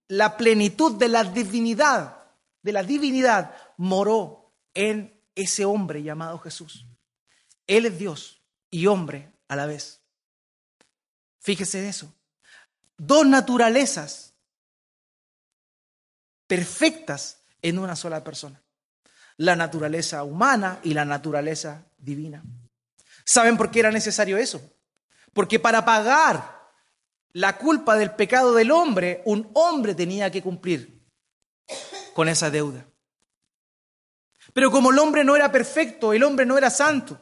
la 0.08 0.36
plenitud 0.36 0.98
de 0.98 1.08
la 1.08 1.24
divinidad, 1.24 2.22
de 2.60 2.72
la 2.72 2.82
divinidad, 2.82 3.56
moró 3.78 4.52
en 4.74 5.18
ese 5.34 5.64
hombre 5.64 6.02
llamado 6.02 6.38
Jesús. 6.38 6.84
Él 7.66 7.86
es 7.86 7.98
Dios 7.98 8.42
y 8.68 8.86
hombre 8.86 9.32
a 9.48 9.56
la 9.56 9.64
vez. 9.64 10.02
Fíjese 11.38 11.78
en 11.78 11.86
eso. 11.86 12.14
Dos 12.98 13.26
naturalezas 13.26 14.34
perfectas 16.46 17.42
en 17.62 17.78
una 17.78 17.96
sola 17.96 18.22
persona 18.22 18.62
la 19.40 19.56
naturaleza 19.56 20.22
humana 20.22 20.80
y 20.82 20.92
la 20.92 21.06
naturaleza 21.06 21.86
divina. 21.96 22.42
¿Saben 23.24 23.56
por 23.56 23.70
qué 23.70 23.80
era 23.80 23.90
necesario 23.90 24.36
eso? 24.36 24.60
Porque 25.32 25.58
para 25.58 25.82
pagar 25.82 26.68
la 27.32 27.56
culpa 27.56 27.96
del 27.96 28.10
pecado 28.10 28.54
del 28.54 28.70
hombre, 28.70 29.22
un 29.24 29.48
hombre 29.54 29.94
tenía 29.94 30.30
que 30.30 30.42
cumplir 30.42 31.06
con 32.12 32.28
esa 32.28 32.50
deuda. 32.50 32.84
Pero 34.52 34.70
como 34.70 34.90
el 34.90 34.98
hombre 34.98 35.24
no 35.24 35.34
era 35.34 35.50
perfecto, 35.50 36.12
el 36.12 36.22
hombre 36.22 36.44
no 36.44 36.58
era 36.58 36.68
santo, 36.68 37.18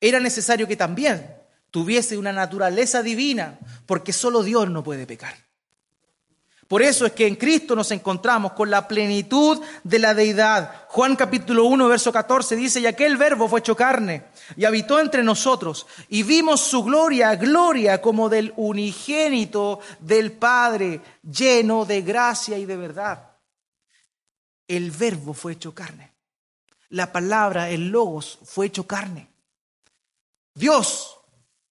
era 0.00 0.20
necesario 0.20 0.66
que 0.66 0.76
también 0.76 1.36
tuviese 1.70 2.16
una 2.16 2.32
naturaleza 2.32 3.02
divina, 3.02 3.58
porque 3.84 4.14
solo 4.14 4.42
Dios 4.42 4.70
no 4.70 4.82
puede 4.82 5.06
pecar. 5.06 5.34
Por 6.68 6.82
eso 6.82 7.06
es 7.06 7.12
que 7.12 7.26
en 7.26 7.36
Cristo 7.36 7.74
nos 7.74 7.90
encontramos 7.92 8.52
con 8.52 8.70
la 8.70 8.86
plenitud 8.86 9.58
de 9.84 9.98
la 9.98 10.12
deidad. 10.12 10.84
Juan 10.88 11.16
capítulo 11.16 11.64
1, 11.64 11.88
verso 11.88 12.12
14 12.12 12.56
dice, 12.56 12.80
y 12.80 12.86
aquel 12.86 13.16
verbo 13.16 13.48
fue 13.48 13.60
hecho 13.60 13.74
carne 13.74 14.26
y 14.54 14.66
habitó 14.66 15.00
entre 15.00 15.22
nosotros 15.22 15.86
y 16.10 16.24
vimos 16.24 16.60
su 16.60 16.84
gloria, 16.84 17.34
gloria 17.36 18.02
como 18.02 18.28
del 18.28 18.52
unigénito 18.56 19.80
del 20.00 20.32
Padre, 20.32 21.00
lleno 21.22 21.86
de 21.86 22.02
gracia 22.02 22.58
y 22.58 22.66
de 22.66 22.76
verdad. 22.76 23.30
El 24.66 24.90
verbo 24.90 25.32
fue 25.32 25.54
hecho 25.54 25.74
carne. 25.74 26.12
La 26.90 27.10
palabra, 27.12 27.70
el 27.70 27.88
logos, 27.88 28.40
fue 28.44 28.66
hecho 28.66 28.86
carne. 28.86 29.30
Dios, 30.52 31.18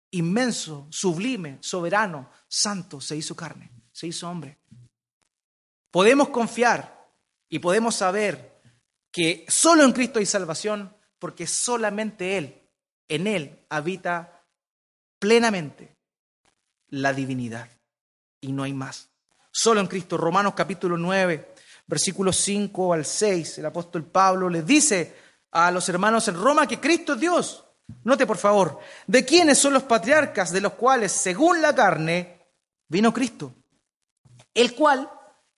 inmenso, 0.09 0.87
sublime, 0.89 1.59
soberano, 1.61 2.31
santo, 2.47 2.99
se 2.99 3.15
hizo 3.15 3.35
carne, 3.35 3.69
se 3.91 4.07
hizo 4.07 4.27
hombre. 4.27 4.56
Podemos 5.97 6.29
confiar 6.29 7.09
y 7.49 7.57
podemos 7.57 7.95
saber 7.95 8.61
que 9.11 9.47
solo 9.47 9.83
en 9.83 9.93
Cristo 9.93 10.19
hay 10.19 10.27
salvación 10.27 10.95
porque 11.17 11.47
solamente 11.47 12.37
Él, 12.37 12.69
en 13.07 13.25
Él 13.25 13.65
habita 13.67 14.43
plenamente 15.17 15.97
la 16.89 17.13
divinidad 17.13 17.67
y 18.39 18.51
no 18.51 18.61
hay 18.61 18.73
más. 18.73 19.09
Solo 19.49 19.79
en 19.79 19.87
Cristo, 19.87 20.17
Romanos 20.17 20.53
capítulo 20.55 20.97
9, 20.97 21.55
versículos 21.87 22.37
5 22.37 22.93
al 22.93 23.03
6, 23.03 23.57
el 23.57 23.65
apóstol 23.65 24.05
Pablo 24.05 24.49
les 24.49 24.67
dice 24.67 25.15
a 25.49 25.71
los 25.71 25.89
hermanos 25.89 26.27
en 26.27 26.35
Roma 26.35 26.67
que 26.67 26.79
Cristo 26.79 27.13
es 27.13 27.19
Dios. 27.19 27.65
Note 28.03 28.27
por 28.27 28.37
favor, 28.37 28.77
¿de 29.07 29.25
quiénes 29.25 29.57
son 29.57 29.73
los 29.73 29.81
patriarcas 29.81 30.51
de 30.51 30.61
los 30.61 30.73
cuales, 30.73 31.11
según 31.11 31.59
la 31.59 31.73
carne, 31.73 32.45
vino 32.87 33.11
Cristo? 33.11 33.51
El 34.53 34.75
cual 34.75 35.09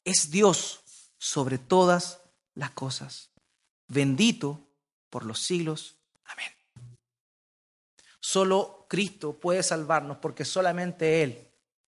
es 0.09 0.31
Dios 0.31 0.81
sobre 1.17 1.57
todas 1.57 2.21
las 2.55 2.71
cosas. 2.71 3.29
Bendito 3.87 4.67
por 5.09 5.25
los 5.25 5.41
siglos. 5.41 5.97
Amén. 6.25 6.51
Solo 8.19 8.85
Cristo 8.89 9.39
puede 9.39 9.63
salvarnos 9.63 10.17
porque 10.17 10.45
solamente 10.45 11.23
Él 11.23 11.47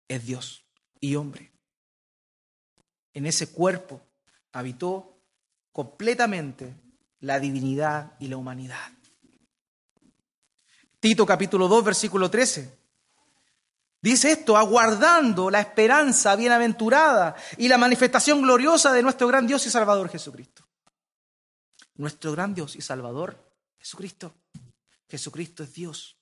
es 0.08 0.26
Dios 0.26 0.66
y 1.00 1.16
hombre. 1.16 1.52
En 3.14 3.26
ese 3.26 3.52
cuerpo 3.52 4.02
habitó 4.52 5.20
completamente 5.72 6.76
la 7.20 7.40
divinidad 7.40 8.14
y 8.20 8.28
la 8.28 8.38
humanidad. 8.38 8.92
Tito 11.00 11.26
capítulo 11.26 11.68
2, 11.68 11.84
versículo 11.84 12.30
13. 12.30 12.78
Dice 14.02 14.32
esto, 14.32 14.56
aguardando 14.56 15.50
la 15.50 15.60
esperanza 15.60 16.36
bienaventurada 16.36 17.36
y 17.58 17.68
la 17.68 17.78
manifestación 17.78 18.42
gloriosa 18.42 18.94
de 18.94 19.02
nuestro 19.02 19.28
gran 19.28 19.48
Dios 19.48 19.66
y 19.66 19.70
Salvador 19.70 20.10
Jesucristo. 20.10 20.68
Nuestro 21.96 22.32
gran 22.32 22.54
Dios 22.54 22.76
y 22.76 22.82
Salvador 22.82 23.44
Jesucristo. 23.80 24.36
Jesucristo 25.10 25.64
es 25.64 25.74
Dios. 25.74 26.18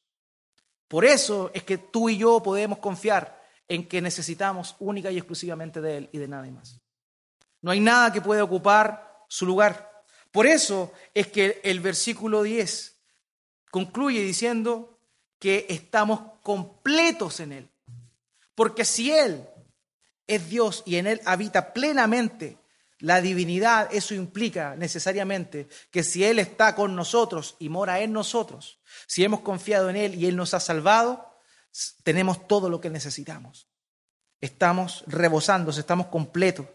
Por 0.87 1.03
eso 1.03 1.51
es 1.53 1.63
que 1.63 1.77
tú 1.77 2.09
y 2.09 2.17
yo 2.17 2.41
podemos 2.41 2.79
confiar 2.79 3.43
en 3.67 3.87
que 3.87 4.01
necesitamos 4.01 4.75
única 4.79 5.11
y 5.11 5.17
exclusivamente 5.17 5.81
de 5.81 5.97
Él 5.97 6.09
y 6.13 6.17
de 6.17 6.27
nadie 6.27 6.51
más. 6.51 6.79
No 7.61 7.71
hay 7.71 7.79
nada 7.79 8.13
que 8.13 8.21
pueda 8.21 8.43
ocupar 8.43 9.25
su 9.27 9.45
lugar. 9.45 10.03
Por 10.31 10.45
eso 10.45 10.93
es 11.13 11.27
que 11.27 11.61
el 11.63 11.79
versículo 11.79 12.43
10 12.43 12.95
concluye 13.71 14.21
diciendo 14.21 14.94
que 15.45 15.67
estamos 15.69 16.21
completos 16.41 17.39
en 17.39 17.51
Él. 17.51 17.69
Porque 18.55 18.83
si 18.83 19.11
Él 19.11 19.47
es 20.25 20.49
Dios 20.49 20.81
y 20.87 20.95
en 20.95 21.05
Él 21.05 21.21
habita 21.23 21.71
plenamente 21.71 22.57
la 22.97 23.21
divinidad, 23.21 23.87
eso 23.93 24.15
implica 24.15 24.75
necesariamente 24.75 25.67
que 25.91 26.01
si 26.01 26.23
Él 26.23 26.39
está 26.39 26.73
con 26.73 26.95
nosotros 26.95 27.57
y 27.59 27.69
mora 27.69 27.99
en 27.99 28.11
nosotros, 28.11 28.79
si 29.05 29.23
hemos 29.23 29.41
confiado 29.41 29.91
en 29.91 29.97
Él 29.97 30.15
y 30.15 30.25
Él 30.25 30.35
nos 30.35 30.55
ha 30.55 30.59
salvado, 30.59 31.37
tenemos 32.03 32.47
todo 32.47 32.67
lo 32.67 32.81
que 32.81 32.89
necesitamos. 32.89 33.67
Estamos 34.41 35.03
rebosando, 35.05 35.69
estamos 35.69 36.07
completos. 36.07 36.65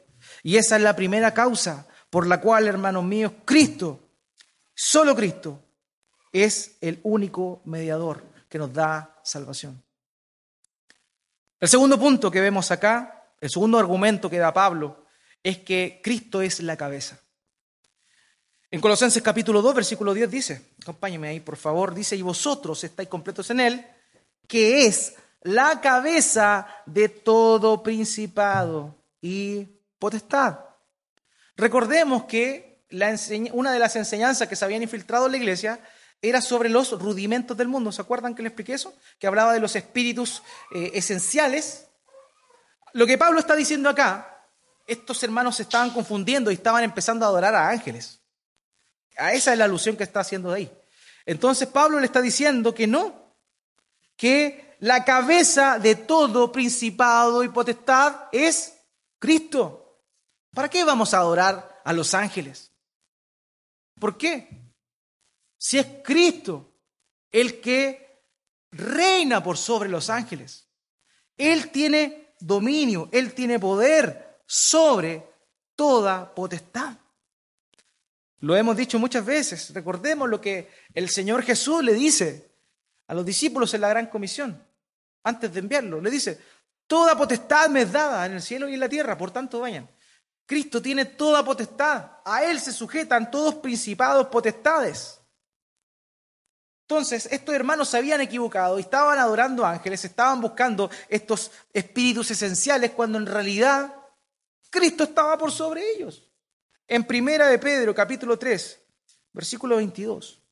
Y 0.45 0.59
esa 0.59 0.77
es 0.77 0.83
la 0.83 0.95
primera 0.95 1.35
causa 1.35 1.89
por 2.09 2.25
la 2.25 2.41
cual, 2.41 2.69
hermanos 2.69 3.03
míos, 3.03 3.33
Cristo, 3.45 3.99
solo 4.77 5.17
Cristo, 5.17 5.61
es 6.33 6.77
el 6.81 7.01
único 7.03 7.63
mediador 7.65 8.31
que 8.51 8.59
nos 8.59 8.73
da 8.73 9.17
salvación. 9.23 9.81
El 11.61 11.69
segundo 11.69 11.99
punto 11.99 12.31
que 12.31 12.41
vemos 12.41 12.71
acá, 12.71 13.33
el 13.41 13.49
segundo 13.49 13.79
argumento 13.79 14.29
que 14.29 14.39
da 14.39 14.53
Pablo, 14.53 15.07
es 15.43 15.59
que 15.59 16.01
Cristo 16.03 16.43
es 16.43 16.61
la 16.61 16.77
cabeza. 16.77 17.19
En 18.73 18.81
Colosenses 18.81 19.23
capítulo 19.23 19.63
2, 19.63 19.75
versículo 19.75 20.13
10 20.13 20.31
dice, 20.31 20.75
acompáñeme 20.83 21.29
ahí 21.29 21.41
por 21.41 21.57
favor, 21.57 21.95
dice, 21.95 22.17
y 22.17 22.23
vosotros 22.23 22.83
estáis 22.83 23.09
completos 23.09 23.51
en 23.51 23.61
Él, 23.61 23.87
que 24.47 24.87
es 24.87 25.15
la 25.43 25.81
cabeza 25.81 26.67
de 26.87 27.09
todo 27.09 27.83
principado 27.83 28.97
y 29.21 29.67
potestad. 29.99 30.59
Recordemos 31.57 32.25
que 32.25 32.85
una 33.53 33.73
de 33.73 33.79
las 33.79 33.95
enseñanzas 33.97 34.49
que 34.49 34.57
se 34.57 34.65
habían 34.65 34.83
infiltrado 34.83 35.27
en 35.27 35.33
la 35.33 35.39
iglesia 35.39 35.81
era 36.23 36.41
sobre 36.41 36.69
los 36.69 36.91
rudimentos 36.93 37.57
del 37.57 37.69
mundo. 37.69 37.93
¿Se 37.93 38.03
acuerdan 38.03 38.35
que 38.35 38.43
le 38.43 38.49
expliqué 38.49 38.75
eso? 38.75 38.95
Que 39.19 39.27
hablaba 39.27 39.53
de 39.53 39.61
los 39.61 39.75
espíritus 39.77 40.43
eh, 40.75 40.93
esenciales. 40.95 41.87
Lo 42.93 43.07
que 43.07 43.19
Pablo 43.19 43.41
está 43.41 43.57
diciendo 43.57 43.89
acá, 43.89 44.47
estos 44.87 45.23
hermanos 45.23 45.57
se 45.57 45.63
estaban 45.63 45.91
confundiendo 45.91 46.51
y 46.51 46.55
estaban 46.55 46.85
empezando 46.85 47.25
a 47.25 47.29
adorar 47.29 47.55
a 47.55 47.69
ángeles. 47.69 48.21
A 49.17 49.33
esa 49.33 49.53
es 49.53 49.59
la 49.59 49.65
alusión 49.65 49.97
que 49.97 50.05
está 50.05 50.21
haciendo 50.21 50.53
ahí. 50.53 50.71
Entonces 51.25 51.69
Pablo 51.69 52.01
le 52.01 52.07
está 52.07 52.21
diciendo 52.21 52.75
que 52.75 52.87
no, 52.87 53.35
que 54.17 54.77
la 54.81 55.05
cabeza 55.05 55.79
de 55.79 55.95
todo 55.95 56.51
principado 56.51 57.45
y 57.45 57.49
potestad 57.49 58.29
es 58.33 58.75
Cristo. 59.19 60.01
¿Para 60.55 60.69
qué 60.69 60.85
vamos 60.85 61.15
a 61.15 61.19
adorar 61.19 61.81
a 61.85 61.93
los 61.93 62.15
ángeles? 62.15 62.73
¿Por 63.99 64.17
qué? 64.17 64.60
Si 65.63 65.79
es 65.79 65.87
Cristo 66.03 66.73
el 67.31 67.61
que 67.61 68.25
reina 68.73 69.43
por 69.43 69.59
sobre 69.59 69.91
los 69.91 70.09
ángeles. 70.09 70.67
Él 71.37 71.71
tiene 71.71 72.35
dominio, 72.41 73.11
Él 73.13 73.35
tiene 73.35 73.59
poder 73.59 74.41
sobre 74.47 75.23
toda 75.77 76.35
potestad. 76.35 76.97
Lo 78.39 78.57
hemos 78.57 78.75
dicho 78.75 78.99
muchas 78.99 79.23
veces. 79.25 79.75
Recordemos 79.75 80.31
lo 80.31 80.41
que 80.41 80.71
el 80.95 81.11
Señor 81.11 81.43
Jesús 81.43 81.85
le 81.85 81.93
dice 81.93 82.51
a 83.09 83.15
los 83.15 83.27
discípulos 83.27 83.75
en 83.75 83.83
la 83.83 83.91
gran 83.91 84.07
comisión, 84.07 84.67
antes 85.25 85.53
de 85.53 85.61
enviarlo. 85.61 86.01
Le 86.01 86.11
dice, 86.11 86.41
toda 86.87 87.19
potestad 87.19 87.69
me 87.69 87.83
es 87.83 87.93
dada 87.93 88.25
en 88.25 88.33
el 88.33 88.41
cielo 88.41 88.67
y 88.67 88.75
en 88.75 88.81
la 88.81 88.89
tierra, 88.89 89.19
por 89.19 89.31
tanto 89.31 89.61
vayan. 89.61 89.87
Cristo 90.47 90.81
tiene 90.81 91.05
toda 91.05 91.45
potestad, 91.45 92.13
a 92.25 92.45
Él 92.45 92.59
se 92.61 92.73
sujetan 92.73 93.31
todos 93.31 93.57
principados, 93.57 94.29
potestades. 94.29 95.20
Entonces, 96.91 97.29
estos 97.31 97.55
hermanos 97.55 97.89
se 97.89 97.99
habían 97.99 98.21
equivocado 98.21 98.77
y 98.77 98.83
estaban 98.83 99.17
adorando 99.17 99.65
ángeles, 99.65 100.05
estaban 100.05 100.41
buscando 100.41 100.91
estos 101.09 101.53
espíritus 101.73 102.33
esenciales 102.33 102.91
cuando 102.91 103.17
en 103.17 103.27
realidad 103.27 103.95
Cristo 104.71 105.05
estaba 105.05 105.39
por 105.39 105.53
sobre 105.53 105.89
ellos. 105.93 106.29
En 106.89 107.05
Primera 107.05 107.47
de 107.47 107.61
Pedro, 107.61 107.95
capítulo 107.95 108.37
3, 108.37 108.81
versículo 109.33 109.77
22. 109.77 110.43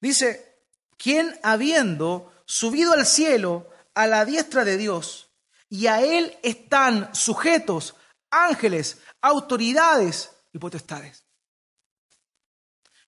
Dice, 0.00 0.62
quien 0.96 1.38
habiendo 1.42 2.32
subido 2.46 2.94
al 2.94 3.04
cielo 3.04 3.68
a 3.92 4.06
la 4.06 4.24
diestra 4.24 4.64
de 4.64 4.78
Dios, 4.78 5.30
y 5.68 5.88
a 5.88 6.00
él 6.00 6.38
están 6.42 7.14
sujetos 7.14 7.96
ángeles, 8.30 8.96
autoridades 9.20 10.30
y 10.54 10.58
potestades. 10.58 11.22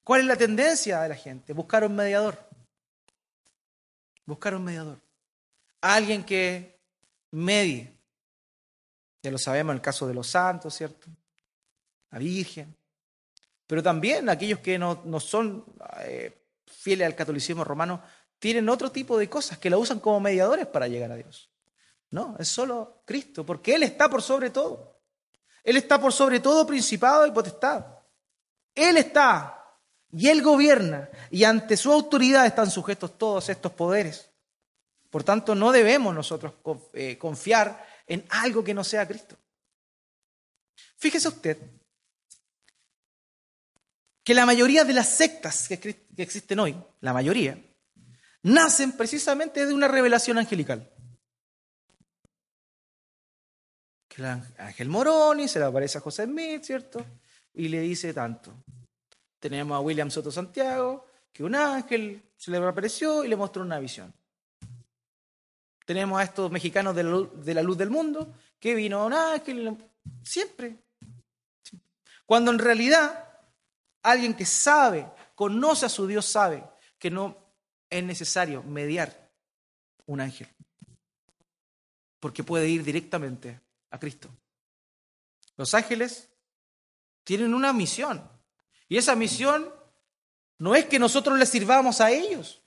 ¿Cuál 0.05 0.20
es 0.20 0.26
la 0.26 0.36
tendencia 0.36 1.00
de 1.00 1.09
la 1.09 1.14
gente? 1.16 1.55
Buscar 1.55 1.82
un 1.82 1.96
mediador. 1.96 2.38
Buscar 4.26 4.55
un 4.55 4.64
mediador. 4.64 5.00
Alguien 5.80 6.22
que 6.22 6.78
medie. 7.30 7.90
Ya 9.22 9.30
lo 9.30 9.38
sabemos 9.38 9.72
en 9.72 9.78
el 9.78 9.82
caso 9.82 10.07
de 10.07 10.12
los 10.12 10.28
santos, 10.28 10.74
¿cierto? 10.74 11.09
La 12.11 12.18
Virgen. 12.18 12.76
Pero 13.66 13.82
también 13.82 14.28
aquellos 14.28 14.61
que 14.61 14.78
no, 14.78 15.02
no 15.07 15.18
son 15.18 15.64
eh, 16.00 16.44
fieles 16.66 17.07
al 17.07 17.14
catolicismo 17.14 17.64
romano, 17.64 18.02
tienen 18.38 18.68
otro 18.68 18.92
tipo 18.92 19.16
de 19.16 19.30
cosas 19.30 19.57
que 19.57 19.70
la 19.70 19.78
usan 19.78 20.00
como 20.00 20.20
mediadores 20.20 20.66
para 20.66 20.86
llegar 20.86 21.11
a 21.12 21.16
Dios. 21.16 21.50
No, 22.11 22.36
es 22.38 22.48
solo 22.48 23.02
Cristo, 23.07 23.46
porque 23.46 23.74
Él 23.74 23.82
está 23.82 24.11
por 24.11 24.20
sobre 24.20 24.50
todo. 24.50 25.00
Él 25.62 25.78
está 25.78 25.98
por 25.98 26.12
sobre 26.12 26.40
todo 26.40 26.66
principado 26.66 27.26
y 27.26 27.30
potestad. 27.30 27.86
Él 28.74 28.98
está 28.98 29.63
y 30.16 30.28
Él 30.28 30.42
gobierna 30.42 31.08
y 31.30 31.42
ante 31.42 31.76
su 31.76 31.92
autoridad 31.92 32.46
están 32.46 32.70
sujetos 32.70 33.18
todos 33.18 33.48
estos 33.48 33.72
poderes. 33.72 34.30
Por 35.10 35.24
tanto, 35.24 35.54
no 35.54 35.72
debemos 35.72 36.14
nosotros 36.14 36.54
eh, 36.92 37.18
confiar 37.18 37.84
en 38.06 38.24
algo 38.30 38.62
que 38.62 38.74
no 38.74 38.84
sea 38.84 39.08
Cristo. 39.08 39.36
Fíjese 40.96 41.28
usted 41.28 41.58
que 44.22 44.34
la 44.34 44.46
mayoría 44.46 44.84
de 44.84 44.92
las 44.92 45.08
sectas 45.08 45.68
que, 45.68 46.06
existen 46.16 46.60
hoy, 46.60 46.76
la 47.00 47.12
mayoría, 47.12 47.58
nacen 48.42 48.92
precisamente 48.92 49.66
de 49.66 49.74
una 49.74 49.88
revelación 49.88 50.38
angelical. 50.38 50.90
Que 54.08 54.22
el 54.22 54.26
ángel 54.58 54.88
Moroni 54.88 55.48
se 55.48 55.58
le 55.58 55.64
aparece 55.64 55.98
a 55.98 56.00
José 56.00 56.24
Smith, 56.24 56.62
¿cierto? 56.62 57.04
Y 57.52 57.68
le 57.68 57.80
dice 57.80 58.14
tanto. 58.14 58.64
Tenemos 59.45 59.76
a 59.76 59.80
William 59.80 60.11
Soto 60.11 60.32
Santiago, 60.32 61.05
que 61.30 61.45
un 61.45 61.55
ángel 61.55 62.22
se 62.34 62.51
le 62.51 62.57
apareció 62.57 63.24
y 63.24 63.28
le 63.28 63.36
mostró 63.36 63.62
una 63.62 63.78
visión. 63.78 64.11
Tenemos 65.84 66.18
a 66.18 66.22
estos 66.22 66.51
mexicanos 66.51 66.97
de 66.97 67.55
la 67.55 67.62
luz 67.62 67.76
del 67.76 67.90
mundo, 67.90 68.32
que 68.59 68.74
vino 68.74 69.03
a 69.03 69.05
un 69.05 69.12
ángel, 69.12 69.76
siempre. 70.22 70.78
Cuando 72.24 72.53
en 72.53 72.59
realidad 72.59 73.24
Alguien 74.05 74.34
que 74.34 74.45
sabe, 74.45 75.11
conoce 75.34 75.86
a 75.86 75.88
su 75.88 76.07
Dios, 76.07 76.26
sabe 76.26 76.62
que 76.99 77.11
no 77.11 77.38
es 77.88 78.05
necesario 78.05 78.62
mediar 78.62 79.30
un 80.05 80.20
ángel. 80.20 80.47
Porque 82.20 82.45
puede 82.45 82.68
ir 82.68 82.84
directamente 82.84 83.59
a 83.90 83.99
Cristo. 83.99 84.28
Los 85.57 85.72
ángeles 85.72 86.28
tienen 87.24 87.55
una 87.55 87.72
misión. 87.72 88.30
Y 88.89 88.99
esa 88.99 89.14
misión 89.14 89.72
no 90.59 90.74
es 90.74 90.87
que 90.87 90.99
nosotros 90.99 91.39
les 91.39 91.49
sirvamos 91.49 92.01
a 92.01 92.11
ellos. 92.11 92.62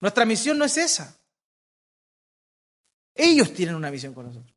Nuestra 0.00 0.24
misión 0.24 0.58
no 0.58 0.64
es 0.64 0.76
esa. 0.76 1.18
Ellos 3.14 3.52
tienen 3.52 3.74
una 3.74 3.90
misión 3.90 4.14
con 4.14 4.26
nosotros. 4.26 4.54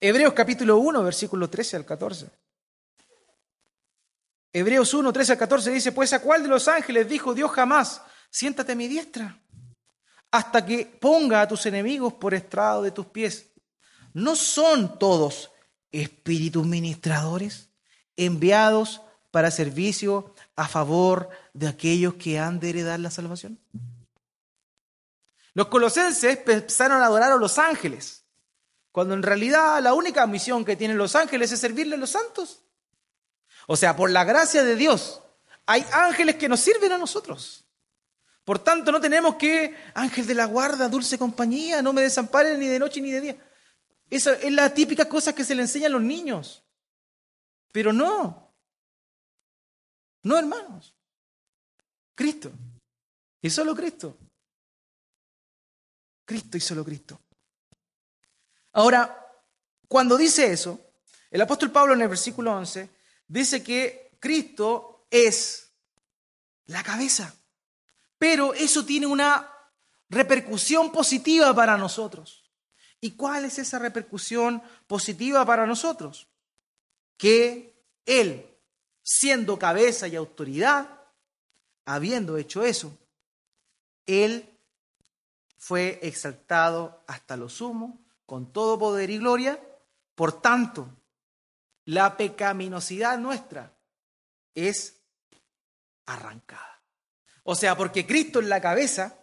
Hebreos 0.00 0.32
capítulo 0.32 0.78
1, 0.78 1.02
versículo 1.02 1.48
13 1.50 1.76
al 1.76 1.84
14. 1.84 2.30
Hebreos 4.52 4.94
1, 4.94 5.12
13 5.12 5.32
al 5.32 5.38
14 5.38 5.70
dice, 5.70 5.92
pues 5.92 6.12
a 6.12 6.22
cuál 6.22 6.42
de 6.42 6.48
los 6.48 6.68
ángeles 6.68 7.08
dijo 7.08 7.34
Dios 7.34 7.50
jamás, 7.50 8.00
siéntate 8.30 8.72
a 8.72 8.76
mi 8.76 8.86
diestra, 8.86 9.42
hasta 10.30 10.64
que 10.64 10.86
ponga 10.86 11.42
a 11.42 11.48
tus 11.48 11.66
enemigos 11.66 12.14
por 12.14 12.34
estrado 12.34 12.82
de 12.82 12.90
tus 12.90 13.06
pies. 13.06 13.52
¿No 14.12 14.36
son 14.36 14.98
todos 14.98 15.50
espíritus 15.90 16.64
ministradores 16.64 17.70
enviados 18.16 19.02
para 19.34 19.50
servicio 19.50 20.32
a 20.54 20.68
favor 20.68 21.28
de 21.54 21.66
aquellos 21.66 22.14
que 22.14 22.38
han 22.38 22.60
de 22.60 22.70
heredar 22.70 23.00
la 23.00 23.10
salvación? 23.10 23.58
Los 25.54 25.66
colosenses 25.66 26.38
empezaron 26.46 27.02
a 27.02 27.06
adorar 27.06 27.32
a 27.32 27.36
los 27.36 27.58
ángeles, 27.58 28.22
cuando 28.92 29.12
en 29.12 29.24
realidad 29.24 29.82
la 29.82 29.92
única 29.92 30.24
misión 30.28 30.64
que 30.64 30.76
tienen 30.76 30.96
los 30.96 31.16
ángeles 31.16 31.50
es 31.50 31.58
servirle 31.58 31.96
a 31.96 31.98
los 31.98 32.10
santos. 32.10 32.62
O 33.66 33.76
sea, 33.76 33.96
por 33.96 34.08
la 34.08 34.22
gracia 34.22 34.62
de 34.62 34.76
Dios, 34.76 35.20
hay 35.66 35.84
ángeles 35.90 36.36
que 36.36 36.48
nos 36.48 36.60
sirven 36.60 36.92
a 36.92 36.98
nosotros. 36.98 37.64
Por 38.44 38.60
tanto, 38.60 38.92
no 38.92 39.00
tenemos 39.00 39.34
que, 39.34 39.74
ángel 39.94 40.28
de 40.28 40.34
la 40.34 40.44
guarda, 40.44 40.88
dulce 40.88 41.18
compañía, 41.18 41.82
no 41.82 41.92
me 41.92 42.02
desamparen 42.02 42.60
ni 42.60 42.68
de 42.68 42.78
noche 42.78 43.00
ni 43.00 43.10
de 43.10 43.20
día. 43.20 43.36
Esa 44.08 44.34
es 44.34 44.52
la 44.52 44.72
típica 44.72 45.08
cosa 45.08 45.34
que 45.34 45.42
se 45.42 45.56
le 45.56 45.62
enseña 45.62 45.88
a 45.88 45.90
los 45.90 46.02
niños. 46.02 46.62
Pero 47.72 47.92
no. 47.92 48.43
No, 50.24 50.36
hermanos. 50.36 50.94
Cristo. 52.14 52.50
Y 53.40 53.50
solo 53.50 53.74
Cristo. 53.74 54.16
Cristo 56.24 56.56
y 56.56 56.60
solo 56.60 56.84
Cristo. 56.84 57.20
Ahora, 58.72 59.24
cuando 59.86 60.16
dice 60.16 60.52
eso, 60.52 60.80
el 61.30 61.40
apóstol 61.40 61.70
Pablo 61.70 61.94
en 61.94 62.02
el 62.02 62.08
versículo 62.08 62.52
11 62.52 62.90
dice 63.28 63.62
que 63.62 64.16
Cristo 64.18 65.06
es 65.10 65.70
la 66.66 66.82
cabeza. 66.82 67.34
Pero 68.18 68.54
eso 68.54 68.84
tiene 68.84 69.06
una 69.06 69.50
repercusión 70.08 70.90
positiva 70.90 71.54
para 71.54 71.76
nosotros. 71.76 72.50
¿Y 73.00 73.12
cuál 73.12 73.44
es 73.44 73.58
esa 73.58 73.78
repercusión 73.78 74.62
positiva 74.86 75.44
para 75.44 75.66
nosotros? 75.66 76.28
Que 77.18 77.84
Él, 78.06 78.53
siendo 79.04 79.58
cabeza 79.58 80.08
y 80.08 80.16
autoridad, 80.16 80.88
habiendo 81.84 82.38
hecho 82.38 82.64
eso, 82.64 82.96
Él 84.06 84.48
fue 85.58 86.00
exaltado 86.02 87.04
hasta 87.06 87.36
lo 87.36 87.48
sumo, 87.48 88.00
con 88.26 88.52
todo 88.52 88.78
poder 88.78 89.10
y 89.10 89.18
gloria. 89.18 89.60
Por 90.14 90.40
tanto, 90.40 90.88
la 91.84 92.16
pecaminosidad 92.16 93.18
nuestra 93.18 93.72
es 94.54 94.96
arrancada. 96.06 96.80
O 97.42 97.54
sea, 97.54 97.76
porque 97.76 98.06
Cristo 98.06 98.40
es 98.40 98.46
la 98.46 98.62
cabeza, 98.62 99.18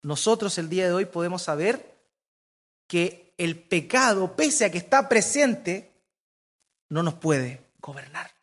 nosotros 0.00 0.56
el 0.56 0.70
día 0.70 0.86
de 0.86 0.94
hoy 0.94 1.04
podemos 1.04 1.42
saber 1.42 1.94
que 2.86 3.34
el 3.36 3.58
pecado, 3.58 4.34
pese 4.34 4.64
a 4.64 4.70
que 4.70 4.78
está 4.78 5.08
presente, 5.10 5.92
no 6.88 7.02
nos 7.02 7.14
puede 7.14 7.60
gobernar. 7.80 8.35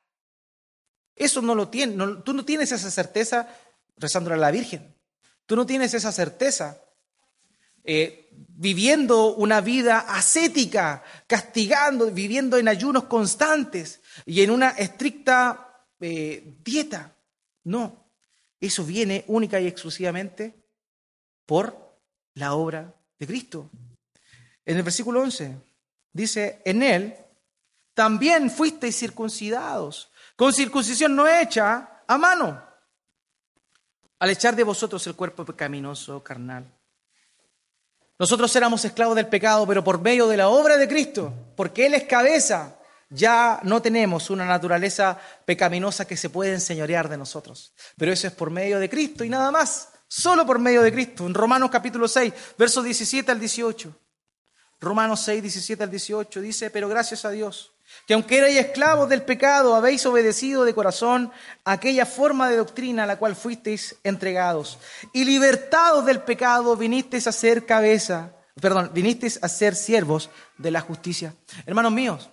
Eso 1.16 1.42
no 1.42 1.56
lo 1.56 1.70
tienes, 1.70 2.24
tú 2.24 2.34
no 2.34 2.46
tienes 2.46 2.72
esa 2.72 2.90
certeza 2.90 3.48
rezándole 3.98 4.36
a 4.36 4.40
la 4.40 4.52
Virgen. 4.52 4.96
Tú 5.46 5.56
no 5.56 5.66
tienes 5.66 5.94
esa 5.94 6.12
certeza. 6.12 6.82
Eh, 7.84 8.30
viviendo 8.32 9.36
una 9.36 9.62
vida 9.62 10.00
ascética, 10.00 11.04
castigando, 11.28 12.10
viviendo 12.12 12.58
en 12.58 12.68
ayunos 12.68 13.06
constantes 13.06 14.02
y 14.26 14.42
en 14.42 14.52
una 14.52 14.70
estricta 14.70 15.86
eh, 16.00 16.56
dieta. 16.64 17.16
No, 17.66 18.10
eso 18.60 18.86
viene 18.86 19.26
única 19.28 19.60
y 19.60 19.68
exclusivamente 19.68 20.56
por 21.46 22.00
la 22.36 22.54
obra 22.54 22.96
de 23.20 23.28
Cristo. 23.28 23.70
En 24.66 24.78
el 24.78 24.84
versículo 24.84 25.22
11 25.22 25.58
dice, 26.14 26.62
en 26.64 26.84
él 26.84 27.16
también 27.94 28.50
fuisteis 28.50 28.98
circuncidados, 28.98 30.10
con 30.44 30.52
circuncisión 30.52 31.16
no 31.16 31.26
hecha 31.26 32.04
a 32.06 32.18
mano 32.18 32.62
al 34.20 34.30
echar 34.30 34.58
de 34.58 34.66
vosotros 34.66 35.08
el 35.08 35.16
cuerpo 35.16 35.46
pecaminoso 35.46 36.22
carnal. 36.22 36.70
Nosotros 38.20 38.54
éramos 38.58 38.84
esclavos 38.84 39.16
del 39.16 39.28
pecado, 39.28 39.66
pero 39.66 39.86
por 39.86 40.02
medio 40.02 40.28
de 40.28 40.36
la 40.36 40.50
obra 40.50 40.76
de 40.76 40.90
Cristo, 40.90 41.34
porque 41.56 41.86
Él 41.86 41.94
es 41.94 42.04
cabeza, 42.04 42.78
ya 43.10 43.62
no 43.64 43.82
tenemos 43.82 44.30
una 44.30 44.44
naturaleza 44.44 45.18
pecaminosa 45.46 46.06
que 46.06 46.18
se 46.18 46.30
puede 46.30 46.52
enseñorear 46.52 47.08
de 47.08 47.16
nosotros. 47.16 47.74
Pero 47.98 48.12
eso 48.12 48.28
es 48.28 48.34
por 48.34 48.50
medio 48.50 48.80
de 48.80 48.90
Cristo 48.90 49.24
y 49.24 49.30
nada 49.30 49.50
más, 49.50 49.94
solo 50.10 50.46
por 50.46 50.60
medio 50.60 50.82
de 50.82 50.92
Cristo. 50.92 51.26
En 51.26 51.34
Romanos 51.34 51.70
capítulo 51.72 52.06
6, 52.06 52.34
versos 52.58 52.84
17 52.84 53.32
al 53.32 53.40
18. 53.40 53.98
Romanos 54.82 55.22
6, 55.22 55.42
17 55.42 55.84
al 55.84 55.90
18 55.90 56.42
dice, 56.42 56.70
pero 56.70 56.90
gracias 56.90 57.24
a 57.24 57.30
Dios 57.30 57.73
que 58.06 58.14
aunque 58.14 58.38
erais 58.38 58.58
esclavos 58.58 59.08
del 59.08 59.24
pecado, 59.24 59.76
habéis 59.76 60.06
obedecido 60.06 60.66
de 60.66 60.74
corazón 60.74 61.32
aquella 61.64 62.06
forma 62.06 62.50
de 62.50 62.58
doctrina 62.58 63.04
a 63.04 63.08
la 63.08 63.18
cual 63.18 63.36
fuisteis 63.36 63.96
entregados. 64.04 64.78
Y 65.14 65.24
libertados 65.24 66.06
del 66.06 66.22
pecado, 66.22 66.76
vinisteis 66.76 67.28
a 67.28 67.32
ser 67.32 67.66
cabeza, 67.66 68.34
perdón, 68.60 68.92
vinisteis 68.94 69.40
a 69.42 69.48
ser 69.48 69.76
siervos 69.76 70.30
de 70.58 70.72
la 70.72 70.82
justicia. 70.82 71.34
Hermanos 71.66 71.94
míos, 71.94 72.30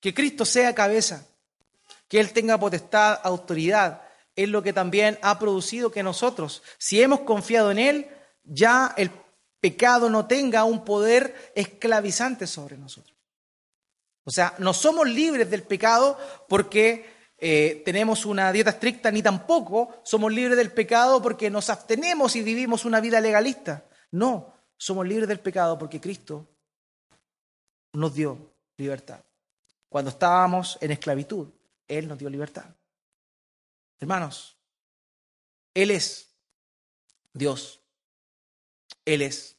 que 0.00 0.14
Cristo 0.14 0.44
sea 0.44 0.74
cabeza, 0.74 1.26
que 2.08 2.18
Él 2.18 2.32
tenga 2.32 2.58
potestad, 2.58 3.20
autoridad, 3.22 4.02
es 4.34 4.48
lo 4.48 4.62
que 4.62 4.72
también 4.72 5.18
ha 5.20 5.38
producido 5.38 5.92
que 5.92 6.02
nosotros, 6.02 6.62
si 6.78 7.02
hemos 7.02 7.20
confiado 7.20 7.70
en 7.70 7.78
Él, 7.78 8.08
ya 8.44 8.94
el 8.96 9.10
pecado 9.60 10.08
no 10.08 10.26
tenga 10.26 10.64
un 10.64 10.84
poder 10.84 11.52
esclavizante 11.54 12.46
sobre 12.46 12.78
nosotros. 12.78 13.11
O 14.24 14.30
sea, 14.30 14.54
no 14.58 14.72
somos 14.72 15.08
libres 15.08 15.50
del 15.50 15.62
pecado 15.62 16.18
porque 16.48 17.10
eh, 17.38 17.82
tenemos 17.84 18.24
una 18.24 18.52
dieta 18.52 18.70
estricta, 18.70 19.10
ni 19.10 19.22
tampoco 19.22 20.00
somos 20.04 20.32
libres 20.32 20.56
del 20.56 20.70
pecado 20.70 21.20
porque 21.20 21.50
nos 21.50 21.70
abstenemos 21.70 22.36
y 22.36 22.42
vivimos 22.42 22.84
una 22.84 23.00
vida 23.00 23.20
legalista. 23.20 23.84
No, 24.12 24.54
somos 24.76 25.06
libres 25.06 25.28
del 25.28 25.40
pecado 25.40 25.76
porque 25.78 26.00
Cristo 26.00 26.46
nos 27.94 28.14
dio 28.14 28.54
libertad. 28.76 29.20
Cuando 29.88 30.10
estábamos 30.10 30.78
en 30.80 30.92
esclavitud, 30.92 31.48
Él 31.88 32.06
nos 32.06 32.18
dio 32.18 32.30
libertad. 32.30 32.66
Hermanos, 33.98 34.56
Él 35.74 35.90
es 35.90 36.28
Dios. 37.32 37.80
Él 39.04 39.22
es 39.22 39.56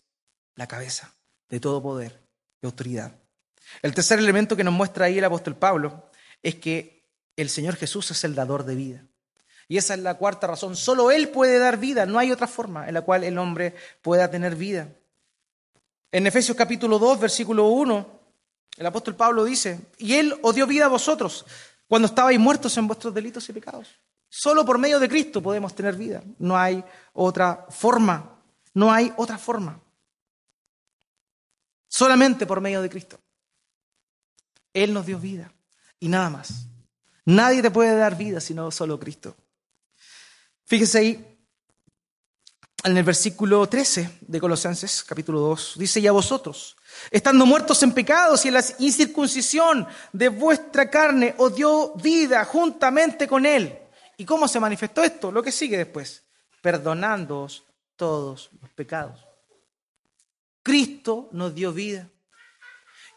la 0.55 0.67
cabeza 0.67 1.13
de 1.49 1.59
todo 1.59 1.81
poder 1.81 2.21
y 2.61 2.65
autoridad. 2.65 3.22
El 3.81 3.93
tercer 3.93 4.19
elemento 4.19 4.55
que 4.55 4.63
nos 4.63 4.73
muestra 4.73 5.05
ahí 5.05 5.17
el 5.17 5.25
apóstol 5.25 5.55
Pablo 5.55 6.09
es 6.41 6.55
que 6.55 7.03
el 7.35 7.49
Señor 7.49 7.75
Jesús 7.75 8.11
es 8.11 8.23
el 8.23 8.35
dador 8.35 8.65
de 8.65 8.75
vida. 8.75 9.05
Y 9.67 9.77
esa 9.77 9.93
es 9.93 10.01
la 10.01 10.15
cuarta 10.15 10.47
razón. 10.47 10.75
Solo 10.75 11.11
Él 11.11 11.29
puede 11.29 11.57
dar 11.57 11.77
vida. 11.77 12.05
No 12.05 12.19
hay 12.19 12.31
otra 12.31 12.47
forma 12.47 12.87
en 12.87 12.93
la 12.93 13.01
cual 13.01 13.23
el 13.23 13.37
hombre 13.37 13.75
pueda 14.01 14.29
tener 14.29 14.55
vida. 14.55 14.89
En 16.11 16.27
Efesios 16.27 16.55
capítulo 16.55 16.99
2, 16.99 17.19
versículo 17.19 17.67
1, 17.67 18.19
el 18.77 18.85
apóstol 18.85 19.15
Pablo 19.15 19.43
dice, 19.43 19.79
y 19.97 20.13
Él 20.13 20.35
os 20.41 20.53
dio 20.53 20.67
vida 20.67 20.85
a 20.85 20.89
vosotros 20.89 21.45
cuando 21.87 22.07
estabais 22.07 22.39
muertos 22.39 22.77
en 22.77 22.87
vuestros 22.87 23.13
delitos 23.13 23.47
y 23.49 23.53
pecados. 23.53 23.87
Solo 24.29 24.65
por 24.65 24.77
medio 24.77 24.99
de 24.99 25.09
Cristo 25.09 25.41
podemos 25.41 25.75
tener 25.75 25.95
vida. 25.95 26.23
No 26.39 26.57
hay 26.57 26.83
otra 27.13 27.65
forma. 27.69 28.39
No 28.73 28.91
hay 28.91 29.13
otra 29.15 29.37
forma. 29.37 29.79
Solamente 31.87 32.47
por 32.47 32.59
medio 32.59 32.81
de 32.81 32.89
Cristo. 32.89 33.19
Él 34.73 34.93
nos 34.93 35.05
dio 35.05 35.19
vida 35.19 35.53
y 35.99 36.09
nada 36.09 36.29
más. 36.29 36.67
Nadie 37.25 37.61
te 37.61 37.71
puede 37.71 37.95
dar 37.95 38.17
vida 38.17 38.41
sino 38.41 38.71
solo 38.71 38.99
Cristo. 38.99 39.35
Fíjese 40.65 40.99
ahí 40.99 41.33
en 42.83 42.97
el 42.97 43.03
versículo 43.03 43.67
13 43.67 44.19
de 44.21 44.39
Colosenses, 44.41 45.03
capítulo 45.03 45.39
2, 45.39 45.75
dice, 45.77 46.01
y 46.01 46.07
a 46.07 46.11
vosotros, 46.11 46.75
estando 47.09 47.45
muertos 47.45 47.81
en 47.83 47.93
pecados 47.93 48.43
y 48.43 48.49
en 48.49 48.55
la 48.55 48.63
incircuncisión 48.79 49.87
de 50.11 50.27
vuestra 50.27 50.89
carne, 50.89 51.33
os 51.37 51.55
dio 51.55 51.93
vida 51.95 52.43
juntamente 52.43 53.25
con 53.25 53.45
Él. 53.45 53.79
¿Y 54.17 54.25
cómo 54.25 54.49
se 54.49 54.59
manifestó 54.59 55.01
esto? 55.01 55.31
Lo 55.31 55.41
que 55.41 55.51
sigue 55.51 55.77
después, 55.77 56.23
perdonándoos 56.61 57.63
todos 57.95 58.49
los 58.61 58.69
pecados. 58.71 59.25
Cristo 60.61 61.29
nos 61.31 61.55
dio 61.55 61.71
vida. 61.71 62.09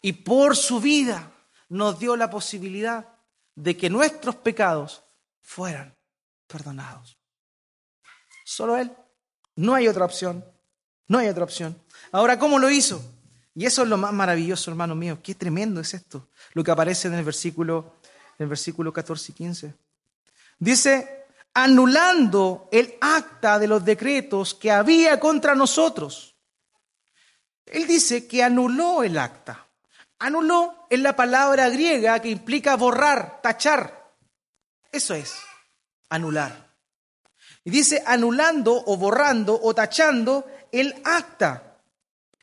y 0.01 0.13
por 0.13 0.55
su 0.55 0.79
vida 0.79 1.33
nos 1.69 1.99
dio 1.99 2.15
la 2.15 2.29
posibilidad 2.29 3.07
de 3.55 3.75
que 3.75 3.89
nuestros 3.89 4.35
pecados 4.35 5.03
fueran 5.41 5.95
perdonados. 6.47 7.17
Solo 8.45 8.77
Él. 8.77 8.91
No 9.55 9.73
hay 9.75 9.87
otra 9.87 10.05
opción. 10.05 10.45
No 11.07 11.17
hay 11.17 11.27
otra 11.27 11.43
opción. 11.43 11.79
Ahora, 12.11 12.37
¿cómo 12.37 12.59
lo 12.59 12.69
hizo? 12.69 13.01
Y 13.55 13.65
eso 13.65 13.83
es 13.83 13.89
lo 13.89 13.97
más 13.97 14.13
maravilloso, 14.13 14.69
hermano 14.69 14.93
mío. 14.93 15.19
Qué 15.21 15.35
tremendo 15.35 15.81
es 15.81 15.93
esto. 15.93 16.29
Lo 16.53 16.63
que 16.63 16.71
aparece 16.71 17.07
en 17.07 17.15
el 17.15 17.23
versículo, 17.23 17.95
en 18.37 18.43
el 18.43 18.47
versículo 18.49 18.93
14 18.93 19.31
y 19.31 19.35
15. 19.35 19.73
Dice, 20.59 21.25
anulando 21.53 22.69
el 22.71 22.95
acta 23.01 23.57
de 23.57 23.67
los 23.67 23.83
decretos 23.83 24.53
que 24.53 24.71
había 24.71 25.19
contra 25.19 25.55
nosotros. 25.55 26.35
Él 27.65 27.87
dice 27.87 28.27
que 28.27 28.43
anuló 28.43 29.03
el 29.03 29.17
acta. 29.17 29.66
Anuló 30.19 30.87
es 30.89 30.99
la 30.99 31.15
palabra 31.15 31.69
griega 31.69 32.19
que 32.19 32.29
implica 32.29 32.75
borrar, 32.75 33.41
tachar. 33.41 34.13
Eso 34.91 35.13
es, 35.13 35.35
anular. 36.09 36.73
Y 37.63 37.69
dice 37.69 38.03
anulando 38.05 38.83
o 38.85 38.97
borrando 38.97 39.59
o 39.61 39.75
tachando 39.75 40.45
el 40.71 40.95
acta. 41.03 41.81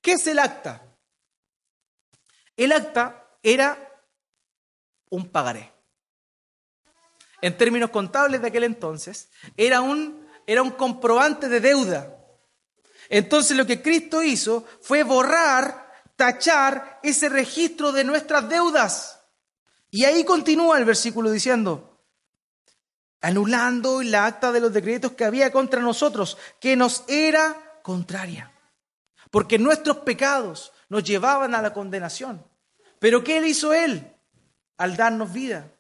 ¿Qué 0.01 0.13
es 0.13 0.27
el 0.27 0.39
acta? 0.39 0.83
El 2.57 2.73
acta 2.73 3.27
era 3.43 3.77
un 5.11 5.29
pagaré. 5.29 5.73
En 7.41 7.57
términos 7.57 7.91
contables 7.91 8.41
de 8.41 8.49
aquel 8.49 8.65
entonces, 8.65 9.31
era 9.57 9.81
un, 9.81 10.29
era 10.47 10.63
un 10.63 10.71
comprobante 10.71 11.49
de 11.49 11.61
deuda. 11.61 12.17
Entonces 13.09 13.57
lo 13.57 13.67
que 13.67 13.83
Cristo 13.83 14.23
hizo 14.23 14.65
fue 14.81 15.03
borrar, 15.03 15.84
tachar 16.17 17.01
ese 17.03 17.29
registro 17.29 17.93
de 17.93 18.05
nuestras 18.05 18.49
deudas. 18.49 19.21
Y 19.91 20.05
ahí 20.05 20.25
continúa 20.25 20.79
el 20.79 20.85
versículo 20.85 21.31
diciendo, 21.31 22.01
anulando 23.21 24.03
la 24.03 24.27
acta 24.27 24.53
de 24.53 24.61
los 24.61 24.73
decretos 24.73 25.13
que 25.13 25.25
había 25.25 25.53
contra 25.53 25.81
nosotros, 25.81 26.37
que 26.61 26.77
nos 26.77 27.05
era 27.09 27.81
contraria. 27.83 28.53
Porque 29.31 29.59
nuestros 29.59 29.99
pecados 29.99 30.73
nos 30.89 31.05
llevaban 31.05 31.55
a 31.55 31.63
la 31.63 31.73
condenación. 31.73 32.45
Pero 32.99 33.25
¿qué 33.25 33.47
hizo 33.47 33.73
Él 33.73 34.15
al 34.77 34.97
darnos 34.97 35.33
vida? 35.33 35.71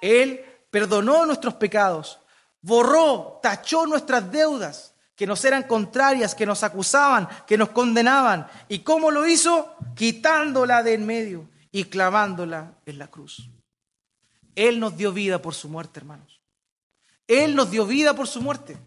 Él 0.00 0.44
perdonó 0.70 1.26
nuestros 1.26 1.54
pecados, 1.54 2.20
borró, 2.62 3.40
tachó 3.42 3.86
nuestras 3.86 4.30
deudas 4.30 4.89
que 5.20 5.26
nos 5.26 5.44
eran 5.44 5.64
contrarias, 5.64 6.34
que 6.34 6.46
nos 6.46 6.62
acusaban, 6.62 7.28
que 7.46 7.58
nos 7.58 7.68
condenaban. 7.68 8.46
¿Y 8.70 8.78
cómo 8.78 9.10
lo 9.10 9.26
hizo? 9.26 9.76
Quitándola 9.94 10.82
de 10.82 10.94
en 10.94 11.04
medio 11.04 11.46
y 11.70 11.84
clavándola 11.84 12.78
en 12.86 12.98
la 12.98 13.08
cruz. 13.08 13.50
Él 14.54 14.80
nos 14.80 14.96
dio 14.96 15.12
vida 15.12 15.42
por 15.42 15.52
su 15.52 15.68
muerte, 15.68 16.00
hermanos. 16.00 16.40
Él 17.26 17.54
nos 17.54 17.70
dio 17.70 17.84
vida 17.84 18.14
por 18.14 18.28
su 18.28 18.40
muerte. 18.40 18.78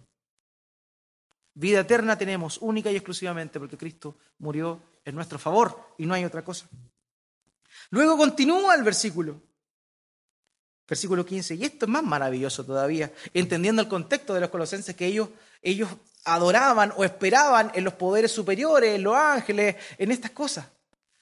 Vida 1.54 1.82
eterna 1.82 2.18
tenemos 2.18 2.58
única 2.62 2.90
y 2.90 2.96
exclusivamente 2.96 3.60
porque 3.60 3.78
Cristo 3.78 4.18
murió 4.40 4.82
en 5.06 5.14
nuestro 5.14 5.38
favor 5.38 5.94
y 6.00 6.08
no 6.08 6.16
hay 6.16 6.26
otra 6.26 6.44
cosa. 6.44 6.68
Luego 7.92 8.18
continúa 8.18 8.74
el 8.74 8.82
versículo. 8.82 9.40
Versículo 10.88 11.24
15. 11.24 11.54
Y 11.54 11.64
esto 11.64 11.86
es 11.86 11.92
más 11.92 12.04
maravilloso 12.04 12.66
todavía, 12.66 13.14
entendiendo 13.36 13.84
el 13.84 13.88
contexto 13.88 14.34
de 14.34 14.40
los 14.40 14.50
colosenses 14.50 14.96
que 14.96 15.06
ellos, 15.06 15.30
ellos 15.62 15.90
adoraban 16.26 16.94
o 16.96 17.04
esperaban 17.04 17.72
en 17.74 17.84
los 17.84 17.94
poderes 17.94 18.32
superiores, 18.32 18.96
en 18.96 19.04
los 19.04 19.16
ángeles, 19.16 19.76
en 19.98 20.12
estas 20.12 20.32
cosas. 20.32 20.66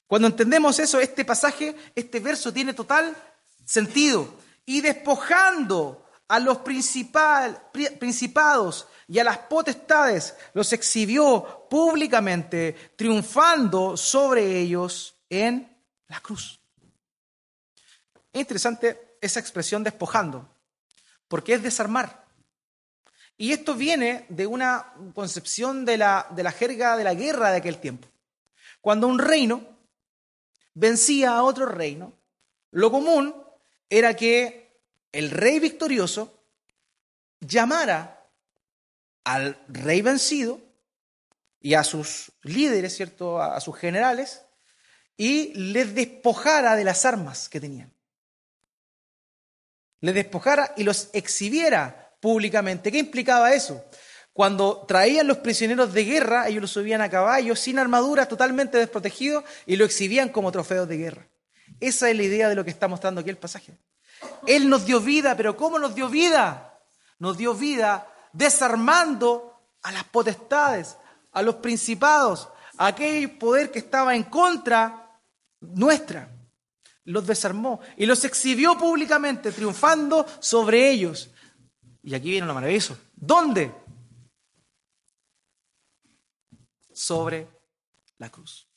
Cuando 0.07 0.27
entendemos 0.27 0.77
eso, 0.79 0.99
este 0.99 1.23
pasaje, 1.23 1.75
este 1.95 2.19
verso 2.19 2.51
tiene 2.51 2.73
total 2.73 3.15
sentido. 3.65 4.35
Y 4.65 4.81
despojando 4.81 6.05
a 6.27 6.39
los 6.39 6.59
principal, 6.59 7.69
principados 7.99 8.87
y 9.07 9.19
a 9.19 9.23
las 9.23 9.37
potestades, 9.37 10.35
los 10.53 10.71
exhibió 10.73 11.67
públicamente, 11.69 12.93
triunfando 12.95 13.97
sobre 13.97 14.59
ellos 14.59 15.15
en 15.29 15.77
la 16.07 16.19
cruz. 16.19 16.59
Es 18.33 18.39
interesante 18.39 19.17
esa 19.19 19.39
expresión 19.39 19.83
despojando, 19.83 20.47
porque 21.27 21.53
es 21.53 21.63
desarmar. 21.63 22.20
Y 23.41 23.53
esto 23.53 23.73
viene 23.73 24.27
de 24.29 24.45
una 24.45 24.93
concepción 25.15 25.83
de 25.83 25.97
la, 25.97 26.27
de 26.29 26.43
la 26.43 26.51
jerga 26.51 26.95
de 26.95 27.03
la 27.03 27.15
guerra 27.15 27.49
de 27.49 27.57
aquel 27.57 27.79
tiempo. 27.79 28.07
Cuando 28.81 29.07
un 29.07 29.17
reino 29.17 29.79
vencía 30.75 31.31
a 31.31 31.41
otro 31.41 31.65
reino, 31.65 32.13
lo 32.69 32.91
común 32.91 33.33
era 33.89 34.15
que 34.15 34.79
el 35.11 35.31
rey 35.31 35.59
victorioso 35.59 36.45
llamara 37.39 38.29
al 39.23 39.59
rey 39.69 40.03
vencido 40.03 40.61
y 41.59 41.73
a 41.73 41.83
sus 41.83 42.33
líderes, 42.43 42.95
¿cierto? 42.95 43.41
A 43.41 43.59
sus 43.59 43.75
generales, 43.75 44.43
y 45.17 45.51
les 45.55 45.95
despojara 45.95 46.75
de 46.75 46.83
las 46.83 47.05
armas 47.05 47.49
que 47.49 47.59
tenían. 47.59 47.91
Les 49.99 50.13
despojara 50.13 50.75
y 50.77 50.83
los 50.83 51.09
exhibiera 51.13 52.10
públicamente. 52.21 52.91
¿Qué 52.91 52.99
implicaba 52.99 53.53
eso? 53.53 53.83
Cuando 54.31 54.85
traían 54.87 55.27
los 55.27 55.39
prisioneros 55.39 55.91
de 55.91 56.05
guerra, 56.05 56.47
ellos 56.47 56.61
los 56.61 56.71
subían 56.71 57.01
a 57.01 57.09
caballo, 57.09 57.53
sin 57.55 57.77
armadura, 57.79 58.27
totalmente 58.27 58.77
desprotegidos, 58.77 59.43
y 59.65 59.75
lo 59.75 59.83
exhibían 59.83 60.29
como 60.29 60.53
trofeos 60.53 60.87
de 60.87 60.97
guerra. 60.97 61.27
Esa 61.81 62.09
es 62.09 62.15
la 62.15 62.23
idea 62.23 62.47
de 62.47 62.55
lo 62.55 62.63
que 62.63 62.69
está 62.69 62.87
mostrando 62.87 63.19
aquí 63.19 63.29
el 63.29 63.37
pasaje. 63.37 63.77
Él 64.47 64.69
nos 64.69 64.85
dio 64.85 65.01
vida, 65.01 65.35
pero 65.35 65.57
¿cómo 65.57 65.79
nos 65.79 65.95
dio 65.95 66.07
vida? 66.07 66.79
Nos 67.19 67.37
dio 67.37 67.53
vida 67.53 68.07
desarmando 68.31 69.59
a 69.81 69.91
las 69.91 70.03
potestades, 70.05 70.95
a 71.31 71.41
los 71.41 71.55
principados, 71.55 72.47
a 72.77 72.87
aquel 72.87 73.31
poder 73.37 73.71
que 73.71 73.79
estaba 73.79 74.15
en 74.15 74.23
contra 74.23 75.19
nuestra. 75.59 76.29
Los 77.03 77.25
desarmó 77.25 77.81
y 77.97 78.05
los 78.05 78.23
exhibió 78.23 78.77
públicamente, 78.77 79.51
triunfando 79.51 80.25
sobre 80.39 80.89
ellos. 80.89 81.30
Y 82.03 82.15
aquí 82.15 82.31
viene 82.31 82.47
lo 82.47 82.53
maravilloso. 82.53 82.97
¿Dónde? 83.15 83.71
Sobre 86.93 87.47
la 88.17 88.29
cruz. 88.29 88.67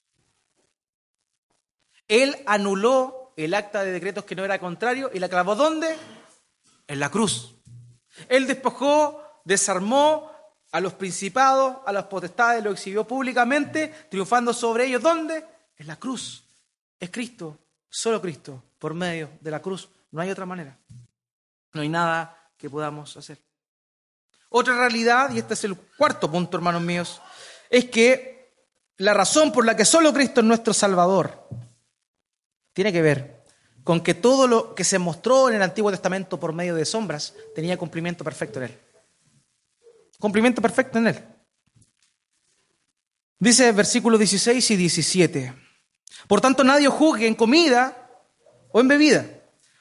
Él 2.07 2.37
anuló 2.47 3.33
el 3.37 3.55
acta 3.55 3.83
de 3.83 3.93
decretos 3.93 4.25
que 4.25 4.37
no 4.37 4.45
era 4.45 4.59
contrario 4.59 5.11
y 5.13 5.19
la 5.19 5.29
clavó 5.29 5.55
¿dónde? 5.55 5.97
En 6.87 7.01
la 7.01 7.11
cruz. 7.11 7.55
Él 8.29 8.47
despojó, 8.47 9.41
desarmó 9.45 10.31
a 10.71 10.81
los 10.81 10.93
principados, 10.95 11.79
a 11.87 11.93
las 11.93 12.05
potestades, 12.05 12.63
lo 12.63 12.73
exhibió 12.73 13.07
públicamente, 13.07 13.89
triunfando 14.11 14.53
sobre 14.53 14.87
ellos. 14.87 15.03
¿Dónde? 15.03 15.45
En 15.77 15.87
la 15.87 15.97
cruz. 15.97 16.45
Es 16.99 17.11
Cristo, 17.11 17.59
solo 17.89 18.21
Cristo, 18.21 18.63
por 18.79 18.95
medio 18.95 19.31
de 19.41 19.51
la 19.51 19.61
cruz. 19.61 19.89
No 20.11 20.21
hay 20.21 20.31
otra 20.31 20.47
manera. 20.47 20.79
No 21.73 21.81
hay 21.81 21.89
nada 21.89 22.44
que 22.65 22.71
podamos 22.71 23.15
hacer. 23.19 23.37
Otra 24.49 24.75
realidad, 24.75 25.31
y 25.31 25.39
este 25.39 25.53
es 25.53 25.65
el 25.65 25.77
cuarto 25.77 26.31
punto, 26.31 26.57
hermanos 26.57 26.81
míos, 26.81 27.21
es 27.69 27.91
que 27.91 28.55
la 28.97 29.13
razón 29.13 29.53
por 29.53 29.67
la 29.67 29.77
que 29.77 29.85
solo 29.85 30.15
Cristo 30.15 30.41
es 30.41 30.47
nuestro 30.47 30.73
Salvador 30.73 31.47
tiene 32.73 32.91
que 32.91 33.03
ver 33.03 33.45
con 33.83 34.01
que 34.01 34.15
todo 34.15 34.47
lo 34.47 34.75
que 34.75 34.83
se 34.83 34.99
mostró 34.99 35.51
en 35.51 35.57
el 35.57 35.63
Antiguo 35.63 35.91
Testamento 35.91 36.41
por 36.41 36.55
medio 36.55 36.75
de 36.75 36.87
sombras 36.87 37.35
tenía 37.55 37.77
cumplimiento 37.77 38.25
perfecto 38.25 38.61
en 38.61 38.71
Él. 38.71 38.81
Cumplimiento 40.19 40.63
perfecto 40.63 40.97
en 40.97 41.09
Él. 41.09 41.23
Dice 43.39 43.73
versículos 43.73 44.19
16 44.19 44.71
y 44.71 44.77
17. 44.77 45.55
Por 46.27 46.41
tanto, 46.41 46.65
nadie 46.65 46.89
juzgue 46.89 47.27
en 47.27 47.35
comida 47.35 48.09
o 48.73 48.81
en 48.81 48.89
bebida, 48.89 49.27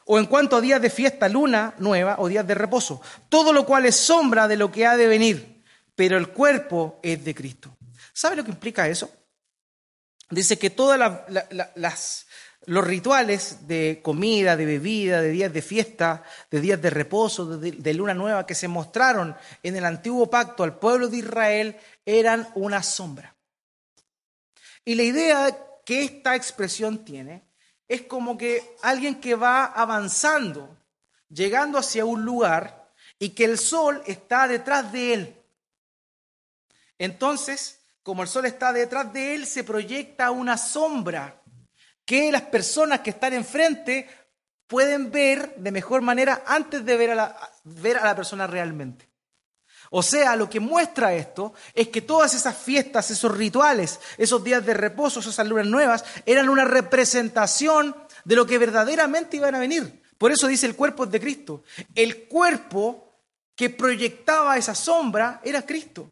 o 0.06 0.20
en 0.20 0.26
cuanto 0.26 0.58
a 0.58 0.62
días 0.62 0.82
de 0.82 0.90
fiesta, 0.90 1.30
luna 1.30 1.74
nueva 1.78 2.16
o 2.20 2.28
días 2.28 2.46
de 2.46 2.56
reposo, 2.56 3.02
todo 3.30 3.54
lo 3.54 3.66
cual 3.66 3.86
es 3.86 3.96
sombra 3.96 4.48
de 4.48 4.58
lo 4.58 4.72
que 4.72 4.86
ha 4.86 4.98
de 4.98 5.08
venir, 5.08 5.64
pero 5.96 6.18
el 6.18 6.30
cuerpo 6.30 7.00
es 7.02 7.24
de 7.24 7.34
Cristo. 7.36 7.76
¿Sabe 8.12 8.36
lo 8.36 8.44
que 8.44 8.52
implica 8.52 8.88
eso? 8.88 9.10
Dice 10.30 10.58
que 10.58 10.70
todos 10.70 11.00
los 12.66 12.88
rituales 12.88 13.68
de 13.68 14.02
comida, 14.04 14.56
de 14.56 14.66
bebida, 14.66 15.22
de 15.22 15.30
días 15.30 15.54
de 15.54 15.62
fiesta, 15.62 16.24
de 16.50 16.62
días 16.62 16.82
de 16.82 16.90
reposo, 16.90 17.58
de, 17.58 17.72
de 17.72 17.94
luna 17.94 18.14
nueva 18.14 18.46
que 18.46 18.56
se 18.56 18.68
mostraron 18.68 19.36
en 19.62 19.76
el 19.76 19.86
antiguo 19.86 20.30
pacto 20.30 20.64
al 20.64 20.80
pueblo 20.80 21.08
de 21.08 21.18
Israel 21.18 21.78
eran 22.06 22.50
una 22.56 22.82
sombra. 22.82 23.36
Y 24.86 24.96
la 24.96 25.04
idea 25.04 25.58
que 25.86 26.04
esta 26.04 26.36
expresión 26.36 27.06
tiene 27.06 27.44
es 27.88 28.04
como 28.04 28.38
que 28.38 28.76
alguien 28.82 29.20
que 29.20 29.36
va 29.36 29.66
avanzando, 29.66 30.78
llegando 31.30 31.78
hacia 31.78 32.06
un 32.06 32.24
lugar 32.24 32.92
y 33.20 33.30
que 33.30 33.46
el 33.46 33.58
sol 33.58 34.02
está 34.06 34.48
detrás 34.48 34.92
de 34.92 35.14
él. 35.14 35.44
Entonces, 36.98 37.82
como 38.04 38.22
el 38.24 38.28
sol 38.28 38.46
está 38.46 38.74
detrás 38.74 39.12
de 39.14 39.36
él, 39.36 39.46
se 39.46 39.64
proyecta 39.64 40.32
una 40.32 40.58
sombra 40.58 41.42
que 42.06 42.32
las 42.32 42.44
personas 42.44 43.00
que 43.00 43.12
están 43.12 43.34
enfrente 43.34 44.10
pueden 44.68 45.12
ver 45.12 45.56
de 45.56 45.72
mejor 45.72 46.02
manera 46.02 46.44
antes 46.46 46.84
de 46.84 46.98
ver 46.98 47.12
a 47.12 47.16
la, 47.16 47.52
ver 47.64 47.98
a 47.98 48.06
la 48.06 48.16
persona 48.16 48.48
realmente. 48.48 49.13
O 49.96 50.02
sea, 50.02 50.36
lo 50.36 50.50
que 50.50 50.60
muestra 50.60 51.14
esto 51.14 51.54
es 51.72 51.90
que 51.90 52.02
todas 52.02 52.34
esas 52.34 52.58
fiestas, 52.58 53.12
esos 53.12 53.38
rituales, 53.38 54.00
esos 54.18 54.44
días 54.44 54.66
de 54.66 54.74
reposo, 54.74 55.20
esas 55.20 55.48
lunas 55.48 55.68
nuevas, 55.68 56.04
eran 56.26 56.50
una 56.50 56.66
representación 56.66 57.96
de 58.26 58.36
lo 58.36 58.48
que 58.48 58.58
verdaderamente 58.58 59.38
iban 59.38 59.54
a 59.54 59.60
venir. 59.60 60.02
Por 60.18 60.32
eso 60.32 60.48
dice 60.48 60.66
el 60.66 60.76
cuerpo 60.76 61.06
de 61.06 61.20
Cristo. 61.20 61.64
El 61.94 62.24
cuerpo 62.24 63.08
que 63.56 63.70
proyectaba 63.70 64.58
esa 64.58 64.74
sombra 64.74 65.42
era 65.44 65.64
Cristo. 65.64 66.12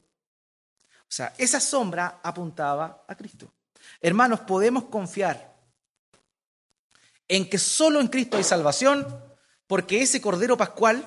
O 0.99 1.11
sea, 1.11 1.33
esa 1.39 1.59
sombra 1.59 2.19
apuntaba 2.21 3.03
a 3.07 3.15
Cristo. 3.15 3.51
Hermanos, 3.99 4.41
podemos 4.41 4.83
confiar 4.83 5.57
en 7.27 7.49
que 7.49 7.57
solo 7.57 7.99
en 7.99 8.09
Cristo 8.09 8.37
hay 8.37 8.43
salvación 8.43 9.07
porque 9.65 10.03
ese 10.03 10.21
Cordero 10.21 10.55
Pascual 10.55 11.03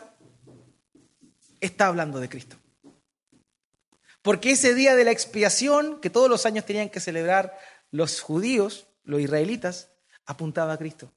está 1.60 1.86
hablando 1.86 2.18
de 2.18 2.28
Cristo. 2.28 2.56
Porque 4.24 4.52
ese 4.52 4.74
día 4.74 4.96
de 4.96 5.04
la 5.04 5.10
expiación 5.10 6.00
que 6.00 6.08
todos 6.08 6.30
los 6.30 6.46
años 6.46 6.64
tenían 6.64 6.88
que 6.88 6.98
celebrar 6.98 7.58
los 7.90 8.22
judíos, 8.22 8.86
los 9.02 9.20
israelitas, 9.20 9.90
apuntaba 10.24 10.72
a 10.72 10.78
Cristo. 10.78 11.12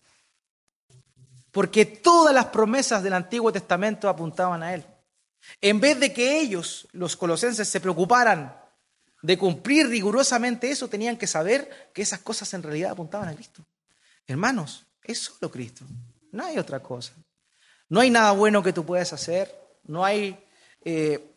Porque 1.51 1.85
todas 1.85 2.35
las 2.35 2.47
promesas 2.47 3.01
del 3.01 3.13
Antiguo 3.13 3.53
Testamento 3.53 4.09
apuntaban 4.09 4.61
a 4.61 4.73
Él. 4.73 4.85
En 5.61 5.79
vez 5.79 5.97
de 6.01 6.11
que 6.11 6.41
ellos, 6.41 6.85
los 6.91 7.15
colosenses, 7.15 7.69
se 7.69 7.79
preocuparan 7.79 8.53
de 9.21 9.37
cumplir 9.37 9.87
rigurosamente 9.87 10.69
eso, 10.69 10.89
tenían 10.89 11.15
que 11.15 11.27
saber 11.27 11.91
que 11.93 12.01
esas 12.01 12.19
cosas 12.19 12.53
en 12.55 12.63
realidad 12.63 12.91
apuntaban 12.91 13.29
a 13.29 13.35
Cristo. 13.35 13.65
Hermanos, 14.25 14.85
es 15.01 15.19
solo 15.19 15.49
Cristo, 15.49 15.85
no 16.33 16.45
hay 16.45 16.57
otra 16.57 16.81
cosa. 16.81 17.13
No 17.87 18.01
hay 18.01 18.09
nada 18.09 18.33
bueno 18.33 18.61
que 18.61 18.73
tú 18.73 18.85
puedas 18.85 19.13
hacer, 19.13 19.57
no 19.85 20.03
hay 20.03 20.37
eh, 20.83 21.36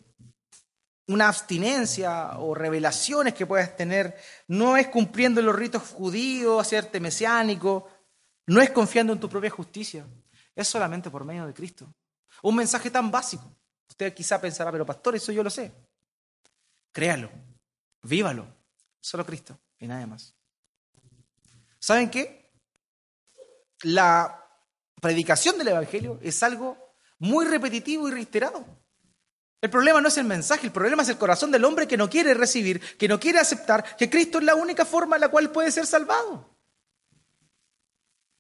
una 1.11 1.29
abstinencia 1.29 2.39
o 2.39 2.55
revelaciones 2.55 3.35
que 3.35 3.47
puedas 3.47 3.77
tener, 3.77 4.17
no 4.47 4.77
es 4.77 4.87
cumpliendo 4.89 5.43
los 5.43 5.57
ritos 5.57 5.83
judíos, 5.83 6.61
hacerte 6.61 7.01
mesiánico, 7.01 7.89
no 8.47 8.61
es 8.61 8.71
confiando 8.71 9.13
en 9.13 9.19
tu 9.19 9.29
propia 9.29 9.51
justicia, 9.51 10.07
es 10.55 10.69
solamente 10.69 11.11
por 11.11 11.25
medio 11.25 11.47
de 11.47 11.53
Cristo. 11.53 11.93
Un 12.43 12.55
mensaje 12.57 12.91
tan 12.91 13.11
básico. 13.11 13.45
Usted 13.89 14.15
quizá 14.15 14.41
pensará, 14.41 14.71
pero 14.71 14.87
pastor, 14.87 15.17
eso 15.17 15.33
yo 15.33 15.43
lo 15.43 15.51
sé. 15.51 15.73
Créalo, 16.93 17.29
vívalo, 18.03 18.47
solo 19.01 19.27
Cristo 19.27 19.59
y 19.81 19.89
nada 19.89 20.07
más. 20.07 20.33
¿Saben 21.81 22.09
qué? 22.09 22.53
La 23.83 24.47
predicación 25.01 25.59
del 25.59 25.69
Evangelio 25.69 26.21
es 26.23 26.41
algo 26.45 26.95
muy 27.19 27.47
repetitivo 27.47 28.09
y 28.09 28.13
reiterado. 28.13 28.80
El 29.61 29.69
problema 29.69 30.01
no 30.01 30.09
es 30.09 30.17
el 30.17 30.25
mensaje, 30.25 30.67
el 30.67 30.73
problema 30.73 31.03
es 31.03 31.11
el 31.11 31.19
corazón 31.19 31.51
del 31.51 31.65
hombre 31.65 31.87
que 31.87 31.99
no 31.99 32.09
quiere 32.09 32.33
recibir, 32.33 32.81
que 32.97 33.09
no 33.09 33.21
quiere 33.21 33.39
aceptar 33.39 33.97
que 33.97 34.09
Cristo 34.09 34.39
es 34.39 34.45
la 34.45 34.55
única 34.55 34.87
forma 34.87 35.17
en 35.17 35.21
la 35.21 35.29
cual 35.29 35.51
puede 35.51 35.71
ser 35.71 35.87
salvado. 35.87 36.49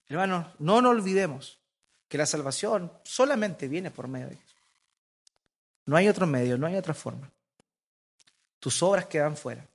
Hermanos, 0.07 0.47
no 0.59 0.81
nos 0.81 0.93
olvidemos 0.93 1.61
que 2.09 2.17
la 2.17 2.27
salvación 2.27 2.91
solamente 3.05 3.69
viene 3.69 3.91
por 3.91 4.09
medio 4.09 4.29
de 4.29 4.37
Dios. 4.37 4.57
No 5.85 5.97
hay 5.97 6.09
otro 6.09 6.27
medio, 6.27 6.57
no 6.57 6.67
hay 6.67 6.77
otra 6.77 6.95
forma. 6.95 7.31
Tus 8.59 8.83
obras 8.83 9.07
quedan 9.07 9.37
fuera, 9.37 9.67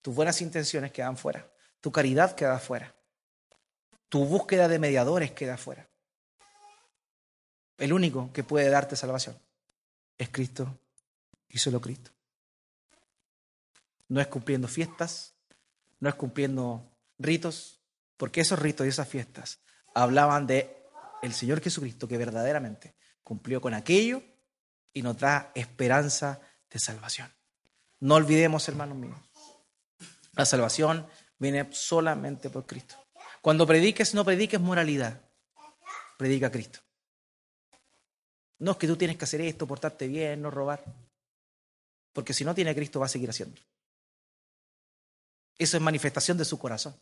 tus 0.00 0.14
buenas 0.14 0.40
intenciones 0.40 0.92
quedan 0.92 1.16
fuera, 1.16 1.48
tu 1.80 1.90
caridad 1.90 2.34
queda 2.36 2.58
fuera, 2.58 2.94
tu 4.08 4.24
búsqueda 4.24 4.68
de 4.68 4.78
mediadores 4.78 5.32
queda 5.32 5.56
fuera. 5.56 5.88
El 7.78 7.92
único 7.92 8.32
que 8.32 8.44
puede 8.44 8.70
darte 8.70 8.94
salvación 8.94 9.36
es 10.16 10.28
Cristo 10.28 10.78
y 11.48 11.58
solo 11.58 11.80
Cristo. 11.80 12.10
No 14.08 14.20
es 14.20 14.26
cumpliendo 14.26 14.68
fiestas, 14.68 15.34
no 16.00 16.08
es 16.08 16.14
cumpliendo 16.14 16.90
ritos, 17.18 17.80
porque 18.16 18.40
esos 18.40 18.58
ritos 18.58 18.86
y 18.86 18.90
esas 18.90 19.08
fiestas 19.08 19.60
hablaban 19.94 20.46
de 20.46 20.84
el 21.22 21.32
Señor 21.32 21.60
Jesucristo 21.60 22.06
que 22.06 22.18
verdaderamente 22.18 22.94
cumplió 23.22 23.60
con 23.60 23.74
aquello 23.74 24.22
y 24.92 25.02
nos 25.02 25.18
da 25.18 25.50
esperanza 25.54 26.40
de 26.70 26.78
salvación. 26.78 27.32
No 28.00 28.16
olvidemos, 28.16 28.68
hermanos 28.68 28.98
míos, 28.98 29.18
la 30.32 30.44
salvación 30.44 31.06
viene 31.38 31.68
solamente 31.72 32.50
por 32.50 32.66
Cristo. 32.66 32.96
Cuando 33.40 33.66
prediques, 33.66 34.14
no 34.14 34.24
prediques 34.24 34.60
moralidad, 34.60 35.20
predica 36.18 36.50
Cristo. 36.50 36.80
No 38.58 38.72
es 38.72 38.76
que 38.76 38.86
tú 38.86 38.96
tienes 38.96 39.16
que 39.16 39.24
hacer 39.24 39.40
esto, 39.40 39.66
portarte 39.66 40.06
bien, 40.06 40.42
no 40.42 40.50
robar. 40.50 40.84
Porque 42.14 42.32
si 42.32 42.44
no 42.44 42.54
tiene 42.54 42.74
Cristo 42.74 43.00
va 43.00 43.06
a 43.06 43.10
seguir 43.10 43.28
haciendo. 43.28 43.60
Eso 45.58 45.76
es 45.76 45.82
manifestación 45.82 46.38
de 46.38 46.46
su 46.46 46.58
corazón. 46.58 46.96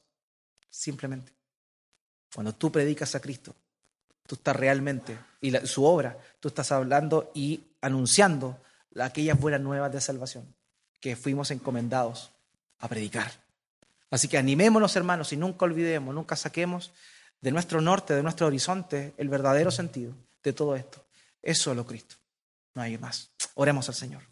Simplemente. 0.69 1.33
Cuando 2.35 2.55
tú 2.55 2.73
predicas 2.73 3.15
a 3.15 3.21
Cristo, 3.21 3.55
tú 4.27 4.37
estás 4.37 4.57
realmente, 4.57 5.19
y 5.41 5.53
su 5.67 5.85
obra, 5.85 6.19
tú 6.41 6.49
estás 6.49 6.73
hablando 6.73 7.31
y 7.35 7.63
anunciando 7.83 8.59
aquellas 8.99 9.39
buenas 9.39 9.61
nuevas 9.61 9.93
de 9.93 10.01
salvación 10.01 10.55
que 10.99 11.15
fuimos 11.15 11.51
encomendados 11.51 12.31
a 12.79 12.89
predicar. 12.89 13.31
Así 14.11 14.29
que 14.29 14.39
animémonos, 14.39 14.97
hermanos, 14.97 15.33
y 15.33 15.37
nunca 15.37 15.65
olvidemos, 15.65 16.15
nunca 16.15 16.37
saquemos 16.37 16.93
de 17.41 17.51
nuestro 17.51 17.81
norte, 17.81 18.15
de 18.15 18.23
nuestro 18.23 18.47
horizonte, 18.47 19.13
el 19.19 19.29
verdadero 19.29 19.71
sentido 19.71 20.15
de 20.43 20.53
todo 20.53 20.77
esto. 20.77 21.05
Es 21.43 21.59
solo 21.59 21.85
Cristo. 21.85 22.17
No 22.75 22.83
hay 22.83 22.97
más. 22.97 23.31
Oremos 23.55 23.89
al 23.89 23.95
Señor. 23.95 24.32